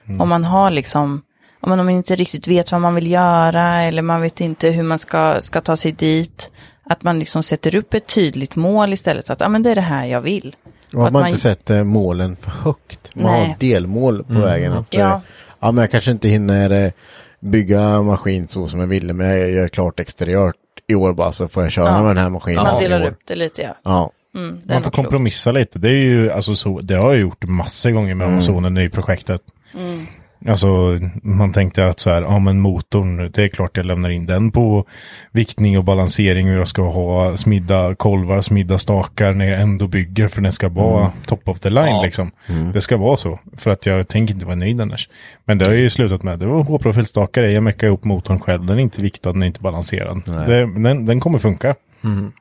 Mm. 0.07 0.21
Om 0.21 0.29
man 0.29 0.43
har 0.43 0.71
liksom, 0.71 1.21
om 1.61 1.69
man 1.69 1.89
inte 1.89 2.15
riktigt 2.15 2.47
vet 2.47 2.71
vad 2.71 2.81
man 2.81 2.95
vill 2.95 3.11
göra 3.11 3.81
eller 3.81 4.01
man 4.01 4.21
vet 4.21 4.41
inte 4.41 4.69
hur 4.69 4.83
man 4.83 4.99
ska, 4.99 5.41
ska 5.41 5.61
ta 5.61 5.75
sig 5.75 5.91
dit. 5.91 6.51
Att 6.83 7.03
man 7.03 7.19
liksom 7.19 7.43
sätter 7.43 7.75
upp 7.75 7.93
ett 7.93 8.07
tydligt 8.15 8.55
mål 8.55 8.93
istället. 8.93 9.29
Att 9.29 9.41
ah, 9.41 9.49
men 9.49 9.63
det 9.63 9.71
är 9.71 9.75
det 9.75 9.81
här 9.81 10.05
jag 10.05 10.21
vill. 10.21 10.55
Och 10.93 10.99
har 10.99 11.07
Att 11.07 11.13
man 11.13 11.21
man- 11.21 11.29
inte 11.29 11.41
sett 11.41 11.69
eh, 11.69 11.83
målen 11.83 12.35
för 12.35 12.51
högt. 12.51 13.15
Man 13.15 13.31
Nej. 13.31 13.47
har 13.47 13.55
delmål 13.59 14.23
på 14.23 14.33
vägen. 14.39 14.73
Att, 14.73 14.93
Ja. 14.93 14.99
ja. 14.99 15.21
ja, 15.59 15.71
men 15.71 15.81
jag 15.81 15.91
kanske 15.91 16.11
inte 16.11 16.29
hinner 16.29 16.69
eh, 16.85 16.91
bygga 17.39 18.01
maskin 18.01 18.47
så 18.47 18.67
som 18.67 18.79
jag 18.79 18.87
ville, 18.87 19.13
men 19.13 19.27
jag 19.29 19.51
gör 19.51 19.67
klart 19.67 19.99
exteriört 19.99 20.55
i 20.87 20.95
år 20.95 21.13
bara 21.13 21.31
så 21.31 21.47
får 21.47 21.63
jag 21.63 21.71
köra 21.71 21.85
Ja. 21.87 21.97
med 22.01 22.09
den 22.09 22.17
här 22.23 22.29
maskinen 22.29 22.63
man 22.63 22.79
delar 22.83 23.01
år. 23.03 23.07
upp 23.07 23.19
det 23.27 23.35
lite 23.35 23.61
ja. 23.61 23.75
Ja, 23.83 24.11
Mm, 24.35 24.61
Man 24.67 24.83
får 24.83 24.91
kompromissa 24.91 25.51
lite. 25.51 25.79
Det 25.79 25.89
är 25.89 26.03
ju, 26.03 26.31
alltså 26.31 26.55
så, 26.55 26.79
det 26.81 26.95
har 26.95 27.11
jag 27.11 27.21
gjort 27.21 27.47
massor 27.47 27.91
gånger 27.91 28.15
med 28.15 28.27
Amazonen 28.27 28.77
i 28.77 28.89
projektet. 28.89 29.41
Mm. 29.77 30.05
Alltså, 30.47 30.99
man 31.23 31.53
tänkte 31.53 31.87
att 31.87 31.99
så 31.99 32.09
här, 32.09 32.21
ja 32.21 32.39
men 32.39 32.59
motorn, 32.59 33.31
det 33.31 33.43
är 33.43 33.47
klart 33.47 33.77
jag 33.77 33.85
lämnar 33.85 34.09
in 34.09 34.25
den 34.25 34.51
på 34.51 34.85
viktning 35.31 35.77
och 35.77 35.83
balansering 35.83 36.49
och 36.51 36.55
jag 36.59 36.67
ska 36.67 36.81
ha 36.81 37.37
smidda 37.37 37.95
kolvar, 37.95 38.41
smidda 38.41 38.77
stakar 38.77 39.33
när 39.33 39.47
jag 39.47 39.61
ändå 39.61 39.87
bygger 39.87 40.27
för 40.27 40.41
den 40.41 40.51
ska 40.51 40.69
vara 40.69 41.11
top 41.25 41.47
of 41.47 41.59
the 41.59 41.69
line 41.69 42.01
liksom. 42.01 42.31
Det 42.73 42.81
ska 42.81 42.97
vara 42.97 43.17
så, 43.17 43.39
för 43.57 43.71
att 43.71 43.85
jag 43.85 44.07
tänker 44.07 44.33
inte 44.33 44.45
vara 44.45 44.55
nöjd 44.55 44.81
annars. 44.81 45.09
Men 45.45 45.57
det 45.57 45.65
har 45.65 45.71
jag 45.71 45.81
ju 45.81 45.89
slutat 45.89 46.23
med, 46.23 46.39
det 46.39 46.45
var 46.45 46.63
H-profilstakare, 46.63 47.51
jag 47.51 47.63
meckar 47.63 47.87
ihop 47.87 48.03
motorn 48.03 48.39
själv, 48.39 48.65
den 48.65 48.77
är 48.77 48.81
inte 48.83 49.01
viktad, 49.01 49.33
den 49.33 49.41
är 49.41 49.47
inte 49.47 49.61
balanserad. 49.61 50.21
Det, 50.25 50.65
den, 50.83 51.05
den 51.05 51.19
kommer 51.19 51.39
funka. 51.39 51.75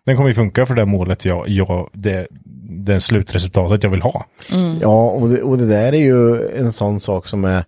Den 0.04 0.16
kommer 0.16 0.28
ju 0.28 0.34
funka 0.34 0.66
för 0.66 0.74
det 0.74 0.84
målet 0.86 1.24
jag, 1.24 1.48
jag 1.48 1.90
det, 1.92 2.28
det 2.84 3.00
slutresultatet 3.00 3.82
jag 3.82 3.90
vill 3.90 4.02
ha. 4.02 4.26
ja 4.80 5.10
och, 5.10 5.28
det, 5.28 5.42
och 5.42 5.58
det 5.58 5.66
där 5.66 5.92
är 5.92 5.98
ju 5.98 6.48
en 6.56 6.72
sån 6.72 7.00
sak 7.00 7.26
som 7.26 7.44
är 7.44 7.64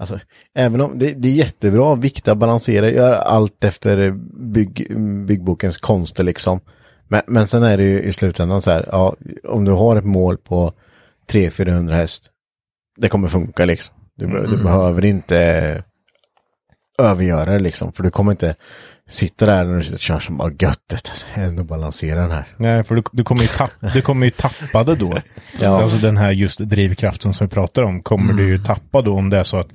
Alltså, 0.00 0.18
även 0.54 0.80
om 0.80 0.98
det, 0.98 1.12
det 1.12 1.28
är 1.28 1.32
jättebra 1.32 1.92
att 1.92 1.98
vikta, 1.98 2.34
balansera, 2.34 2.90
göra 2.90 3.16
allt 3.18 3.64
efter 3.64 4.10
bygg, 4.52 4.98
byggbokens 5.26 5.78
konster 5.78 6.24
liksom. 6.24 6.60
Men, 7.08 7.22
men 7.26 7.46
sen 7.46 7.62
är 7.62 7.76
det 7.76 7.82
ju 7.82 8.02
i 8.02 8.12
slutändan 8.12 8.62
så 8.62 8.70
här, 8.70 8.88
ja, 8.92 9.16
om 9.44 9.64
du 9.64 9.72
har 9.72 9.96
ett 9.96 10.04
mål 10.04 10.36
på 10.36 10.72
300-400 11.32 11.92
häst, 11.92 12.30
det 12.96 13.08
kommer 13.08 13.28
funka 13.28 13.64
liksom. 13.64 13.94
Du, 14.16 14.26
be- 14.26 14.46
du 14.46 14.62
behöver 14.62 15.04
inte 15.04 15.38
övergöra 16.98 17.52
det 17.52 17.58
liksom, 17.58 17.92
för 17.92 18.02
du 18.02 18.10
kommer 18.10 18.32
inte 18.32 18.54
sitta 19.08 19.46
där 19.46 19.64
när 19.64 19.76
du 19.76 19.82
sitter 19.82 19.96
och 19.96 20.00
kör 20.00 20.18
som 20.20 20.36
bara 20.36 20.50
gött, 20.58 20.78
det 20.90 21.40
är 21.40 21.44
ändå 21.44 21.64
balansera 21.64 22.20
den 22.20 22.30
här. 22.30 22.44
Nej, 22.56 22.84
för 22.84 22.94
du, 22.94 23.02
du, 23.12 23.24
kommer 23.24 23.42
ju 23.42 23.48
tappa, 23.48 23.86
du 23.94 24.02
kommer 24.02 24.26
ju 24.26 24.30
tappa 24.30 24.84
det 24.84 24.94
då. 24.94 25.14
Ja. 25.60 25.82
Alltså 25.82 25.96
den 25.96 26.16
här 26.16 26.30
just 26.30 26.58
drivkraften 26.58 27.32
som 27.32 27.46
vi 27.46 27.50
pratar 27.54 27.82
om 27.82 28.02
kommer 28.02 28.32
du 28.32 28.48
ju 28.48 28.58
tappa 28.58 29.02
då 29.02 29.14
om 29.14 29.30
det 29.30 29.38
är 29.38 29.42
så 29.44 29.56
att 29.56 29.68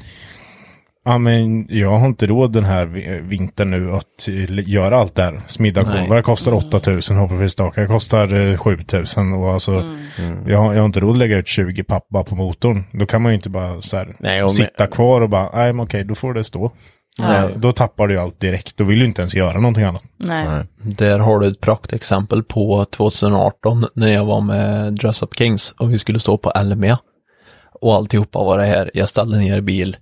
Ja 1.05 1.17
men 1.17 1.67
jag 1.69 1.97
har 1.97 2.05
inte 2.05 2.27
råd 2.27 2.53
den 2.53 2.63
här 2.63 2.85
vi- 2.85 3.19
vintern 3.23 3.71
nu 3.71 3.91
att 3.93 4.27
eh, 4.27 4.69
göra 4.69 4.97
allt 4.99 5.15
det 5.15 5.23
här. 5.23 5.41
Smidda 5.47 5.83
korvar 5.83 6.21
kostar 6.21 6.53
8000, 6.53 7.17
hoppefrisstakar 7.17 7.87
kostar 7.87 8.33
eh, 8.51 8.57
7000 8.57 9.33
och 9.33 9.53
alltså 9.53 9.71
Mm. 10.19 10.37
jag, 10.47 10.57
har- 10.59 10.73
jag 10.73 10.81
har 10.81 10.85
inte 10.85 10.99
råd 10.99 11.11
att 11.11 11.17
lägga 11.17 11.37
ut 11.37 11.47
20 11.47 11.83
papp 11.83 12.09
bara 12.09 12.23
på 12.23 12.35
motorn. 12.35 12.83
Då 12.91 13.05
kan 13.05 13.21
man 13.21 13.31
ju 13.31 13.35
inte 13.35 13.49
bara 13.49 13.81
så 13.81 13.97
här, 13.97 14.15
Nej, 14.19 14.43
och 14.43 14.47
med- 14.49 14.55
sitta 14.55 14.87
kvar 14.87 15.21
och 15.21 15.29
bara, 15.29 15.49
nej 15.53 15.73
men 15.73 15.83
okej 15.85 16.03
då 16.03 16.15
får 16.15 16.33
det 16.33 16.43
stå. 16.43 16.71
Ja. 17.17 17.49
Då 17.55 17.71
tappar 17.71 18.07
du 18.07 18.19
allt 18.19 18.39
direkt, 18.39 18.77
då 18.77 18.83
vill 18.83 18.99
du 18.99 19.05
inte 19.05 19.21
ens 19.21 19.35
göra 19.35 19.59
någonting 19.59 19.83
annat. 19.83 20.03
Nej. 20.17 20.47
Nej. 20.47 20.65
Där 20.77 21.19
har 21.19 21.39
du 21.39 21.47
ett 21.47 21.61
praktexempel 21.61 22.43
på 22.43 22.85
2018 22.85 23.85
när 23.93 24.07
jag 24.07 24.25
var 24.25 24.41
med 24.41 24.93
Dress 24.93 25.23
Up 25.23 25.35
Kings 25.37 25.71
och 25.71 25.93
vi 25.93 25.99
skulle 25.99 26.19
stå 26.19 26.37
på 26.37 26.51
Elmia. 26.51 26.99
Och 27.81 27.95
alltihopa 27.95 28.43
var 28.43 28.57
det 28.57 28.65
här. 28.65 28.91
Jag 28.93 29.09
ställde 29.09 29.37
ner 29.37 29.61
bil. 29.61 29.97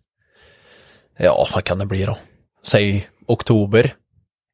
Ja, 1.17 1.47
vad 1.53 1.63
kan 1.63 1.79
det 1.79 1.85
bli 1.85 2.05
då? 2.05 2.17
Säg 2.63 3.07
oktober. 3.27 3.93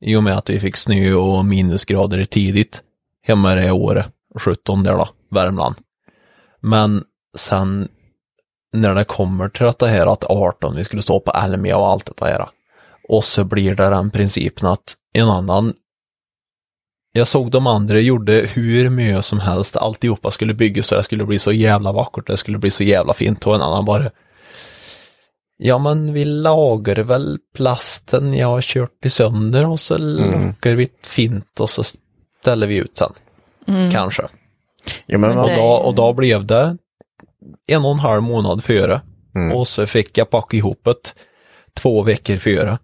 I 0.02 0.16
och 0.16 0.24
med 0.24 0.38
att 0.38 0.50
vi 0.50 0.60
fick 0.60 0.78
snö 0.78 1.14
och 1.14 1.46
minusgrader 1.46 2.26
tidigt. 2.26 2.82
Hemma 3.24 3.56
det 3.56 3.72
året 3.72 4.06
17 4.40 4.84
där 4.84 4.94
då, 4.94 5.10
Värmland. 5.32 5.76
Men 6.62 7.04
sen 7.38 7.88
när 8.74 8.96
det 8.96 9.04
kommer 9.04 9.50
till 9.50 9.72
det 9.80 9.88
här 9.88 10.08
att 10.14 10.24
18, 10.24 10.76
vi 10.76 10.84
skulle 10.84 11.02
stå 11.02 11.20
på 11.20 11.32
Elmia 11.32 11.78
och 11.78 11.88
allt 11.88 12.06
detta 12.06 12.26
här. 12.26 12.50
Och 13.10 13.24
så 13.26 13.44
blir 13.44 13.76
det 13.76 13.90
den 13.90 14.12
principen 14.12 14.70
att 14.70 14.96
en 15.14 15.30
annan 15.30 15.74
jag 17.12 17.28
såg 17.28 17.52
de 17.52 17.68
andra 17.68 18.00
gjorde 18.00 18.34
hur 18.34 18.90
mycket 18.90 19.26
som 19.26 19.40
helst, 19.40 19.78
alltihopa 19.78 20.32
skulle 20.32 20.54
byggas 20.54 20.88
så 20.88 20.96
det 20.96 21.04
skulle 21.04 21.26
bli 21.26 21.40
så 21.40 21.52
jävla 21.52 21.92
vackert, 21.92 22.28
det 22.28 22.38
skulle 22.38 22.58
bli 22.58 22.72
så 22.72 22.84
jävla 22.84 23.14
fint 23.14 23.48
och 23.48 23.56
en 23.56 23.62
annan 23.62 23.86
bara 23.86 24.10
Ja 25.58 25.78
men 25.78 26.14
vi 26.14 26.26
lagar 26.26 26.96
väl 26.96 27.38
plasten 27.56 28.34
jag 28.34 28.48
har 28.48 28.62
kört 28.62 29.06
i 29.06 29.10
sönder 29.10 29.70
och 29.70 29.80
så 29.80 29.98
lagar 29.98 30.76
vi 30.76 30.84
ett 30.84 31.08
fint 31.08 31.60
och 31.60 31.70
så 31.70 31.84
ställer 32.42 32.68
vi 32.68 32.76
ut 32.76 32.98
sen. 32.98 33.12
Kanske. 33.92 34.24
Ja, 35.06 35.18
men, 35.18 35.38
Och 35.38 35.48
det- 35.48 35.56
då, 35.56 35.62
och 35.68 35.96
då 35.96 36.14
blev 36.14 36.46
det 36.46 36.78
en 37.68 37.86
och 37.86 37.92
en 37.92 38.00
halv 38.00 38.24
månad 38.24 38.64
före. 38.64 39.02
Och 39.54 39.68
så 39.68 39.88
fick 39.88 40.18
jag 40.18 40.30
packa 40.30 40.58
ihop 40.58 40.82
det 40.84 41.14
två 41.74 42.04
veckor 42.04 42.38
före. 42.38 42.78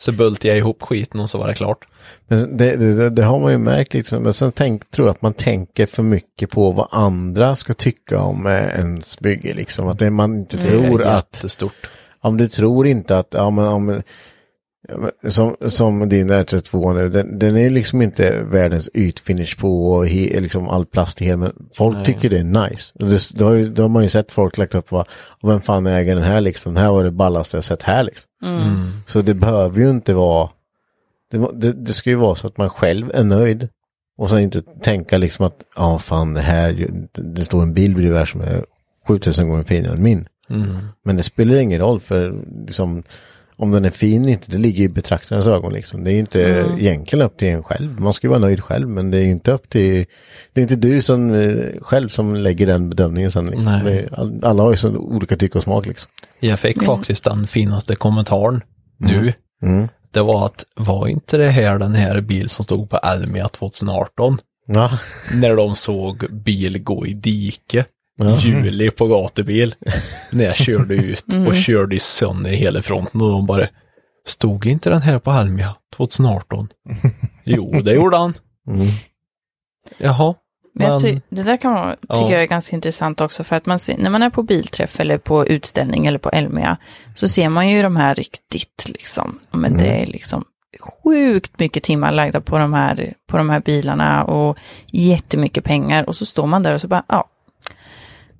Så 0.00 0.12
bultade 0.12 0.48
jag 0.48 0.58
ihop 0.58 0.82
skiten 0.82 1.20
och 1.20 1.30
så 1.30 1.38
var 1.38 1.48
det 1.48 1.54
klart. 1.54 1.86
Men 2.28 2.56
det, 2.56 2.76
det, 2.76 3.10
det, 3.10 3.24
har 3.24 3.38
man 3.38 3.52
ju 3.52 3.58
märkt 3.58 3.94
liksom. 3.94 4.22
Men 4.22 4.32
sen 4.32 4.52
tänk, 4.52 4.90
tror 4.90 5.08
jag 5.08 5.14
att 5.14 5.22
man 5.22 5.34
tänker 5.34 5.86
för 5.86 6.02
mycket 6.02 6.50
på 6.50 6.70
vad 6.70 6.88
andra 6.90 7.56
ska 7.56 7.74
tycka 7.74 8.20
om 8.20 8.46
eh, 8.46 8.52
ens 8.52 9.20
bygge 9.20 9.54
liksom. 9.54 9.88
Att 9.88 9.98
det, 9.98 10.10
man 10.10 10.38
inte 10.38 10.58
tror 10.58 10.98
det 10.98 11.04
är 11.04 11.08
att, 11.08 11.36
jättestort. 11.36 11.90
om 12.20 12.36
du 12.36 12.48
tror 12.48 12.86
inte 12.86 13.18
att, 13.18 13.28
ja 13.30 13.50
men, 13.50 13.66
om, 13.66 14.02
ja, 14.88 15.30
som, 15.30 15.56
som 15.66 16.08
din 16.08 16.30
R32 16.30 16.94
nu, 16.94 17.08
den, 17.08 17.38
den 17.38 17.56
är 17.56 17.70
liksom 17.70 18.02
inte 18.02 18.42
världens 18.42 18.90
ytfinish 18.94 19.60
på 19.60 19.92
och 19.92 20.06
he, 20.08 20.40
liksom 20.40 20.68
all 20.68 20.86
plast 20.86 21.22
i 21.22 21.24
hela, 21.24 21.36
men 21.36 21.52
folk 21.74 21.96
Nej. 21.96 22.04
tycker 22.04 22.30
det 22.30 22.38
är 22.38 22.68
nice. 22.68 22.92
Och 23.00 23.06
Det, 23.08 23.30
då, 23.34 23.44
har 23.44 23.62
då 23.62 23.82
har 23.82 23.88
man 23.88 24.02
ju 24.02 24.08
sett 24.08 24.32
folk 24.32 24.58
lagt 24.58 24.74
upp, 24.74 24.90
va, 24.90 25.04
och 25.42 25.50
vem 25.50 25.60
fan 25.60 25.86
äger 25.86 26.14
den 26.14 26.24
här 26.24 26.40
liksom, 26.40 26.74
den 26.74 26.82
här 26.84 26.90
var 26.90 27.04
det 27.04 27.10
ballaste 27.10 27.56
jag 27.56 27.64
sett 27.64 27.82
här 27.82 28.02
liksom. 28.04 28.30
Mm. 28.44 28.90
Så 29.06 29.20
det 29.20 29.34
behöver 29.34 29.80
ju 29.80 29.90
inte 29.90 30.14
vara, 30.14 30.50
det, 31.30 31.48
det, 31.54 31.72
det 31.72 31.92
ska 31.92 32.10
ju 32.10 32.16
vara 32.16 32.34
så 32.34 32.46
att 32.46 32.56
man 32.58 32.70
själv 32.70 33.10
är 33.14 33.24
nöjd. 33.24 33.68
Och 34.18 34.30
sen 34.30 34.38
inte 34.40 34.62
tänka 34.62 35.18
liksom 35.18 35.46
att, 35.46 35.56
ja 35.76 35.98
fan 35.98 36.34
det 36.34 36.40
här, 36.40 36.70
ju- 36.70 37.08
det, 37.12 37.22
det 37.22 37.44
står 37.44 37.62
en 37.62 37.74
bil 37.74 37.94
bredvid 37.94 38.16
här 38.18 38.24
som 38.24 38.40
är 38.40 38.64
7000 39.08 39.48
gånger 39.48 39.64
finare 39.64 39.92
än 39.92 40.02
min. 40.02 40.26
Mm. 40.50 40.66
Men 41.04 41.16
det 41.16 41.22
spelar 41.22 41.54
ingen 41.56 41.80
roll 41.80 42.00
för 42.00 42.34
liksom, 42.66 43.02
om 43.60 43.72
den 43.72 43.84
är 43.84 43.90
fin 43.90 44.28
inte, 44.28 44.50
det 44.50 44.58
ligger 44.58 44.84
i 44.84 44.88
betraktarens 44.88 45.46
ögon 45.46 45.72
liksom. 45.72 46.04
Det 46.04 46.10
är 46.10 46.12
ju 46.12 46.20
inte 46.20 46.40
egentligen 46.78 47.26
upp 47.26 47.36
till 47.36 47.48
en 47.48 47.62
själv. 47.62 48.00
Man 48.00 48.12
ska 48.12 48.26
ju 48.26 48.28
vara 48.28 48.40
nöjd 48.40 48.60
själv 48.60 48.88
men 48.88 49.10
det 49.10 49.18
är 49.18 49.22
ju 49.22 49.30
inte 49.30 49.52
upp 49.52 49.68
till, 49.68 50.06
det 50.52 50.60
är 50.60 50.62
inte 50.62 50.76
du 50.76 51.02
som 51.02 51.34
eh, 51.34 51.64
själv 51.80 52.08
som 52.08 52.34
lägger 52.34 52.66
den 52.66 52.90
bedömningen 52.90 53.30
sen 53.30 53.46
liksom. 53.46 53.64
Nej. 53.64 54.06
Det 54.10 54.46
alla 54.46 54.62
har 54.62 54.70
ju 54.70 54.76
så 54.76 54.90
olika 54.90 55.36
tycke 55.36 55.58
och 55.58 55.64
smak 55.64 55.86
liksom. 55.86 56.10
Jag 56.40 56.58
fick 56.58 56.84
faktiskt 56.84 57.24
den 57.24 57.46
finaste 57.46 57.96
kommentaren 57.96 58.62
nu. 58.98 59.32
Mm. 59.62 59.88
Det 60.10 60.20
var 60.20 60.46
att, 60.46 60.64
var 60.76 61.08
inte 61.08 61.36
det 61.36 61.50
här 61.50 61.78
den 61.78 61.94
här 61.94 62.20
bil 62.20 62.48
som 62.48 62.64
stod 62.64 62.90
på 62.90 62.96
Elmia 62.96 63.48
2018? 63.48 64.38
Ja. 64.66 64.90
När 65.34 65.56
de 65.56 65.74
såg 65.74 66.32
bil 66.32 66.82
gå 66.82 67.06
i 67.06 67.14
dike. 67.14 67.84
Ja. 68.20 68.38
Juli 68.38 68.90
på 68.90 69.06
gatubil. 69.06 69.74
när 70.30 70.44
jag 70.44 70.56
körde 70.56 70.94
ut 70.94 71.24
och 71.48 71.56
körde 71.56 71.96
i 71.96 71.98
sönder 71.98 72.50
hela 72.50 72.82
fronten 72.82 73.20
och 73.20 73.30
de 73.30 73.46
bara, 73.46 73.66
stod 74.26 74.66
inte 74.66 74.90
den 74.90 75.02
här 75.02 75.18
på 75.18 75.30
Elmia 75.30 75.74
2018? 75.96 76.68
jo, 77.44 77.80
det 77.84 77.92
gjorde 77.92 78.16
han. 78.16 78.34
Mm. 78.68 78.86
Jaha. 79.98 80.34
Men 80.74 81.02
Men- 81.02 81.20
det 81.28 81.42
där 81.42 81.56
kan 81.56 81.72
vara, 81.74 81.96
tycker 81.96 82.14
Ja. 82.14 82.30
jag 82.30 82.42
är 82.42 82.46
ganska 82.46 82.76
intressant 82.76 83.20
också 83.20 83.44
för 83.44 83.56
att 83.56 83.66
man 83.66 83.78
ser, 83.78 83.98
när 83.98 84.10
man 84.10 84.22
är 84.22 84.30
på 84.30 84.42
bilträff 84.42 85.00
eller 85.00 85.18
på 85.18 85.46
utställning 85.46 86.06
eller 86.06 86.18
på 86.18 86.30
Elmia 86.30 86.76
så 87.14 87.28
ser 87.28 87.48
man 87.48 87.68
ju 87.68 87.82
de 87.82 87.96
här 87.96 88.14
riktigt 88.14 88.84
liksom, 88.88 89.38
men 89.50 89.76
det 89.76 90.02
är 90.02 90.06
liksom 90.06 90.44
sjukt 91.02 91.58
mycket 91.58 91.82
timmar 91.82 92.12
lagda 92.12 92.40
på 92.40 92.58
de 92.58 92.72
här, 92.74 93.14
på 93.28 93.36
de 93.36 93.50
här 93.50 93.60
bilarna 93.60 94.24
och 94.24 94.58
jättemycket 94.92 95.64
pengar 95.64 96.08
och 96.08 96.16
så 96.16 96.26
står 96.26 96.46
man 96.46 96.62
där 96.62 96.74
och 96.74 96.80
så 96.80 96.88
bara, 96.88 97.04
ja. 97.08 97.28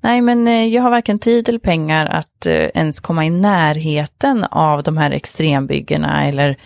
Nej, 0.00 0.20
men 0.20 0.48
eh, 0.48 0.66
jag 0.66 0.82
har 0.82 0.90
varken 0.90 1.18
tid 1.18 1.48
eller 1.48 1.58
pengar 1.58 2.06
att 2.06 2.46
eh, 2.46 2.54
ens 2.54 3.00
komma 3.00 3.24
i 3.24 3.30
närheten 3.30 4.44
av 4.44 4.82
de 4.82 4.96
här 4.96 5.10
extrembyggena 5.10 6.24
eller 6.24 6.56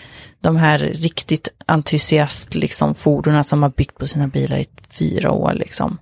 de 0.41 0.57
här 0.57 0.78
riktigt 0.78 1.49
entusiast 1.66 2.55
liksom 2.55 2.95
fordonen 2.95 3.45
som 3.45 3.62
har 3.62 3.70
byggt 3.70 3.99
på 3.99 4.07
sina 4.07 4.28
bilar 4.28 4.57
i 4.57 4.66
fyra 4.99 5.30
år 5.32 5.53
liksom. 5.53 5.99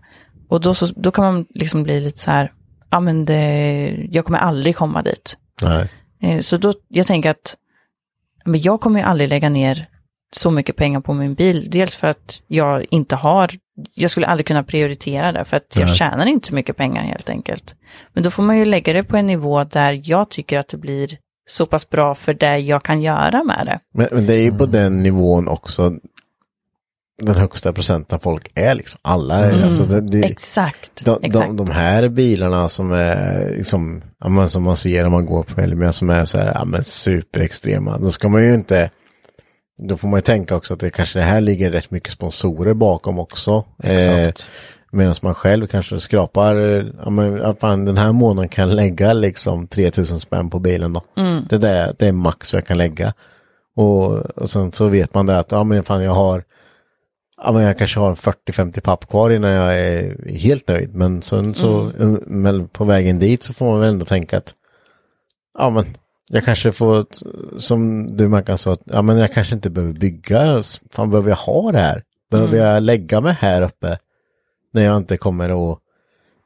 Och 0.48 0.60
då, 0.60 0.74
så, 0.74 0.86
då 0.96 1.10
kan 1.10 1.24
man 1.24 1.46
liksom 1.54 1.82
bli 1.82 2.00
lite 2.00 2.18
så 2.18 2.30
här, 2.30 2.52
ja 2.90 3.00
men 3.00 3.24
det, 3.24 4.06
jag 4.10 4.24
kommer 4.24 4.38
aldrig 4.38 4.76
komma 4.76 5.02
dit. 5.02 5.36
Nej. 5.62 5.88
Eh, 6.22 6.40
Så 6.40 6.56
då, 6.56 6.72
jag 6.88 7.06
tänker 7.06 7.30
att 7.30 7.56
men 8.44 8.60
jag 8.60 8.80
kommer 8.80 9.00
ju 9.00 9.06
aldrig 9.06 9.28
lägga 9.28 9.48
ner 9.48 9.86
så 10.32 10.50
mycket 10.50 10.76
pengar 10.76 11.00
på 11.00 11.12
min 11.14 11.34
bil. 11.34 11.70
Dels 11.70 11.94
för 11.94 12.08
att 12.08 12.42
jag 12.46 12.84
inte 12.90 13.16
har, 13.16 13.50
jag 13.94 14.10
skulle 14.10 14.26
aldrig 14.26 14.46
kunna 14.46 14.62
prioritera 14.62 15.32
det 15.32 15.44
för 15.44 15.56
att 15.56 15.76
jag 15.76 15.86
Nej. 15.86 15.94
tjänar 15.94 16.26
inte 16.26 16.48
så 16.48 16.54
mycket 16.54 16.76
pengar 16.76 17.02
helt 17.02 17.28
enkelt. 17.30 17.74
Men 18.12 18.22
då 18.22 18.30
får 18.30 18.42
man 18.42 18.58
ju 18.58 18.64
lägga 18.64 18.92
det 18.92 19.04
på 19.04 19.16
en 19.16 19.26
nivå 19.26 19.64
där 19.64 20.00
jag 20.04 20.28
tycker 20.30 20.58
att 20.58 20.68
det 20.68 20.76
blir 20.76 21.18
så 21.50 21.66
pass 21.66 21.90
bra 21.90 22.14
för 22.14 22.34
det 22.34 22.58
jag 22.58 22.82
kan 22.82 23.02
göra 23.02 23.44
med 23.44 23.66
det. 23.66 23.78
Men, 23.94 24.08
men 24.12 24.26
det 24.26 24.34
är 24.34 24.42
ju 24.42 24.58
på 24.58 24.66
den 24.66 25.02
nivån 25.02 25.48
också 25.48 25.92
den 27.22 27.34
högsta 27.36 27.72
procenten 27.72 28.18
folk 28.20 28.50
är 28.54 28.74
liksom. 28.74 28.98
Alla 29.02 29.34
är, 29.38 29.50
Mm. 29.52 29.64
alltså 29.64 29.84
det, 29.84 30.00
det, 30.00 30.18
Exakt. 30.24 31.04
de, 31.04 31.18
exakt. 31.22 31.46
de, 31.46 31.56
de 31.56 31.70
här 31.70 32.08
bilarna 32.08 32.68
som 32.68 32.92
är 32.92 33.50
liksom, 33.56 34.02
ja, 34.20 34.28
men 34.28 34.48
som 34.48 34.62
man 34.62 34.76
ser 34.76 35.02
när 35.02 35.10
man 35.10 35.26
går 35.26 35.42
på 35.42 35.60
Elmia 35.60 35.92
som 35.92 36.10
är 36.10 36.24
så 36.24 36.38
här, 36.38 36.52
ja 36.54 36.64
men 36.64 36.84
superextrema. 36.84 37.98
Då 37.98 38.10
ska 38.10 38.28
man 38.28 38.42
ju 38.44 38.54
inte, 38.54 38.90
då 39.82 39.96
får 39.96 40.08
man 40.08 40.18
ju 40.18 40.22
tänka 40.22 40.56
också 40.56 40.74
att 40.74 40.80
det 40.80 40.90
kanske 40.90 41.18
det 41.18 41.24
här 41.24 41.40
ligger 41.40 41.70
rätt 41.70 41.90
mycket 41.90 42.12
sponsorer 42.12 42.74
bakom 42.74 43.18
också. 43.18 43.64
Exakt. 43.82 44.48
Medan 44.92 45.14
man 45.22 45.34
själv 45.34 45.66
kanske 45.66 46.00
skrapar, 46.00 46.56
eh, 46.56 46.86
ja 47.04 47.10
men 47.10 47.36
ja, 47.36 47.54
fan, 47.60 47.84
den 47.84 47.96
här 47.96 48.12
månaden 48.12 48.48
kan 48.48 48.68
jag 48.68 48.76
lägga 48.76 49.12
liksom 49.12 49.66
3000 49.66 50.20
spänn 50.20 50.50
på 50.50 50.58
bilen 50.58 50.92
då. 50.92 51.02
Det, 51.48 51.58
där, 51.58 51.94
det 51.98 52.06
är 52.06 52.12
max 52.12 52.54
jag 52.54 52.66
kan 52.66 52.78
lägga. 52.78 53.12
Och, 53.76 54.16
och 54.16 54.50
sen 54.50 54.72
så 54.72 54.88
vet 54.88 55.14
man 55.14 55.26
det 55.26 55.38
att, 55.38 55.52
ja 55.52 55.64
men 55.64 55.84
fan 55.84 56.02
jag 56.02 56.12
har, 56.12 56.44
ja 57.44 57.52
men 57.52 57.62
jag 57.62 57.78
kanske 57.78 58.00
har 58.00 58.14
40-50 58.14 58.80
papp 58.80 59.08
kvar 59.08 59.30
innan 59.30 59.50
jag 59.50 59.80
är 59.80 60.28
helt 60.28 60.68
nöjd. 60.68 60.94
Men 60.94 61.22
sen 61.22 61.54
så, 61.54 61.92
men 62.26 62.68
på 62.68 62.84
vägen 62.84 63.18
dit 63.18 63.42
så 63.42 63.52
får 63.52 63.66
man 63.66 63.80
väl 63.80 63.88
ändå 63.88 64.04
tänka 64.04 64.38
att, 64.38 64.54
ja 65.58 65.70
men 65.70 65.86
jag 66.32 66.44
kanske 66.44 66.72
får, 66.72 67.06
som 67.58 68.08
du 68.16 68.28
Mackan 68.28 68.58
sa, 68.58 68.72
att, 68.72 68.82
ja 68.84 69.02
men 69.02 69.18
jag 69.18 69.32
kanske 69.32 69.54
inte 69.54 69.70
behöver 69.70 69.94
bygga, 69.94 70.62
fan 70.90 71.10
behöver 71.10 71.28
jag 71.30 71.36
ha 71.36 71.72
det 71.72 71.78
här? 71.80 72.02
Behöver 72.30 72.58
jag 72.58 72.82
lägga 72.82 73.20
mig 73.20 73.32
här 73.40 73.62
uppe? 73.62 73.98
När 74.72 74.82
jag 74.82 74.96
inte 74.96 75.16
kommer 75.16 75.72
att 75.72 75.78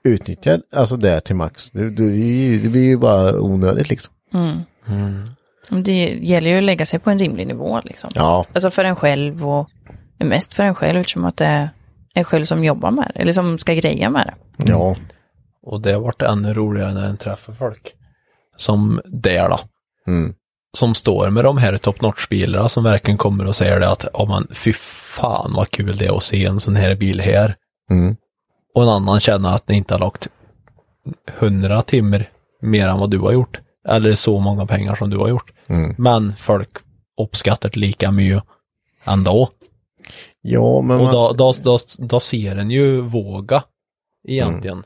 utnyttja 0.05 0.59
alltså 0.73 0.97
det 0.97 1.21
till 1.21 1.37
max. 1.37 1.71
Det, 1.71 1.91
det, 1.91 2.59
det 2.59 2.69
blir 2.69 2.85
ju 2.85 2.97
bara 2.97 3.41
onödigt 3.41 3.89
liksom. 3.91 4.15
Det 5.71 6.19
gäller 6.23 6.51
ju 6.51 6.59
att 6.59 6.65
lägga 6.65 6.87
sig 6.87 6.99
på 6.99 7.11
en 7.11 7.19
rimlig 7.19 7.47
nivå 7.47 7.81
liksom. 7.85 8.11
Ja, 8.15 8.47
Alltså 8.53 8.71
för 8.71 8.85
en 8.85 8.97
själv 8.97 9.49
och 9.49 9.71
mest 10.19 10.55
för 10.55 10.65
en 10.65 10.75
själv 10.75 10.99
eftersom 11.01 11.25
att 11.25 11.37
det 11.37 11.45
är 11.45 11.69
en 12.15 12.25
själv 12.25 12.45
som 12.45 12.65
jobbar 12.65 12.91
med 12.91 13.11
det, 13.15 13.21
eller 13.21 13.33
som 13.33 13.59
ska 13.59 13.75
greja 13.75 14.11
med 14.11 14.27
det. 14.27 14.65
ja. 14.71 14.97
Och 15.63 15.81
det 15.81 15.93
har 15.93 16.01
varit 16.01 16.23
ännu 16.23 16.55
roligare 16.55 16.95
när 16.95 17.09
en 17.09 17.17
träffar 17.17 17.53
folk. 17.53 17.95
Som 18.57 19.01
där 19.05 19.49
då. 19.49 19.59
Mm. 20.07 20.35
Som 20.79 20.95
står 20.95 21.31
med 21.31 21.45
de 21.45 21.59
här 21.59 21.77
top 21.77 22.01
notch-bilarna 22.01 22.69
som 22.69 22.85
verkligen 22.85 23.19
kommer 23.19 23.47
och 23.47 23.57
säger 23.57 23.81
det 23.81 23.91
att, 23.91 24.05
ja 24.13 24.25
men 24.25 24.49
fy 24.57 24.73
fan 24.73 25.53
vad 25.57 25.71
kul 25.71 25.97
det 25.97 26.07
är 26.07 26.17
att 26.17 26.23
se 26.23 26.45
en 26.45 26.61
sån 26.61 26.77
här 26.77 26.95
bil 26.97 27.21
här. 27.21 27.55
Mm. 27.91 28.17
Och 28.75 28.83
en 28.83 28.89
annan 28.89 29.21
känner 29.21 29.55
att 29.55 29.69
ni 29.69 29.77
inte 29.77 29.95
har 29.95 29.99
lagt 29.99 30.29
hundra 31.39 31.83
timmar 31.83 32.31
mer 32.63 32.89
än 32.89 32.99
vad 32.99 33.11
du 33.11 33.19
har 33.19 33.33
gjort. 33.33 33.61
eller 33.89 34.15
så 34.15 34.41
många 34.41 34.67
pengar 34.67 34.95
som 34.97 35.11
du 35.11 35.17
har 35.17 35.29
gjort. 35.29 35.53
Mm. 35.67 35.95
Men 35.99 36.37
folk 36.37 36.71
uppskattar 37.21 37.71
det 37.73 37.81
lika 37.81 38.13
mycket 38.13 38.43
ändå. 39.05 39.49
Ja, 40.43 40.81
men, 40.83 41.01
Och 41.01 41.13
då, 41.13 41.33
då, 41.33 41.53
då, 41.65 41.79
då 41.99 42.21
ser 42.21 42.57
en 42.57 42.71
ju 42.71 43.01
våga 43.01 43.63
egentligen. 44.29 44.85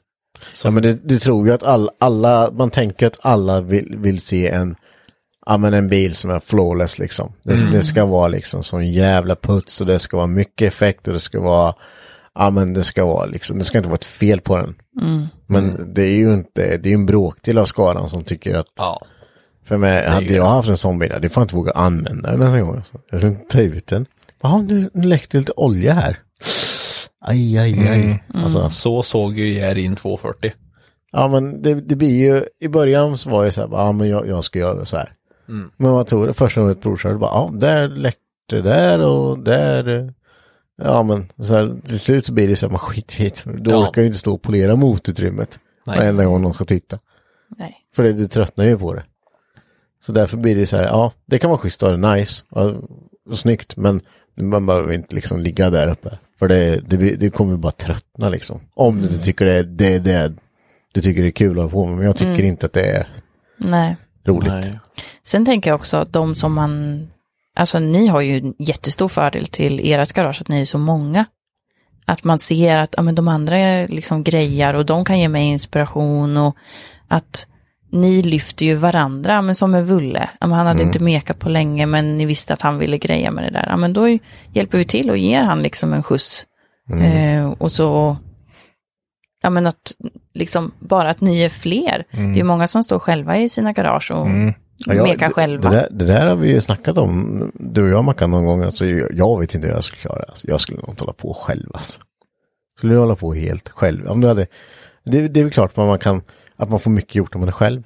ja, 0.64 0.70
men 0.70 0.82
det, 0.82 1.08
du 1.08 1.18
tror 1.18 1.46
ju 1.46 1.52
att 1.52 1.62
all, 1.62 1.90
alla, 1.98 2.50
man 2.50 2.70
tänker 2.70 3.06
att 3.06 3.18
alla 3.20 3.60
vill, 3.60 3.96
vill 3.98 4.20
se 4.20 4.48
en, 4.48 4.76
ja 5.46 5.56
men 5.58 5.74
en 5.74 5.88
bil 5.88 6.14
som 6.14 6.30
är 6.30 6.40
flawless 6.40 6.98
liksom. 6.98 7.32
Det, 7.42 7.70
det 7.72 7.82
ska 7.82 8.04
vara 8.04 8.28
liksom 8.28 8.62
sån 8.62 8.90
jävla 8.92 9.36
puts 9.36 9.80
och 9.80 9.86
det 9.86 9.98
ska 9.98 10.16
vara 10.16 10.26
mycket 10.26 10.68
effekt 10.72 11.08
och 11.08 11.14
det 11.14 11.20
ska 11.20 11.40
vara, 11.40 11.74
ja 12.34 12.50
men 12.50 12.72
det 12.74 12.84
ska 12.84 13.04
vara 13.04 13.26
liksom, 13.26 13.58
det 13.58 13.64
ska 13.64 13.78
inte 13.78 13.88
vara 13.90 13.96
ett 13.96 14.04
fel 14.04 14.40
på 14.40 14.56
den. 14.56 14.74
Men 15.46 15.94
det 15.94 16.02
är 16.02 16.14
ju 16.16 16.32
inte, 16.34 16.76
det 16.76 16.86
är 16.88 16.90
ju 16.90 16.94
en 16.94 17.06
bråkdel 17.06 17.58
av 17.58 17.64
skaran 17.64 18.10
som 18.10 18.24
tycker 18.24 18.54
att 18.54 18.66
Ja. 18.76 19.00
För 19.64 19.76
mig, 19.76 20.08
hade 20.08 20.26
jag 20.34 20.44
det. 20.46 20.48
haft 20.50 20.68
en 20.68 20.76
sån 20.76 20.98
bil, 20.98 21.12
hade 21.12 21.24
jag 21.24 21.32
fan 21.32 21.42
inte 21.42 21.56
vågat 21.56 21.76
använda 21.76 22.30
den 22.30 22.40
nästa 22.40 22.60
gång. 22.60 22.82
Jag 23.10 23.20
skulle 23.20 23.32
inte 23.32 23.44
ta 23.56 23.60
ut 23.60 23.86
den. 23.86 24.06
Jaha, 24.42 24.62
nu, 24.62 24.90
nu 24.94 25.06
läckte 25.08 25.38
lite 25.38 25.52
olja 25.56 25.92
här. 25.94 26.16
Aj, 27.24 27.58
aj, 27.58 27.88
aj. 27.88 28.24
Alltså, 28.34 28.70
Så 28.70 29.02
såg 29.02 29.38
ju 29.38 29.52
Järin 29.54 29.96
240. 29.96 30.52
ja 31.12 31.28
men 31.28 31.62
det, 31.62 31.74
det 31.74 31.96
blir 31.96 32.14
ju, 32.18 32.44
i 32.60 32.68
början 32.68 33.18
så 33.18 33.30
var 33.30 33.44
jag 33.44 33.54
så 33.54 33.60
här, 33.60 33.68
ja 33.72 33.92
men 33.92 34.08
jag, 34.08 34.28
jag 34.28 34.44
ska 34.44 34.58
göra 34.58 34.84
så 34.84 34.96
här. 34.96 35.12
Men 35.76 35.90
vad 35.92 36.06
tog 36.06 36.26
det 36.26 36.32
första 36.32 36.60
gången 36.60 36.76
ett 36.76 36.82
provkörde, 36.82 37.18
bara, 37.18 37.30
ja 37.30 37.50
där 37.54 37.88
läckte 37.88 38.20
det 38.50 38.62
där 38.62 39.00
och 39.00 39.38
där. 39.38 40.14
Ja 40.82 41.02
men 41.02 41.32
så 41.38 41.54
här, 41.54 41.76
till 41.86 42.00
slut 42.00 42.24
så 42.24 42.32
blir 42.32 42.48
det 42.48 42.56
så 42.56 42.66
här, 42.66 42.70
man 42.70 42.78
skit 42.78 43.20
i 43.20 43.22
det. 43.22 43.44
Du 43.58 43.70
Ja. 43.70 43.88
orkar 43.88 44.02
ju 44.02 44.06
inte 44.06 44.18
stå 44.18 44.34
och 44.34 44.42
polera 44.42 44.76
motutrymmet. 44.76 45.58
Varenda 45.86 46.24
gång 46.24 46.42
någon 46.42 46.54
ska 46.54 46.64
titta. 46.64 46.98
Nej. 47.58 47.76
För 47.96 48.02
det, 48.02 48.12
du 48.12 48.28
tröttnar 48.28 48.64
ju 48.64 48.78
på 48.78 48.94
det. 48.94 49.04
Så 50.06 50.12
därför 50.12 50.36
blir 50.36 50.56
det 50.56 50.66
så 50.66 50.76
här, 50.76 50.84
ja, 50.84 51.12
det 51.26 51.38
kan 51.38 51.50
vara 51.50 51.58
schysst 51.58 51.82
och 51.82 52.00
nice 52.00 52.44
och, 52.50 52.74
och 53.30 53.38
snyggt, 53.38 53.76
men 53.76 54.00
man 54.36 54.66
behöver 54.66 54.92
inte 54.92 55.14
liksom 55.14 55.40
ligga 55.40 55.70
där 55.70 55.90
uppe. 55.90 56.18
För 56.38 56.48
det, 56.48 56.76
det, 56.76 56.96
det 56.96 57.30
kommer 57.30 57.56
bara 57.56 57.72
tröttna 57.72 58.28
liksom. 58.28 58.60
Om 58.74 58.96
du 59.02 59.08
inte 59.08 59.24
tycker 59.24 59.44
det 59.44 59.52
är 59.54 59.62
det, 59.62 59.98
det 59.98 60.32
du 60.92 61.00
tycker 61.00 61.22
det 61.22 61.28
är 61.28 61.32
kul 61.32 61.50
att 61.50 61.56
hålla 61.56 61.68
på 61.70 61.86
med, 61.86 61.96
men 61.96 62.06
jag 62.06 62.16
tycker 62.16 62.42
inte 62.44 62.66
att 62.66 62.72
det 62.72 62.84
är 62.84 63.08
Nej. 63.56 63.96
roligt. 64.24 64.52
Nej. 64.52 64.78
Sen 65.30 65.44
tänker 65.44 65.70
jag 65.70 65.74
också 65.74 65.96
att 65.96 66.12
de 66.12 66.34
som 66.34 66.52
man, 66.52 67.06
alltså 67.56 67.78
ni 67.78 68.06
har 68.06 68.20
ju 68.20 68.36
en 68.36 68.54
jättestor 68.58 69.08
fördel 69.08 69.46
till 69.46 69.80
ert 69.92 70.12
garage 70.12 70.40
att 70.40 70.48
ni 70.48 70.60
är 70.60 70.64
så 70.64 70.78
många. 70.78 71.24
Att 72.04 72.24
man 72.24 72.38
ser 72.38 72.78
att 72.78 72.94
ja, 72.96 73.02
men 73.02 73.14
de 73.14 73.28
andra 73.28 73.58
är 73.58 73.88
liksom 73.88 74.24
grejar 74.24 74.74
och 74.74 74.86
de 74.86 75.04
kan 75.04 75.20
ge 75.20 75.28
mig 75.28 75.46
inspiration 75.46 76.36
och 76.36 76.56
att 77.08 77.46
ni 77.92 78.22
lyfter 78.22 78.66
ju 78.66 78.74
varandra, 78.74 79.42
men 79.42 79.54
som 79.54 79.70
med 79.70 79.86
Vulle. 79.86 80.30
Han 80.40 80.52
hade 80.52 80.82
inte 80.82 80.98
mekat 80.98 81.38
på 81.38 81.48
länge 81.48 81.86
men 81.86 82.18
ni 82.18 82.26
visste 82.26 82.52
att 82.52 82.62
han 82.62 82.78
ville 82.78 82.98
greja 82.98 83.30
med 83.30 83.44
det 83.44 83.50
där. 83.50 83.76
Men 83.76 83.92
då 83.92 84.18
hjälper 84.52 84.78
vi 84.78 84.84
till 84.84 85.10
och 85.10 85.18
ger 85.18 85.42
han 85.42 85.62
liksom 85.62 85.92
en 85.92 86.02
skjuts. 86.02 86.46
Eh, 87.02 87.50
och 87.50 87.72
så, 87.72 88.16
ja 89.42 89.50
men 89.50 89.66
att 89.66 89.92
liksom 90.34 90.72
bara 90.78 91.10
att 91.10 91.20
ni 91.20 91.42
är 91.42 91.48
fler. 91.48 92.04
Det 92.10 92.18
är 92.18 92.34
ju 92.34 92.44
många 92.44 92.66
som 92.66 92.84
står 92.84 92.98
själva 92.98 93.38
i 93.38 93.48
sina 93.48 93.72
garage 93.72 94.10
och 94.10 94.26
Ja, 94.86 95.02
mekar 95.02 95.26
det- 95.26 95.32
själva. 95.32 95.70
Det 95.70 95.76
där, 95.76 95.88
det 95.90 96.04
där 96.04 96.26
har 96.26 96.36
vi 96.36 96.52
ju 96.52 96.60
snackat 96.60 96.98
om, 96.98 97.50
du 97.54 97.82
och 97.82 97.88
jag 97.88 98.04
Mackan 98.04 98.30
någon 98.30 98.44
gång. 98.46 98.62
Alltså, 98.62 98.86
jag, 98.86 99.08
jag 99.12 99.40
vet 99.40 99.54
inte 99.54 99.66
hur 99.68 99.74
jag 99.74 99.84
skulle 99.84 100.00
klara 100.00 100.18
det. 100.18 100.26
Alltså, 100.28 100.48
jag 100.48 100.60
skulle 100.60 100.78
nog 100.80 100.88
inte 100.88 101.02
hålla 101.02 101.12
på 101.12 101.34
själv. 101.34 101.70
Alltså. 101.74 102.00
Skulle 102.76 102.92
du 102.94 102.98
hålla 102.98 103.16
på 103.16 103.34
helt 103.34 103.68
själv? 103.68 104.06
Om 104.06 104.20
du 104.20 104.28
hade, 104.28 104.46
det, 105.04 105.28
det 105.28 105.40
är 105.40 105.44
väl 105.44 105.52
klart 105.52 105.70
att 105.70 105.76
man 105.76 105.98
kan, 105.98 106.22
att 106.56 106.70
man 106.70 106.80
får 106.80 106.90
mycket 106.90 107.14
gjort 107.14 107.34
om 107.34 107.40
man 107.40 107.48
är 107.48 107.52
själv. 107.52 107.82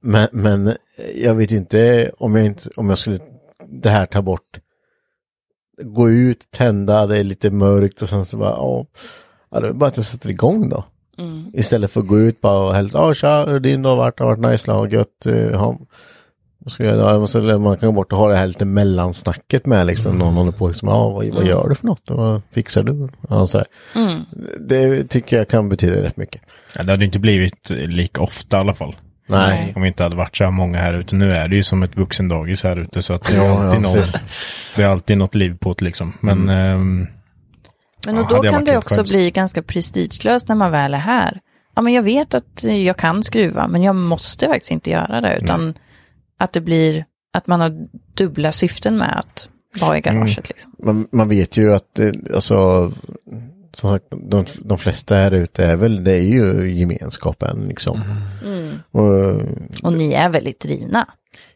Men, 0.00 0.28
men 0.32 0.72
jag 1.14 1.34
vet 1.34 1.50
inte 1.50 2.10
om 2.18 2.36
jag 2.36 2.46
inte, 2.46 2.70
om 2.76 2.88
jag 2.88 2.98
skulle, 2.98 3.18
det 3.68 3.90
här 3.90 4.06
ta 4.06 4.22
bort, 4.22 4.60
gå 5.82 6.10
ut, 6.10 6.50
tända, 6.50 7.06
det 7.06 7.18
är 7.18 7.24
lite 7.24 7.50
mörkt 7.50 8.02
och 8.02 8.08
sen 8.08 8.24
så 8.24 8.36
bara, 8.36 8.50
ja, 8.50 8.86
ja 9.50 9.60
det 9.60 9.68
är 9.68 9.72
bara 9.72 9.86
att 9.88 9.96
jag 9.96 10.06
sätter 10.06 10.30
igång 10.30 10.68
då. 10.68 10.84
Istället 11.52 11.90
för 11.90 12.00
att 12.00 12.06
gå 12.06 12.18
ut 12.18 12.40
bara 12.40 12.68
och 12.68 12.74
hälsa, 12.74 12.98
ja 12.98 13.14
tja, 13.14 13.44
hur 13.48 13.60
din 13.60 13.82
dag 13.82 13.96
varit, 13.96 14.16
det 14.18 14.24
har 14.24 14.36
varit 14.36 14.52
nice, 14.52 14.70
ja, 14.70 14.88
gött, 14.88 15.26
eh, 15.26 15.34
ja. 15.36 15.78
Vad 16.64 16.72
ska 16.72 16.84
jag 16.84 16.96
göra? 16.96 17.58
Man 17.58 17.76
kan 17.76 17.86
gå 17.88 17.92
bort 17.92 18.12
och 18.12 18.18
ha 18.18 18.28
det 18.28 18.36
här 18.36 18.46
lite 18.46 18.64
mellansnacket 18.64 19.66
med 19.66 19.86
liksom, 19.86 20.18
någon 20.18 20.34
håller 20.34 20.52
på 20.52 20.68
liksom, 20.68 20.88
ja 20.88 21.08
vad, 21.08 21.26
vad 21.34 21.46
gör 21.46 21.68
du 21.68 21.74
för 21.74 21.86
något? 21.86 22.02
Vad 22.08 22.42
fixar 22.52 22.82
du? 22.82 23.08
Ja, 23.28 23.46
så 23.46 23.58
här. 23.58 23.66
Det 24.68 25.04
tycker 25.08 25.36
jag 25.38 25.48
kan 25.48 25.68
betyda 25.68 26.02
rätt 26.02 26.16
mycket. 26.16 26.42
Ja, 26.76 26.82
det 26.82 26.90
hade 26.92 27.04
inte 27.04 27.18
blivit 27.18 27.70
eh, 27.70 27.76
lika 27.76 28.20
ofta 28.20 28.56
i 28.56 28.60
alla 28.60 28.74
fall. 28.74 28.96
Nej. 29.26 29.72
Om 29.76 29.82
vi 29.82 29.88
inte 29.88 30.02
hade 30.02 30.16
varit 30.16 30.36
så 30.36 30.44
här 30.44 30.50
många 30.50 30.78
här 30.78 30.94
ute. 30.94 31.14
Nu 31.16 31.32
är 31.32 31.48
det 31.48 31.56
ju 31.56 31.62
som 31.62 31.82
ett 31.82 31.96
vuxendagis 31.96 32.62
här 32.64 32.80
ute 32.80 33.02
så 33.02 33.12
att 33.14 33.24
det 33.24 33.34
är, 33.36 33.44
Ja, 33.44 33.50
alltid, 33.64 33.76
ja, 33.76 33.82
någon, 33.82 33.92
precis. 33.94 34.22
det 34.76 34.82
är 34.82 34.88
alltid 34.88 35.18
något 35.18 35.34
liv 35.34 35.56
på 35.60 35.72
det 35.78 35.84
liksom. 35.84 36.12
Men 36.20 36.48
ehm, 36.48 37.06
Men 38.06 38.14
Ja, 38.16 38.22
och 38.22 38.28
då 38.28 38.34
hade 38.36 38.46
jag 38.46 38.54
kan 38.54 38.64
det 38.64 38.76
också 38.76 38.94
själv. 38.94 39.08
bli 39.08 39.30
ganska 39.30 39.62
prestigelöst 39.62 40.48
när 40.48 40.56
man 40.56 40.70
väl 40.70 40.94
är 40.94 40.98
här. 40.98 41.40
Ja, 41.76 41.82
men 41.82 41.92
jag 41.92 42.02
vet 42.02 42.34
att 42.34 42.64
jag 42.84 42.96
kan 42.96 43.22
skruva, 43.22 43.68
men 43.68 43.82
jag 43.82 43.96
måste 43.96 44.46
faktiskt 44.48 44.70
inte 44.70 44.90
göra 44.90 45.20
det, 45.20 45.38
utan 45.42 45.74
att 46.44 46.52
det 46.52 46.60
blir 46.60 47.04
att 47.32 47.46
man 47.46 47.60
har 47.60 47.72
dubbla 48.14 48.52
syften 48.52 48.96
med 48.96 49.18
att 49.18 49.48
vara 49.80 49.98
i 49.98 50.00
garaget. 50.00 50.48
Liksom. 50.48 50.72
Man, 50.84 51.08
man 51.12 51.28
vet 51.28 51.56
ju 51.56 51.74
att, 51.74 51.98
eh, 51.98 52.10
alltså, 52.34 52.92
som 53.74 53.90
sagt, 53.90 54.04
de, 54.30 54.44
de 54.58 54.78
flesta 54.78 55.14
här 55.14 55.30
ute 55.32 55.64
är 55.66 55.76
väl, 55.76 56.04
det 56.04 56.12
är 56.12 56.22
ju 56.22 56.72
gemenskapen 56.74 57.64
liksom. 57.68 58.00
Och, 58.90 59.34
Och 59.82 59.92
ni 59.92 60.12
är 60.12 60.28
väldigt 60.30 60.60
drivna. 60.60 61.06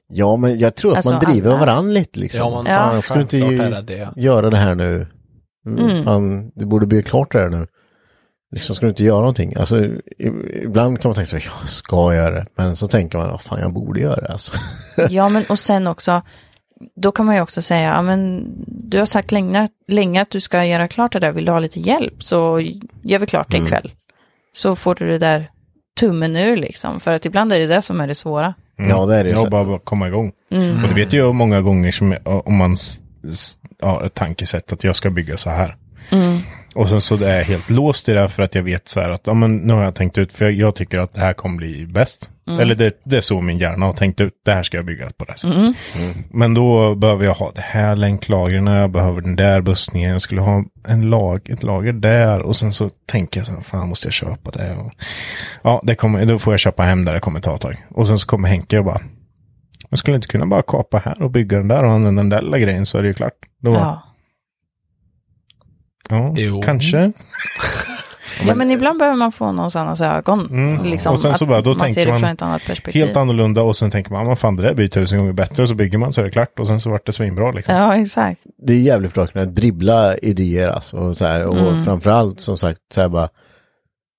ja, 0.09 0.36
men 0.36 0.59
jag 0.59 0.74
tror 0.74 0.91
att 0.91 0.97
Alltså, 0.97 1.12
man 1.12 1.24
driver 1.24 1.51
alla- 1.51 1.61
varandra 1.61 1.93
lite 1.93 2.20
liksom. 2.20 2.41
Ja, 2.41 2.57
men 2.57 2.64
fan, 2.66 2.93
fan, 2.93 3.03
ska 3.03 3.14
du 3.14 3.20
inte 3.20 3.36
ju 3.39 3.59
det 3.59 3.82
det. 3.82 4.09
göra 4.16 4.51
det 4.51 4.59
här 4.59 4.74
nu? 4.74 5.07
Mm. 5.66 6.03
Fan, 6.05 6.51
det 6.55 6.66
borde 6.66 6.86
bli 6.86 7.03
klart 7.03 7.32
det 7.32 7.39
här 7.39 7.49
nu. 7.49 7.66
Liksom, 8.51 8.76
ska 8.76 8.86
du 8.86 8.90
inte 8.90 9.05
göra 9.05 9.18
någonting? 9.18 9.55
Alltså, 9.57 9.84
ibland 10.62 11.01
kan 11.01 11.09
man 11.09 11.14
tänka 11.14 11.26
så 11.30 11.36
här, 11.36 11.53
jag 11.61 11.68
ska 11.68 12.14
göra 12.14 12.34
det. 12.34 12.46
Men 12.57 12.76
så 12.76 12.88
tänker 12.88 13.18
man, 13.18 13.28
vad 13.30 13.40
fan, 13.42 13.61
jag 13.61 13.72
borde 13.72 14.01
göra 14.01 14.20
det 14.20 14.32
alltså. 14.32 14.57
Ja, 15.11 15.28
men 15.28 15.44
och 15.49 15.59
sen 15.59 15.86
också, 15.86 16.22
då 16.96 17.12
kan 17.12 17.26
man 17.26 17.34
ju 17.34 17.40
också 17.40 17.62
säga, 17.62 17.88
ja 17.94 18.03
men 18.03 18.53
du 18.66 18.99
har 18.99 19.07
sagt 19.07 19.32
länge, 19.32 19.68
länge 19.88 20.22
att 20.22 20.30
du 20.30 20.40
ska 20.40 20.64
göra 20.64 20.88
klart 20.88 21.12
det 21.12 21.18
där, 21.18 21.32
vill 21.32 21.44
du 21.44 21.53
ha 21.53 21.59
lite 21.59 21.80
hjälp 21.80 22.22
så 22.22 22.61
gör 23.03 23.18
vi 23.18 23.26
klart 23.26 23.51
det 23.51 23.57
ikväll. 23.57 23.92
Så 24.53 24.76
får 24.76 24.94
du 24.94 25.09
det 25.09 25.18
där 25.18 25.51
tummen 26.01 26.36
ur 26.36 26.57
liksom, 26.57 27.01
för 27.01 27.12
att 27.14 27.26
ibland 27.26 27.53
är 27.53 27.61
det 27.61 27.66
det 27.66 27.82
som 27.82 28.01
är 28.01 28.09
det 28.09 28.14
svåra. 28.14 28.55
Ja, 28.76 29.07
det 29.07 29.16
är 29.16 29.24
det 29.24 29.36
så. 29.36 29.51
bara, 29.51 29.78
komma 29.78 30.09
igång. 30.09 30.32
Och 30.82 30.88
det 30.88 30.94
vet 30.94 31.12
jag 31.12 31.34
många 31.34 31.61
gånger 31.61 31.90
som 31.90 32.16
om 32.24 32.57
man 32.57 32.76
har 33.82 34.05
ett 34.05 34.14
tankesätt 34.14 34.72
att 34.72 34.84
jag 34.84 34.96
ska 34.96 35.11
bygga 35.11 35.36
så 35.36 35.51
här. 35.51 35.76
Och 36.78 36.88
sen 36.88 37.00
så 37.00 37.24
är 37.24 37.36
jag 37.36 37.44
helt 37.44 37.70
låst 37.70 38.08
i 38.08 38.12
det 38.12 38.20
här 38.20 38.28
för 38.28 38.42
att 38.42 38.54
jag 38.54 38.62
vet 38.62 38.88
så 38.88 39.00
här 39.00 39.10
att 39.10 39.26
ja, 39.26 39.34
men 39.34 39.56
nu 39.56 39.72
har 39.72 39.84
jag 39.84 39.94
tänkt 39.94 40.18
ut 40.18 40.32
för 40.32 40.44
jag, 40.44 40.54
jag 40.54 40.74
tycker 40.74 40.98
att 40.98 41.14
det 41.14 41.20
här 41.20 41.32
kommer 41.32 41.56
bli 41.56 41.86
bäst. 41.86 42.30
Eller 42.60 42.74
det, 42.74 43.00
det 43.04 43.16
är 43.16 43.20
så 43.20 43.40
min 43.40 43.58
hjärna 43.58 43.86
har 43.86 43.92
tänkt 43.92 44.20
ut. 44.20 44.32
Det 44.44 44.52
här 44.52 44.62
ska 44.62 44.76
jag 44.76 44.86
bygga 44.86 45.10
på 45.10 45.24
det 45.24 45.32
här 45.32 45.36
sättet. 45.36 45.56
Mm. 45.56 45.74
Men 46.30 46.54
då 46.54 46.94
behöver 46.94 47.24
jag 47.24 47.34
ha 47.34 47.52
det 47.54 47.60
här 47.60 47.96
länklagren, 47.96 48.66
jag 48.66 48.90
behöver 48.90 49.20
den 49.20 49.36
där 49.36 49.60
bussningen, 49.60 50.10
jag 50.10 50.22
skulle 50.22 50.40
ha 50.40 50.64
en 50.88 51.10
lag, 51.10 51.50
ett 51.50 51.62
lager 51.62 51.92
där 51.92 52.42
och 52.42 52.56
sen 52.56 52.72
så 52.72 52.90
tänker 53.06 53.40
jag 53.40 53.46
så 53.46 53.52
här, 53.52 53.60
fan 53.60 53.88
måste 53.88 54.06
jag 54.06 54.12
köpa 54.12 54.50
det? 54.50 54.76
Och, 54.76 54.92
ja, 55.62 55.80
det 55.84 55.94
kommer, 55.94 56.26
då 56.26 56.38
får 56.38 56.52
jag 56.52 56.60
köpa 56.60 56.82
hem 56.82 57.04
där, 57.04 57.14
det 57.14 57.20
kommer 57.20 57.40
ta 57.40 57.54
ett 57.54 57.60
tag. 57.60 57.86
Och 57.90 58.06
sen 58.06 58.18
så 58.18 58.26
kommer 58.26 58.48
Henke 58.48 58.78
och 58.78 58.84
bara, 58.84 59.00
jag 59.90 59.98
skulle 59.98 60.16
inte 60.16 60.28
kunna 60.28 60.46
bara 60.46 60.62
kapa 60.62 60.98
här 60.98 61.22
och 61.22 61.30
bygga 61.30 61.58
den 61.58 61.68
där 61.68 61.84
och 61.84 61.90
använda 61.90 62.22
den 62.22 62.28
där 62.28 62.42
lilla 62.42 62.58
grejen 62.58 62.86
så 62.86 62.98
är 62.98 63.02
det 63.02 63.08
ju 63.08 63.14
klart. 63.14 63.34
Då, 63.62 63.72
ja, 63.72 64.07
Ja. 66.09 66.34
Jo. 66.36 66.62
kanske. 66.62 67.12
ja, 68.46 68.54
men 68.54 68.70
ibland 68.70 68.98
behöver 68.98 69.16
man 69.18 69.32
få 69.32 69.52
någons 69.52 69.76
annans 69.76 70.00
ögon. 70.00 70.38
Liksom, 70.84 71.11
Mm. 71.11 71.12
Och 71.12 71.20
sen 71.20 71.34
så 71.34 71.44
att 71.44 71.48
bara, 71.48 71.61
då 71.61 71.70
man 71.70 71.78
tänker 71.78 71.94
ser 71.94 72.06
det 72.06 72.12
man 72.12 72.20
från 72.20 72.30
ett 72.30 72.42
annat 72.42 72.66
perspektiv. 72.66 73.02
Helt 73.04 73.16
annorlunda 73.16 73.62
och 73.62 73.76
sen 73.76 73.90
tänker 73.90 74.11
man, 74.12 74.26
man 74.26 74.36
fan 74.36 74.56
det 74.56 74.62
där 74.62 74.74
blir 74.74 74.88
tusen 74.88 75.18
gånger 75.18 75.32
bättre 75.32 75.62
och 75.62 75.68
så 75.68 75.74
bygger 75.74 75.98
man 75.98 76.12
så 76.12 76.20
är 76.20 76.24
det 76.24 76.30
klart 76.30 76.59
och 76.59 76.66
sen 76.66 76.80
så 76.80 76.90
vart 76.90 77.06
det 77.06 77.12
svinbra 77.12 77.52
liksom. 77.52 77.74
Ja, 77.74 77.96
exakt. 77.96 78.40
det 78.59 78.72
är 78.72 78.80
jävligt 78.80 79.14
bra 79.14 79.24
att 79.24 79.32
kunna 79.32 79.44
dribbla 79.44 80.16
idéer 80.16 80.68
alltså. 80.68 80.96
Och, 80.96 81.16
så 81.16 81.26
här, 81.26 81.44
och 81.44 81.84
framförallt 81.84 82.40
som 82.40 82.56
sagt 82.56 82.80
så 82.94 83.00
här 83.00 83.09
bara. 83.09 83.28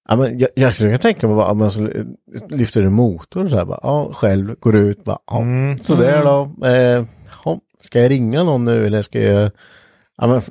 Ja, 0.10 0.16
men 0.16 0.40
jag, 0.40 0.50
jag 0.56 0.74
skulle 0.74 0.90
kunna 0.90 0.98
tänka 0.98 1.28
mig 1.28 1.44
om 1.46 1.58
man 1.58 1.72
skulle 1.72 2.06
lyfter 2.50 2.82
en 2.84 2.94
motor 2.94 3.48
så 3.50 3.58
här 3.58 3.66
bara. 3.66 3.80
Ja, 3.84 4.12
själv 4.14 4.56
går 4.60 4.76
ut 4.76 5.04
bara. 5.04 5.18
Ja, 5.32 5.42
Mm. 5.42 5.80
sådär 5.80 6.24
då. 6.24 6.66
Eh, 6.68 7.06
ja, 7.46 7.60
ska 7.84 8.00
jag 8.02 8.12
ringa 8.12 8.44
någon 8.44 8.66
nu 8.66 8.88
eller 8.88 9.02
ska 9.02 9.22
jag? 9.22 9.52
Ja, 10.18 10.28
men 10.28 10.42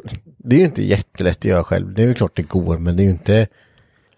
det 0.49 0.57
är 0.57 0.61
ju 0.61 0.65
inte 0.67 0.83
jättelätt 0.85 1.37
att 1.39 1.45
göra 1.45 1.65
själv. 1.65 1.95
Det 1.95 2.03
är 2.03 2.07
ju 2.07 2.15
klart 2.15 2.33
det 2.37 2.43
går 2.43 2.79
men 2.79 2.97
det 2.97 3.03
är 3.03 3.05
ju 3.05 3.11
inte. 3.11 3.47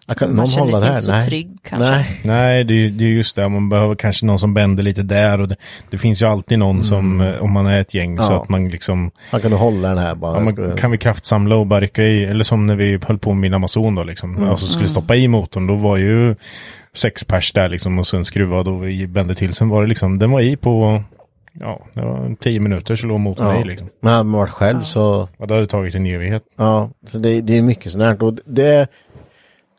Jag 0.07 0.17
kan, 0.17 0.27
Man 0.29 0.35
någon 0.35 0.47
känner 0.47 0.79
sig 0.79 0.89
inte 0.89 1.01
så 1.01 1.11
Nej. 1.11 1.25
trygg 1.27 1.57
kanske. 1.63 1.91
Nej. 1.91 2.21
Nej, 2.23 2.63
det 2.63 2.73
är, 2.73 2.89
det 2.89 3.03
är 3.05 3.09
just 3.09 3.35
det. 3.35 3.49
Man 3.49 3.69
behöver 3.69 3.95
kanske 3.95 4.25
någon 4.25 4.39
som 4.39 4.53
bänder 4.53 4.83
lite 4.83 5.01
där. 5.03 5.41
Och 5.41 5.47
det, 5.47 5.55
det 5.89 5.97
finns 5.97 6.21
ju 6.21 6.25
alltid 6.25 6.59
någon 6.59 6.83
som, 6.83 7.21
eh, 7.21 7.41
om 7.43 7.51
man 7.53 7.65
är 7.67 7.79
ett 7.81 7.93
gäng, 7.93 8.17
så 8.17 8.23
Mm. 8.23 8.35
Ja. 8.35 8.41
att 8.43 8.49
man 8.49 8.69
liksom, 8.69 9.11
Man 9.31 9.41
kan 9.41 9.51
du 9.51 9.57
hålla 9.57 9.89
den 9.89 9.97
här 9.97 10.15
bara. 10.15 10.37
ja, 10.37 10.43
Jag 10.43 10.53
ska- 10.53 10.61
man, 10.61 10.77
kan 10.77 10.91
vi 10.91 10.97
kraftsamla 10.97 11.55
och 11.55 11.67
bara 11.67 11.79
rycka 11.81 12.03
i, 12.03 12.23
eller 12.25 12.43
som 12.43 12.67
när 12.67 12.75
vi 12.75 12.99
höll 13.07 13.17
på 13.19 13.29
med 13.33 13.39
min 13.41 13.53
Amazon 13.53 13.95
då 13.95 14.03
liksom, 14.03 14.49
alltså 14.49 14.67
skulle 14.67 14.87
stoppa 14.89 15.15
i 15.15 15.27
motorn, 15.27 15.67
då 15.67 15.75
var 15.75 15.97
ju, 15.97 16.35
sex 16.93 17.23
pers 17.23 17.51
där 17.51 17.69
liksom 17.69 17.99
och 17.99 18.07
sen 18.07 18.25
skruvad 18.25 18.67
och 18.67 18.87
vi 18.87 19.05
vände 19.05 19.35
till. 19.35 19.53
Sen 19.53 19.69
var 19.69 19.81
det 19.81 19.87
liksom, 19.87 20.19
den 20.19 20.31
var 20.31 20.41
i 20.41 20.55
på, 20.55 21.03
ja, 21.53 21.85
det 21.93 22.01
var 22.01 22.35
tio 22.39 22.59
minuter 22.59 22.95
så 22.95 23.07
låg 23.07 23.19
motorn 23.19 23.47
Ja. 23.47 23.61
i 23.61 23.63
liksom. 23.63 23.89
Men 23.99 24.13
hade 24.13 24.23
man 24.23 24.39
varit 24.39 24.49
själv 24.49 24.81
så, 24.81 25.27
Ja, 25.37 25.45
då 25.45 25.53
hade 25.53 25.65
det 25.65 25.69
tagit 25.69 25.95
en 25.95 26.05
evighet. 26.05 26.43
ja, 26.55 26.89
så 27.05 27.17
det, 27.17 27.41
det 27.41 27.57
är 27.57 27.61
mycket 27.61 27.91
sånt 27.91 28.03
här. 28.03 28.23
Och 28.23 28.33
det, 28.45 28.87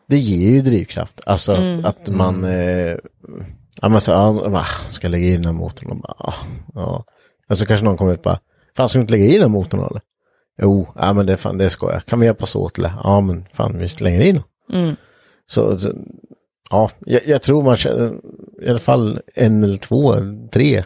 det 0.06 0.16
ger 0.18 0.50
ju 0.50 0.60
drivkraft. 0.60 1.20
Alltså 1.26 1.56
att 1.84 2.10
man, 2.10 2.44
eh, 2.44 2.96
ja 3.82 3.88
men 3.88 4.00
så, 4.00 4.10
ja, 4.12 4.48
bara, 4.50 4.64
ska 4.64 5.04
jag 5.06 5.10
lägga 5.10 5.26
in 5.26 5.34
den 5.34 5.44
här 5.44 5.52
motorn 5.52 5.90
och 5.90 5.96
bara, 5.96 6.14
ja, 6.18 6.34
ja. 6.74 7.04
Och 7.48 7.58
så 7.58 7.66
kanske 7.66 7.84
någon 7.84 7.96
kommer 7.96 8.12
ut 8.12 8.18
och 8.18 8.22
bara, 8.24 8.38
fan 8.76 8.88
ska 8.88 8.98
du 8.98 9.02
inte 9.02 9.12
lägga 9.12 9.24
in 9.24 9.32
den 9.32 9.40
här 9.40 9.48
motorn 9.48 9.80
eller? 9.80 10.00
Jo, 10.62 10.88
ja 10.96 11.12
men 11.12 11.26
det, 11.26 11.36
fan, 11.36 11.58
det 11.58 11.70
ska 11.70 11.92
jag. 11.92 12.06
Kan 12.06 12.20
vi 12.20 12.26
hjälpas 12.26 12.56
åt 12.56 12.78
eller? 12.78 12.92
Ja 13.04 13.20
men 13.20 13.44
fan 13.52 13.78
vi 13.78 13.88
slänger 13.88 14.20
in 14.20 14.42
den. 14.68 14.96
Så, 15.46 15.78
så, 15.78 15.92
ja, 16.70 16.90
jag, 17.06 17.20
jag 17.26 17.42
tror 17.42 17.62
man 17.62 17.76
känner 17.76 18.12
i 18.62 18.68
alla 18.68 18.78
fall 18.78 19.20
en 19.34 19.62
eller 19.64 19.76
två, 19.78 20.14
tre 20.52 20.84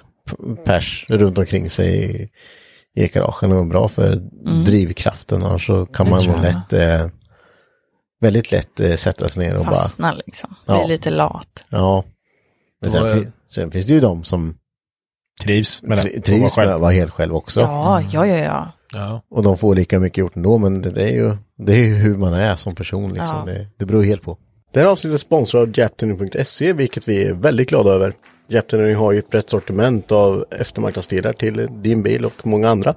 pers 0.64 1.04
runt 1.08 1.38
omkring 1.38 1.70
sig 1.70 2.04
i, 2.04 2.28
i 3.02 3.08
garagen 3.08 3.52
och 3.52 3.66
bra 3.66 3.88
för 3.88 4.16
drivkraften. 4.64 5.42
Annars 5.42 5.66
så 5.66 5.86
kan 5.86 6.06
Det 6.06 6.10
man 6.12 6.24
nog 6.26 6.42
lätt, 6.42 6.72
eh, 6.72 7.06
väldigt 8.20 8.52
lätt 8.52 8.80
eh, 8.80 8.96
sätta 8.96 9.28
sig 9.28 9.46
ner 9.46 9.56
och 9.56 9.64
bara, 9.64 9.74
Fastna 9.76 10.14
liksom. 10.26 10.54
Ja. 10.66 10.78
Blir 10.78 10.88
lite 10.88 11.10
lat. 11.10 11.64
ja. 11.68 12.04
Men 12.80 12.90
sen, 12.90 13.32
sen 13.50 13.70
finns 13.70 13.86
det 13.86 13.92
ju 13.92 14.00
de 14.00 14.24
som 14.24 14.56
Trivs 15.42 15.82
med 15.82 15.98
tri- 15.98 16.22
trivs 16.22 16.56
med 16.56 16.68
att 16.68 16.80
vara 16.80 16.92
helt 16.92 17.12
själv 17.12 17.34
också. 17.36 17.60
Ja, 17.60 18.00
ja, 18.12 18.26
ja, 18.26 18.36
ja. 18.36 18.72
Ja. 18.92 19.22
Och 19.30 19.42
de 19.42 19.56
får 19.58 19.74
lika 19.74 20.00
mycket 20.00 20.18
gjort 20.18 20.36
ändå, 20.36 20.58
men 20.58 20.82
det, 20.82 20.90
det 20.90 21.02
är 21.02 21.12
ju 21.12 21.36
det 21.58 21.72
är 21.72 21.76
ju 21.76 21.94
hur 21.94 22.16
man 22.16 22.32
är 22.32 22.56
som 22.56 22.74
person 22.74 23.06
liksom. 23.14 23.38
Ja. 23.46 23.52
Det, 23.52 23.66
det 23.78 23.86
beror 23.86 24.02
helt 24.04 24.22
på. 24.22 24.38
Det 24.72 24.80
här 24.80 24.86
avsnittet 24.86 25.20
sponsrar 25.20 25.60
av 25.60 25.78
Japtuning.se, 25.78 26.72
vilket 26.72 27.08
vi 27.08 27.24
är 27.24 27.32
väldigt 27.32 27.68
glada 27.68 27.90
över. 27.90 28.12
Japtuning 28.48 28.96
har 28.96 29.12
ju 29.12 29.18
ett 29.18 29.30
brett 29.30 29.50
sortiment 29.50 30.12
av 30.12 30.44
eftermarknadsdelar 30.50 31.32
till 31.32 31.68
din 31.70 32.02
bil 32.02 32.24
och 32.24 32.46
många 32.46 32.70
andra. 32.70 32.94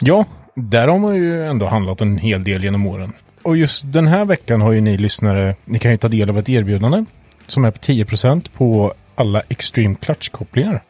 Ja, 0.00 0.24
där 0.54 0.88
har 0.88 0.98
man 0.98 1.14
ju 1.14 1.42
ändå 1.42 1.66
handlat 1.66 2.00
en 2.00 2.18
hel 2.18 2.44
del 2.44 2.64
genom 2.64 2.86
åren. 2.86 3.12
Och 3.42 3.56
just 3.56 3.92
den 3.92 4.06
här 4.06 4.24
veckan 4.24 4.60
har 4.60 4.72
ju 4.72 4.80
ni 4.80 4.98
lyssnare, 4.98 5.56
ni 5.64 5.78
kan 5.78 5.90
ju 5.90 5.96
ta 5.96 6.08
del 6.08 6.30
av 6.30 6.38
ett 6.38 6.48
erbjudande 6.48 7.04
som 7.46 7.64
är 7.64 7.70
på 7.70 7.78
10% 7.78 8.50
på 8.56 8.94
alla 9.14 9.42
Extreme 9.48 9.94
Clutch-kopplingar. 9.94 10.80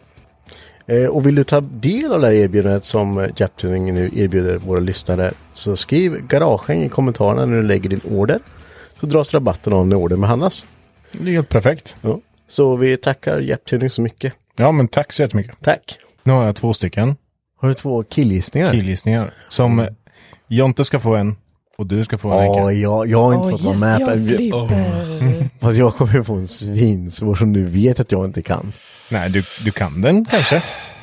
Eh, 0.87 1.07
och 1.07 1.27
vill 1.27 1.35
du 1.35 1.45
ta 1.45 1.61
del 1.61 2.13
av 2.13 2.21
det 2.21 2.27
här 2.27 2.35
erbjudandet 2.35 2.85
som 2.85 3.29
Japtuning 3.37 3.95
nu 3.95 4.11
erbjuder 4.15 4.57
våra 4.57 4.81
lyssnare 4.81 5.31
så 5.55 5.77
skriv 5.77 6.27
garagen 6.27 6.83
i 6.83 6.89
kommentarerna 6.89 7.47
när 7.47 7.57
du 7.57 7.63
lägger 7.63 7.91
din 7.91 8.01
order. 8.11 8.41
Så 9.01 9.07
dras 9.07 9.35
rabatten 9.35 9.73
av 9.73 9.87
när 9.87 9.97
ordern 9.97 10.21
behandlas. 10.21 10.67
Det 11.13 11.31
är 11.31 11.35
helt 11.35 11.49
perfekt. 11.49 11.97
Ja. 12.01 12.21
Så 12.49 12.77
vi 12.77 12.97
tackar 12.97 13.39
Japtuning 13.41 13.91
så 13.91 14.03
mycket. 14.03 14.33
Ja, 14.57 14.73
men 14.73 14.89
tack 14.89 15.13
så 15.13 15.23
jättemycket. 15.23 15.57
Tack! 15.63 15.99
Nu 16.23 16.33
har 16.33 16.45
jag 16.45 16.57
två 16.57 16.75
stycken 16.75 17.17
Har 17.61 17.69
du 17.69 17.75
två 17.75 18.03
killgissningar? 18.03 18.73
killgissningar. 18.73 19.35
Som 19.49 19.81
eh, 19.81 19.89
Jonte 20.49 20.85
ska 20.85 21.01
få 21.01 21.15
en 21.15 21.37
och 21.79 21.87
du 21.87 22.05
ska 22.05 22.19
få 22.19 22.31
en 22.31 22.45
Ja, 22.47 22.55
Henke. 22.59 22.73
jag, 22.81 23.07
jag 23.09 23.23
har 23.23 23.35
inte 23.35 23.47
Åh, 23.47 23.51
fått 23.51 23.61
vara 23.63 23.75
yes, 23.75 23.81
med. 23.81 24.01
jag 24.01 24.17
slipper. 24.21 25.59
Fast 25.61 25.79
jag 25.79 25.95
kommer 25.95 26.23
få 26.23 26.35
en 26.35 26.49
svinsvår 26.49 27.35
som 27.35 27.53
du 27.53 27.65
vet 27.65 28.01
att 28.01 28.13
jag 28.13 28.25
inte 28.25 28.43
kan. 28.43 28.73
Nej, 29.11 29.31
du, 29.31 29.43
du 29.65 29.71
kan 29.71 30.01
den 30.01 30.25
kanske. 30.25 30.63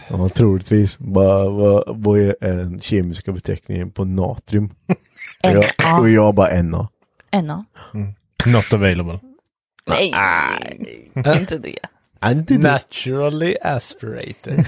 Ja, 0.09 0.29
troligtvis. 0.29 0.95
Vad, 0.99 1.53
vad, 1.53 1.83
vad 1.87 2.19
är 2.19 2.55
den 2.57 2.81
kemiska 2.81 3.31
beteckningen 3.31 3.91
på 3.91 4.05
natrium? 4.05 4.69
Och 5.43 5.49
jag, 5.51 5.99
och 5.99 6.09
jag 6.09 6.33
bara 6.35 6.61
NA. 6.61 6.87
NA. 7.43 7.65
Not 8.45 8.73
available. 8.73 9.19
Nej, 9.87 10.13
inte 11.39 11.57
det. 11.57 11.79
Inte 12.25 12.53
det. 12.53 12.71
Naturally 12.71 13.55
aspirated. 13.61 14.65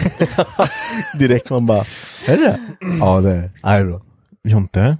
Direkt 1.19 1.49
man 1.49 1.65
bara, 1.65 1.85
är 2.27 2.37
det 2.37 2.43
det? 2.43 2.59
Ja, 2.99 3.21
det 3.21 3.29
är 3.29 3.41
det. 3.41 3.51
Nej 3.63 3.83
då. 3.83 4.01
Jonte, 4.47 4.97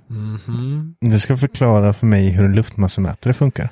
du 1.01 1.19
ska 1.19 1.37
förklara 1.37 1.93
för 1.93 2.05
mig 2.05 2.29
hur 2.29 2.45
en 2.45 2.55
luftmassemätare 2.55 3.33
funkar. 3.33 3.69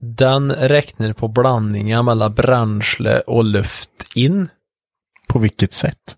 Den 0.00 0.52
räknar 0.52 1.12
på 1.12 1.28
blandningen 1.28 2.04
mellan 2.04 2.34
bränsle 2.34 3.20
och 3.20 3.44
luft 3.44 3.90
in. 4.14 4.48
På 5.28 5.38
vilket 5.38 5.72
sätt? 5.72 6.16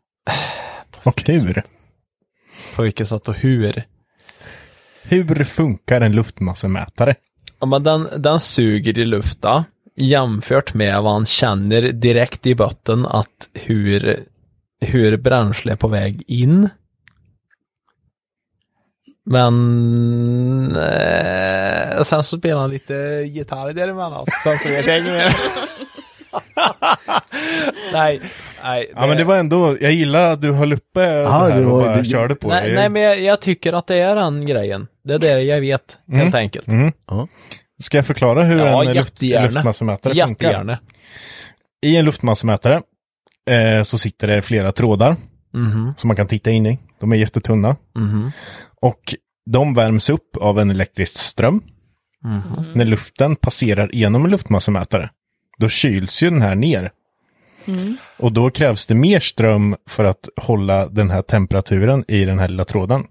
Och 1.02 1.22
hur? 1.26 1.62
På 2.76 2.82
vilket 2.82 3.08
sätt 3.08 3.28
och 3.28 3.34
hur. 3.34 3.84
Hur 5.02 5.44
funkar 5.44 6.00
en 6.00 6.12
luftmassemätare? 6.12 7.14
Ja, 7.60 7.66
men 7.66 7.82
den, 7.82 8.08
den 8.16 8.40
suger 8.40 8.98
i 8.98 9.04
luften 9.04 9.64
jämfört 9.96 10.74
med 10.74 11.02
vad 11.02 11.12
han 11.12 11.26
känner 11.26 11.82
direkt 11.82 12.46
i 12.46 12.54
botten 12.54 13.06
att 13.06 13.48
hur, 13.54 14.24
hur 14.80 15.16
bränsle 15.16 15.72
är 15.72 15.76
på 15.76 15.88
väg 15.88 16.22
in. 16.26 16.68
Men 19.24 20.76
eh, 20.76 22.04
sen 22.04 22.24
så 22.24 22.38
spelar 22.38 22.60
han 22.60 22.70
lite 22.70 22.94
gitarr 23.26 23.72
däremellan. 23.72 24.26
Sen 24.44 24.58
så 24.58 24.68
vet 24.68 24.86
jag 24.86 24.98
inget 24.98 25.12
mer. 25.12 25.36
nej, 27.92 28.20
nej. 28.62 28.92
Ja 28.96 29.06
men 29.06 29.16
det 29.16 29.24
var 29.24 29.36
ändå, 29.36 29.76
jag 29.80 29.92
gillar 29.92 30.32
att 30.32 30.40
du 30.40 30.52
höll 30.52 30.72
uppe 30.72 31.00
Ja, 31.02 31.22
det 31.22 31.30
här 31.30 31.60
det 31.60 31.66
och 31.66 31.82
bara 31.82 31.96
det- 31.96 32.04
körde 32.04 32.34
på 32.34 32.48
Nej, 32.48 32.68
det. 32.70 32.74
nej 32.74 32.88
men 32.88 33.02
jag, 33.02 33.20
jag 33.20 33.40
tycker 33.40 33.72
att 33.72 33.86
det 33.86 33.96
är 33.96 34.14
den 34.16 34.46
grejen. 34.46 34.86
Det 35.04 35.14
är 35.14 35.18
det 35.18 35.40
jag 35.42 35.60
vet, 35.60 35.98
helt 36.12 36.34
enkelt. 36.34 36.68
Mm. 36.68 36.92
Ja. 37.06 37.28
Ska 37.82 37.96
jag 37.98 38.06
förklara 38.06 38.42
hur 38.42 38.58
Ja, 38.58 38.80
en 38.84 38.86
luft, 38.92 38.96
jättegärna. 39.22 39.46
luftmassemätare 39.48 40.14
funkar? 40.14 40.28
Jättegärna. 40.48 40.78
I 41.86 41.96
en 41.96 42.04
luftmassemätare 42.04 42.80
eh, 43.50 43.82
så 43.82 43.98
sitter 43.98 44.26
det 44.26 44.42
flera 44.42 44.72
trådar 44.72 45.16
Mhm, 45.54 45.94
som 45.98 46.08
man 46.08 46.16
kan 46.16 46.26
titta 46.26 46.50
in 46.50 46.66
i. 46.66 46.78
De 47.00 47.12
är 47.12 47.16
jättetunna. 47.16 47.76
mhm, 47.96 48.32
Och 48.80 49.14
de 49.50 49.74
värms 49.74 50.10
upp 50.10 50.36
av 50.36 50.58
en 50.60 50.70
elektrisk 50.70 51.16
ström. 51.18 51.62
mhm. 52.24 52.64
När 52.74 52.84
luften 52.84 53.36
passerar 53.36 53.90
genom 53.92 54.24
en 54.24 54.30
luftmassemätare, 54.30 55.10
då 55.58 55.68
kyls 55.68 56.22
ju 56.22 56.30
den 56.30 56.42
här 56.42 56.54
ner. 56.54 56.90
Och 58.18 58.32
då 58.32 58.50
krävs 58.50 58.86
det 58.86 58.94
mer 58.94 59.20
ström 59.20 59.76
för 59.86 60.04
att 60.04 60.28
hålla 60.40 60.86
den 60.86 61.10
här 61.10 61.22
temperaturen 61.22 62.04
i 62.08 62.24
den 62.24 62.38
här 62.38 62.48
lilla 62.48 62.64
tråden. 62.64 63.04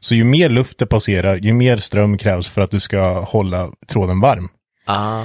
Så 0.00 0.14
ju 0.14 0.24
mer 0.24 0.48
luft 0.48 0.78
det 0.78 0.86
passerar, 0.86 1.36
ju 1.36 1.52
mer 1.52 1.76
ström 1.76 2.18
krävs 2.18 2.48
för 2.48 2.60
att 2.60 2.70
du 2.70 2.80
ska 2.80 3.20
hålla 3.20 3.70
tråden 3.88 4.20
varm. 4.20 4.48
Ah, 4.86 5.24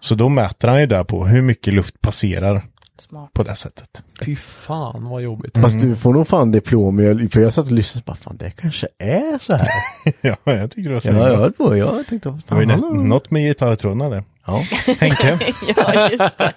Så 0.00 0.14
då 0.14 0.28
mäter 0.28 0.68
han 0.68 0.80
ju 0.80 0.86
där 0.86 1.04
på 1.04 1.26
hur 1.26 1.42
mycket 1.42 1.74
luft 1.74 2.00
passerar 2.00 2.62
Smart. 2.98 3.32
på 3.32 3.42
det 3.42 3.54
sättet. 3.54 4.02
fy 4.24 4.36
fan 4.36 5.04
vad 5.08 5.22
jobbigt. 5.22 5.58
Fast 5.58 5.80
du 5.80 5.96
får 5.96 6.12
nog 6.12 6.28
fan 6.28 6.52
diplom, 6.52 7.28
för 7.32 7.40
jag 7.40 7.52
satt 7.52 7.66
och 7.66 7.72
lyssnade 7.72 8.02
och 8.02 8.06
bara, 8.06 8.16
fan 8.16 8.36
det 8.36 8.50
kanske 8.50 8.88
är 8.98 9.38
så 9.38 9.56
här. 9.56 9.68
ja, 10.20 10.36
jag 10.44 10.70
tycker 10.70 10.88
det 10.88 10.94
var 10.94 11.00
så 11.00 11.08
ja, 11.08 11.28
jag 11.28 11.36
höll 11.36 11.52
på, 11.52 11.76
jag 11.76 12.06
tänkte, 12.06 12.28
vad 12.28 12.38
Det 12.48 12.54
var 12.54 12.60
ju 12.60 12.66
fan, 12.66 12.74
nästan 12.74 13.08
något 13.08 13.30
med 13.30 13.42
gitarrtrådarna 13.42 14.08
där. 14.08 14.24
Ja. 14.46 14.64
Henke, 15.00 15.38
Ja, 15.76 16.10
just 16.10 16.38
det. 16.38 16.52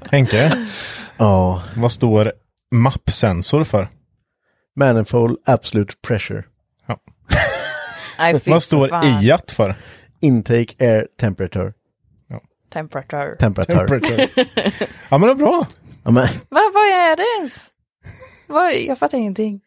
Henke, 0.10 0.66
ja. 1.16 1.62
vad 1.76 1.92
står 1.92 2.32
MAP-sensor 2.74 3.64
för? 3.64 3.88
Manifold 4.76 5.38
Absolute 5.44 5.94
Pressure. 6.06 6.44
Fy 8.44 8.50
Vad 8.50 8.62
står. 8.62 8.90
IAT 9.04 9.50
för? 9.52 9.74
Intake 10.20 10.74
Air 10.78 11.06
Temperature. 11.20 11.72
Temperature. 12.72 13.36
Temperature. 13.36 13.76
Temperature. 13.88 14.28
ja 15.08 15.18
men 15.18 15.20
det 15.20 15.30
är 15.30 15.34
bra. 15.34 15.66
Ja, 16.04 16.10
men, 16.10 16.28
Vad, 16.48 16.72
vad 16.74 16.82
är 16.86 17.16
det 17.16 17.24
ens? 17.38 17.68
Vad, 18.46 18.74
jag 18.74 18.98
fattar 18.98 19.18
ingenting. 19.18 19.60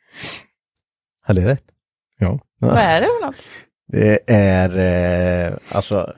hade 1.21 1.41
jag 1.41 1.47
rätt? 1.49 1.63
Ja. 2.17 2.39
Vad 2.59 2.77
är 2.77 3.01
det 3.01 3.07
för 3.19 3.25
något? 3.25 3.35
Det 3.87 4.19
är 4.27 4.77
eh, 5.49 5.57
alltså 5.71 6.13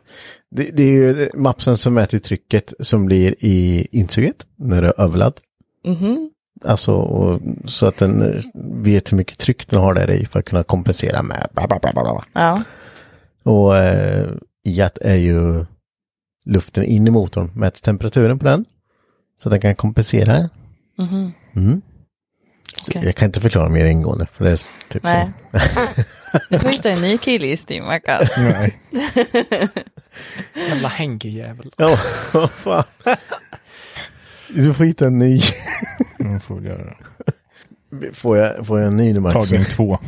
det, 0.51 0.63
det 0.63 0.83
är 0.83 0.91
ju 0.91 1.29
mapsen 1.33 1.77
som 1.77 1.93
mäter 1.93 2.19
trycket 2.19 2.73
som 2.79 3.05
blir 3.05 3.35
i 3.39 3.87
insuget 3.91 4.45
när 4.55 4.81
det 4.81 4.87
är 4.87 5.01
överladd. 5.01 5.39
Mhm. 5.85 6.31
Alltså 6.63 6.93
och, 6.93 7.41
så 7.65 7.85
att 7.85 7.97
den 7.97 8.21
eh, 8.21 8.43
vet 8.83 9.11
hur 9.11 9.17
mycket 9.17 9.37
tryck 9.37 9.67
den 9.69 9.79
har 9.79 9.93
där 9.93 10.11
i 10.11 10.25
för 10.25 10.39
att 10.39 10.45
kunna 10.45 10.63
kompensera 10.63 11.21
med 11.21 11.47
bla 11.53 11.67
bla 11.67 11.79
bla 11.79 11.93
bla. 11.93 12.03
bla. 12.03 12.23
Ja. 12.33 12.63
Och 13.43 13.77
eh, 13.77 14.29
IAT 14.63 14.97
är 15.01 15.15
ju 15.15 15.65
luften 16.45 16.83
in 16.83 17.07
i 17.07 17.11
motorn, 17.11 17.51
mäter 17.55 17.81
temperaturen 17.81 18.39
på 18.39 18.45
den. 18.45 18.65
Så 19.37 19.49
att 19.49 19.51
den 19.51 19.61
kan 19.61 19.75
kompensera. 19.75 20.49
Mhm. 20.97 21.31
Mm. 21.55 21.81
Okej. 22.87 23.01
Jag 23.05 23.15
kan 23.15 23.25
inte 23.25 23.41
förklara 23.41 23.69
mer 23.69 23.85
ingående 23.85 24.27
för 24.33 24.45
det 24.45 24.51
är 24.51 24.59
typ 24.89 25.03
Nej. 25.03 25.29
så. 25.51 25.59
Du 26.49 26.59
får 26.59 26.69
hitta 26.69 26.89
en 26.89 27.01
ny 27.01 27.17
killgissning, 27.17 27.83
Mackan. 27.85 28.25
Nej. 28.37 28.77
Jävla 30.69 30.87
Henke-jävel. 30.87 31.73
Ja, 31.77 31.97
vad 32.33 32.51
fan. 32.51 32.83
Du 34.47 34.73
får 34.73 34.83
hitta 34.85 35.07
en 35.07 35.19
ny. 35.19 35.41
Mm, 36.19 36.39
får 36.39 36.55
vi 36.55 36.67
göra 36.69 36.83
det. 36.83 38.13
Får 38.13 38.37
jag, 38.37 38.67
får 38.67 38.79
jag 38.79 38.87
en 38.87 38.97
ny 38.97 39.13
nu 39.13 39.19
Marcus? 39.19 39.49
Tagning 39.49 39.65
två. 39.65 39.99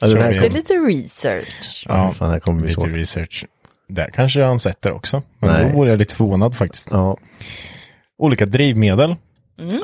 Kör 0.00 0.16
här 0.16 0.32
vi. 0.32 0.38
Det 0.38 0.46
är 0.46 0.50
lite 0.50 0.74
research. 0.74 1.84
ja, 1.88 2.10
fan, 2.10 2.30
här 2.30 2.40
kommer 2.40 2.62
Lite 2.62 2.74
svårt. 2.74 2.88
research. 2.90 3.44
Där 3.88 4.10
kanske 4.14 4.42
han 4.44 4.58
sätter 4.58 4.92
också. 4.92 5.22
Men 5.38 5.50
Nej. 5.52 5.64
då 5.64 5.76
vore 5.78 5.90
jag 5.90 5.98
lite 5.98 6.14
förvånad 6.14 6.56
faktiskt. 6.56 6.88
Ja. 6.90 7.16
Olika 8.18 8.46
drivmedel 8.46 9.16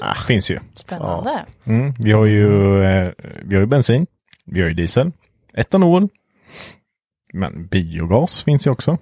ah, 0.03 0.15
finns 0.15 0.51
ju. 0.51 0.59
Spännande. 0.75 1.45
Mm. 1.65 1.95
Vi 1.99 2.13
har 2.13 2.25
ju 2.25 2.83
eh, 2.85 3.13
vi 3.45 3.55
har 3.55 3.61
ju 3.61 3.67
bensin, 3.67 4.07
vi 4.47 4.61
har 4.61 4.69
ju 4.69 4.75
diesel, 4.75 5.13
etanol, 5.55 6.09
men 7.33 7.67
biogas 7.67 8.43
finns 8.43 8.67
ju 8.67 8.71
också. 8.71 8.99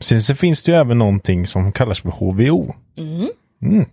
Sen 0.00 0.22
så 0.22 0.34
finns 0.34 0.62
det 0.62 0.72
ju 0.72 0.78
även 0.78 0.98
någonting 0.98 1.46
som 1.46 1.72
kallas 1.72 2.00
för 2.00 2.10
HVO. 2.10 2.74
Mm. 3.62 3.86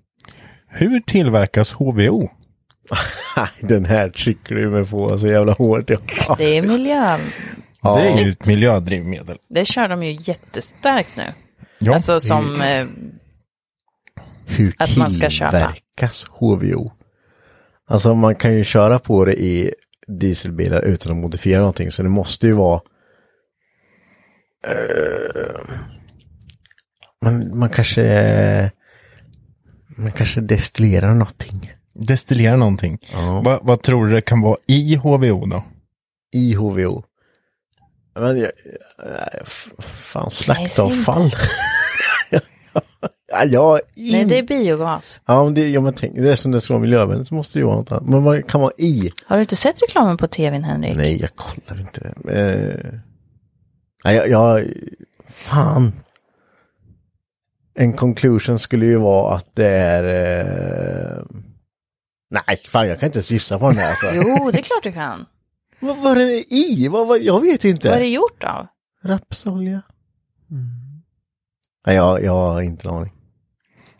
Hur 0.67 0.99
tillverkas 0.99 1.73
HVO? 1.73 2.29
Den 3.61 3.85
här 3.85 4.09
trycker 4.09 4.55
du 4.55 4.69
mig 4.69 4.85
på 4.85 5.19
så 5.19 5.27
jävla 5.27 5.53
hårt. 5.53 5.89
Ja. 5.89 6.35
Det 6.37 6.57
är 6.57 6.61
miljö... 6.61 7.17
Det 7.81 8.07
är 8.07 8.17
ju 8.17 8.29
ett 8.29 8.47
miljödrivmedel. 8.47 9.37
Det 9.49 9.65
kör 9.65 9.87
de 9.87 10.03
ju 10.03 10.17
jättestarkt 10.21 11.17
nu. 11.17 11.23
Ja, 11.79 11.93
alltså 11.93 12.19
som... 12.19 12.61
Eh, 12.61 12.85
Hur 14.45 14.75
Att 14.79 14.97
man 14.97 15.11
ska 15.11 15.29
köpa. 15.29 15.51
tillverkas 15.51 16.25
HVO? 16.29 16.91
Alltså 17.87 18.15
man 18.15 18.35
kan 18.35 18.53
ju 18.53 18.63
köra 18.63 18.99
på 18.99 19.25
det 19.25 19.33
i 19.43 19.73
dieselbilar 20.07 20.81
utan 20.81 21.11
att 21.11 21.17
modifiera 21.17 21.59
någonting. 21.59 21.91
Så 21.91 22.03
det 22.03 22.09
måste 22.09 22.47
ju 22.47 22.53
vara... 22.53 22.81
eh, 24.67 25.75
man, 27.25 27.57
man 27.57 27.69
kanske... 27.69 28.71
Man 29.97 30.11
kanske 30.11 30.41
destillerar 30.41 31.13
någonting. 31.13 31.73
destillera 31.93 32.55
någonting. 32.55 32.99
Ja. 33.13 33.41
Va, 33.45 33.59
vad 33.61 33.81
tror 33.81 34.07
du 34.07 34.13
det 34.13 34.21
kan 34.21 34.41
vara 34.41 34.57
i 34.67 34.95
HVO 34.95 35.45
då? 35.45 35.63
I 36.31 36.53
HVO. 36.53 37.03
Men 38.15 38.37
jag, 38.39 38.51
fan, 39.79 40.31
slaktavfall. 40.31 41.31
ja, 43.33 43.45
jag 43.45 43.81
nej, 43.95 44.21
in... 44.21 44.27
det 44.27 44.37
är 44.37 44.43
biogas. 44.43 45.21
Ja, 45.25 45.43
men 45.43 45.53
det, 45.53 45.69
ja, 45.69 45.81
men 45.81 45.93
tänk, 45.93 46.15
det 46.15 46.31
är 46.31 46.35
som 46.35 46.51
det 46.51 46.61
ska 46.61 46.73
vara 46.73 46.81
miljövänligt 46.81 47.27
så 47.27 47.35
måste 47.35 47.59
det 47.59 47.61
ju 47.61 47.65
vara 47.65 47.75
något 47.75 47.91
annat. 47.91 48.09
Men 48.09 48.23
vad 48.23 48.47
kan 48.47 48.61
vara 48.61 48.73
i? 48.77 49.11
Har 49.25 49.37
du 49.37 49.41
inte 49.41 49.55
sett 49.55 49.81
reklamen 49.81 50.17
på 50.17 50.27
tvn, 50.27 50.63
Henrik? 50.63 50.97
Nej, 50.97 51.21
jag 51.21 51.35
kollar 51.35 51.81
inte. 51.81 52.13
Eh, 52.29 52.99
nej, 54.03 54.15
jag, 54.15 54.29
jag... 54.29 54.73
Fan. 55.29 55.93
En 57.75 57.93
conclusion 57.93 58.59
skulle 58.59 58.85
ju 58.85 58.97
vara 58.97 59.35
att 59.35 59.55
det 59.55 59.67
är... 59.67 60.03
Eh, 60.03 61.23
nej, 62.29 62.57
fan 62.67 62.87
jag 62.87 62.99
kan 62.99 63.07
inte 63.07 63.17
ens 63.17 63.31
gissa 63.31 63.59
på 63.59 63.69
den 63.69 63.77
här. 63.77 63.89
Alltså. 63.89 64.07
Jo, 64.13 64.51
det 64.51 64.59
är 64.59 64.63
klart 64.63 64.83
du 64.83 64.91
kan. 64.91 65.25
vad 65.79 65.97
var 65.97 66.15
det 66.15 66.53
i? 66.53 66.87
Vad, 66.87 67.07
vad, 67.07 67.21
jag 67.21 67.41
vet 67.41 67.65
inte. 67.65 67.87
Vad 67.87 67.97
är 67.97 68.01
det 68.01 68.07
gjort 68.09 68.43
av? 68.43 68.67
Rapsolja? 69.03 69.81
Nej, 71.85 71.95
jag, 71.95 72.23
jag 72.23 72.31
har 72.31 72.61
inte 72.61 72.87
en 72.87 72.93
aning. 72.93 73.13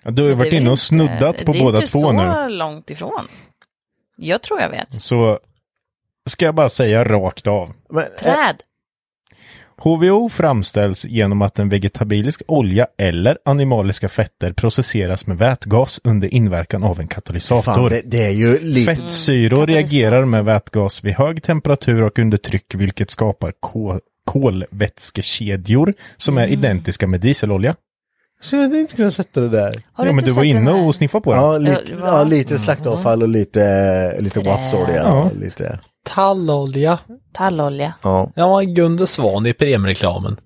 Ja, 0.03 0.11
du 0.11 0.21
har 0.21 0.29
ju 0.29 0.35
varit 0.35 0.53
inne 0.53 0.69
och 0.69 0.73
inte- 0.73 0.81
snuddat 0.81 1.45
på 1.45 1.51
det 1.51 1.57
är 1.59 1.63
båda 1.63 1.77
inte 1.79 1.91
två 1.91 1.99
så 1.99 2.11
nu. 2.11 2.49
långt 2.49 2.89
ifrån. 2.89 3.27
Jag 4.17 4.41
tror 4.41 4.61
jag 4.61 4.69
vet. 4.69 4.93
Så 5.01 5.39
ska 6.29 6.45
jag 6.45 6.55
bara 6.55 6.69
säga 6.69 7.03
rakt 7.03 7.47
av. 7.47 7.73
Men, 7.89 8.03
eh, 8.03 8.09
Träd. 8.19 8.55
HVO 9.77 10.29
framställs 10.29 11.05
genom 11.05 11.41
att 11.41 11.59
en 11.59 11.69
vegetabilisk 11.69 12.41
olja 12.47 12.87
eller 12.97 13.37
animaliska 13.45 14.09
fetter 14.09 14.53
processeras 14.53 15.27
med 15.27 15.37
vätgas 15.37 15.99
under 16.03 16.33
inverkan 16.33 16.83
av 16.83 16.99
en 16.99 17.07
katalysator. 17.07 17.61
fan, 17.61 17.89
det, 17.89 18.01
det 18.05 18.23
är 18.23 18.29
ju 18.31 18.59
lite... 18.59 18.95
Fettsyror 18.95 19.57
Mm, 19.63 19.75
reagerar 19.75 20.25
med 20.25 20.45
vätgas 20.45 21.03
vid 21.03 21.13
hög 21.13 21.43
temperatur 21.43 22.01
och 22.01 22.19
under 22.19 22.37
tryck 22.37 22.75
vilket 22.75 23.09
skapar 23.11 23.53
kol 23.59 23.99
kolvätskekedjor 24.25 25.93
som 26.17 26.37
Mm. 26.37 26.49
är 26.49 26.53
identiska 26.53 27.07
med 27.07 27.21
dieselolja. 27.21 27.75
Så 28.43 28.55
jag 28.55 28.61
hade 28.63 28.79
inte 28.79 28.95
kunnat 28.95 29.13
sätta 29.13 29.41
det 29.41 29.49
där. 29.49 29.61
Har 29.65 29.71
ja, 29.71 30.03
du 30.03 30.05
men 30.05 30.15
inte 30.15 30.25
du 30.25 30.31
var 30.31 30.43
den 30.43 30.57
inne 30.57 30.71
här? 30.71 30.87
och 30.87 30.95
sniffade 30.95 31.23
på 31.23 31.33
den. 31.33 31.41
Ja, 31.43 31.57
lite, 31.57 31.71
Ja, 31.71 31.95
det 31.95 32.01
var- 32.01 32.07
ja, 32.07 32.23
lite 32.23 32.59
slaktavfall 32.59 33.21
och 33.21 33.29
lite, 33.29 34.17
lite 34.21 34.41
Trä. 34.41 34.49
wapsolja. 34.51 34.95
Ja. 34.95 35.29
Lite, 35.39 35.79
Tallolja. 36.05 36.99
Tallolja. 37.33 37.93
ja. 38.01 38.31
Ja, 38.35 38.59
Gunde 38.61 39.07
Svan 39.07 39.45
i 39.45 39.53
premiereklamen. 39.53 40.37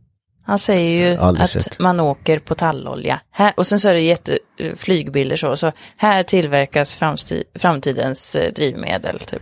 Han 0.44 0.60
säger 0.60 1.10
ju 1.12 1.18
Aldrig 1.18 1.44
att 1.44 1.52
sett. 1.52 1.80
man 1.80 2.00
åker 2.00 2.40
på 2.40 2.56
tallolja. 2.56 3.20
Här, 3.32 3.54
och 3.58 3.68
sen 3.68 3.80
så 3.80 3.90
är 3.90 3.94
det 3.94 4.02
jätte, 4.02 4.40
eh, 4.60 4.76
flygbilder 4.76 5.36
så. 5.38 5.56
Så 5.58 5.72
här 5.98 6.24
tillverkas 6.24 6.98
framsti- 7.00 7.44
framtidens 7.56 8.36
eh, 8.36 8.54
drivmedel 8.54 9.20
typ. 9.20 9.42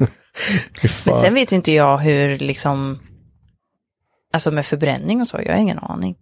Fy 0.82 0.88
fan. 0.88 1.12
Men 1.12 1.20
sen 1.20 1.34
vet 1.34 1.52
inte 1.52 1.72
jag 1.72 1.98
hur 1.98 2.38
liksom, 2.38 2.98
alltså 4.32 4.50
med 4.50 4.66
förbränning 4.66 5.20
och 5.20 5.26
så, 5.28 5.40
jag 5.46 5.52
har 5.52 5.60
ingen 5.60 5.78
aning. 5.78 6.16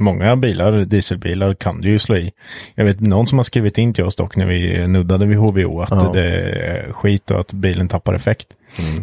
Många 0.00 0.36
bilar, 0.36 0.72
dieselbilar, 0.84 1.54
kan 1.54 1.80
du 1.80 1.88
ju 1.88 1.98
slå 1.98 2.16
i. 2.16 2.32
Jag 2.74 2.84
vet 2.84 3.00
någon 3.00 3.26
som 3.26 3.38
har 3.38 3.42
skrivit 3.42 3.78
in 3.78 3.94
till 3.94 4.04
oss 4.04 4.16
dock 4.16 4.36
när 4.36 4.46
vi 4.46 4.86
nuddade 4.88 5.26
vid 5.26 5.38
HVO 5.38 5.80
att 5.80 5.90
Ja. 5.90 6.10
det 6.14 6.24
är 6.30 6.92
skit 6.92 7.30
och 7.30 7.40
att 7.40 7.52
bilen 7.52 7.88
tappar 7.88 8.14
effekt. 8.14 8.46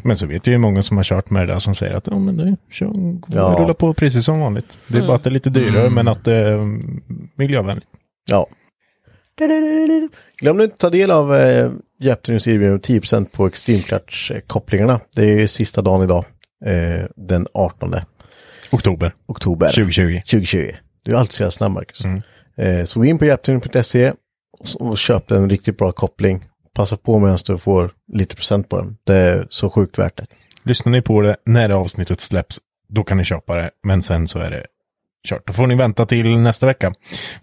Men 0.04 0.18
så 0.18 0.26
vet 0.26 0.48
jag 0.48 0.52
ju 0.52 0.58
många 0.58 0.82
som 0.82 0.98
har 0.98 1.04
kört 1.04 1.30
med 1.30 1.48
det 1.48 1.54
där 1.54 1.60
som 1.60 1.76
säger 1.76 1.94
att 1.94 2.08
ja, 2.08 2.20
men 2.20 2.38
det 2.38 2.56
kör, 2.72 2.92
Ja. 3.28 3.56
rullar 3.60 3.74
på 3.74 3.94
precis 3.94 4.26
som 4.26 4.40
vanligt. 4.40 4.78
Det 4.88 4.98
är 4.98 5.08
bara 5.08 5.16
att 5.16 5.24
det 5.24 5.30
är 5.30 5.32
lite 5.32 5.50
dyrare 5.50 5.90
men 5.90 6.08
att 6.08 6.24
det 6.26 6.34
är 6.36 6.54
mm, 6.54 7.02
miljövänligt. 7.36 7.88
Ja. 8.30 8.48
Glöm 10.42 10.62
inte 10.62 10.74
att 10.74 10.80
ta 10.80 10.90
del 10.90 11.12
av 11.12 11.36
eh, 11.36 11.72
Japtons 12.00 12.48
erbjudande 12.48 12.82
10% 13.00 13.26
på 13.32 13.46
Extreme 13.48 13.80
Clutch-kopplingarna. 13.82 15.00
Det 15.16 15.22
är 15.22 15.40
ju 15.40 15.48
sista 15.48 15.82
dagen 15.82 16.04
idag. 16.04 16.26
Eh, 16.66 17.06
den 17.16 17.48
18 17.54 17.96
Oktober 18.72 19.12
oktober 19.26 19.68
2020. 19.68 20.20
2020. 20.20 20.72
Du 21.04 21.12
är 21.12 21.16
alltid 21.16 21.34
så 21.34 21.44
jävla 21.44 21.52
snabb 21.52 21.72
Marcus. 21.72 22.02
Eh, 22.58 22.84
så 22.86 23.00
gå 23.00 23.06
in 23.06 23.18
på 23.18 23.26
japtuning.se 23.26 24.14
och, 24.60 24.82
och 24.82 24.98
köp 24.98 25.32
en 25.32 25.50
riktigt 25.50 25.78
bra 25.78 25.92
koppling. 25.92 26.46
Passa 26.74 26.98
på 26.98 27.20
medan 27.20 27.38
du 27.46 27.58
får 27.58 27.92
lite 28.14 28.36
procent 28.36 28.70
på 28.70 28.78
den. 28.78 28.98
Det 29.04 29.16
är 29.16 29.48
så 29.50 29.70
sjukt 29.70 30.00
värt 30.00 30.18
det. 30.18 30.26
Lyssnar 30.64 30.92
ni 30.92 31.02
på 31.02 31.22
det 31.22 31.36
när 31.46 31.70
det 31.70 31.76
avsnittet 31.76 32.20
släpps, 32.20 32.60
då 32.90 33.04
kan 33.04 33.18
ni 33.18 33.24
köpa 33.24 33.56
det. 33.56 33.72
Men 33.84 34.04
sen 34.04 34.28
så 34.28 34.40
är 34.40 34.52
det 34.52 34.66
kört. 35.28 35.48
Då 35.48 35.54
får 35.54 35.68
ni 35.68 35.76
vänta 35.76 36.06
till 36.06 36.40
nästa 36.40 36.66
vecka 36.66 36.94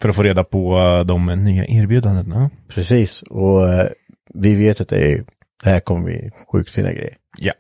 för 0.01 0.09
att 0.09 0.17
få 0.17 0.23
reda 0.23 0.45
på 0.45 0.79
eh, 0.79 1.05
de 1.05 1.27
nya 1.27 1.67
erbjudandena. 1.67 2.51
Precis. 2.69 3.23
Och 3.23 3.69
eh, 3.69 3.89
vi 4.35 4.55
vet 4.55 4.81
att 4.81 4.89
det, 4.89 5.13
är, 5.13 5.25
det 5.63 5.71
här 5.71 5.81
kommer 5.81 6.05
bli 6.05 6.31
sjukt 6.53 6.71
fina 6.71 6.93
grejer. 6.93 7.17
Ja. 7.39 7.53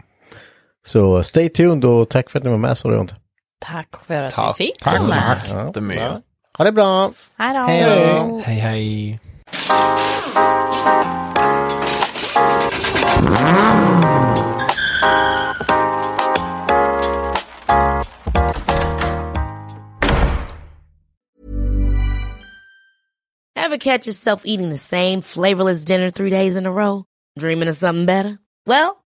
Så 0.87 1.23
stay 1.23 1.49
tuned 1.49 1.85
och 1.85 2.09
tack 2.09 2.31
för 2.31 2.39
att 2.39 2.45
ni 2.45 2.51
var 2.51 2.59
med 2.59 2.79
så 2.79 2.91
det 2.91 3.01
inte. 3.01 3.15
Tack 3.59 4.05
för 4.07 4.23
att 4.23 4.35
Tack. 4.35 4.61
vi 4.61 4.65
fick 4.67 4.79
Tack 4.79 4.97
så 4.97 5.03
den 5.07 5.13
här. 5.19 5.37
mycket. 5.37 5.51
Jättemycket. 5.57 6.13
Ha 6.59 6.65
det 6.65 6.73
bra! 6.73 7.13
Hej 7.37 7.55
då. 7.55 7.61
Hej 7.61 7.85
då. 7.85 8.41
Hej, 8.45 8.59
hej. 8.59 9.21
Ever 23.57 23.77
catch 23.79 24.07
yourself 24.07 24.43
eating 24.47 24.71
the 24.71 24.79
same 24.79 25.21
flavorless 25.21 25.85
dinner 25.85 26.11
three 26.11 26.31
days 26.31 26.57
in 26.57 26.67
a 26.67 26.73
row? 26.73 27.05
Dreaming 27.39 27.69
of 27.69 27.77
something 27.77 28.07
better? 28.07 28.39
Well, 28.67 29.05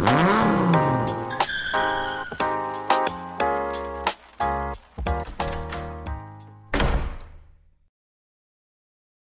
Mm-hmm. 0.00 0.37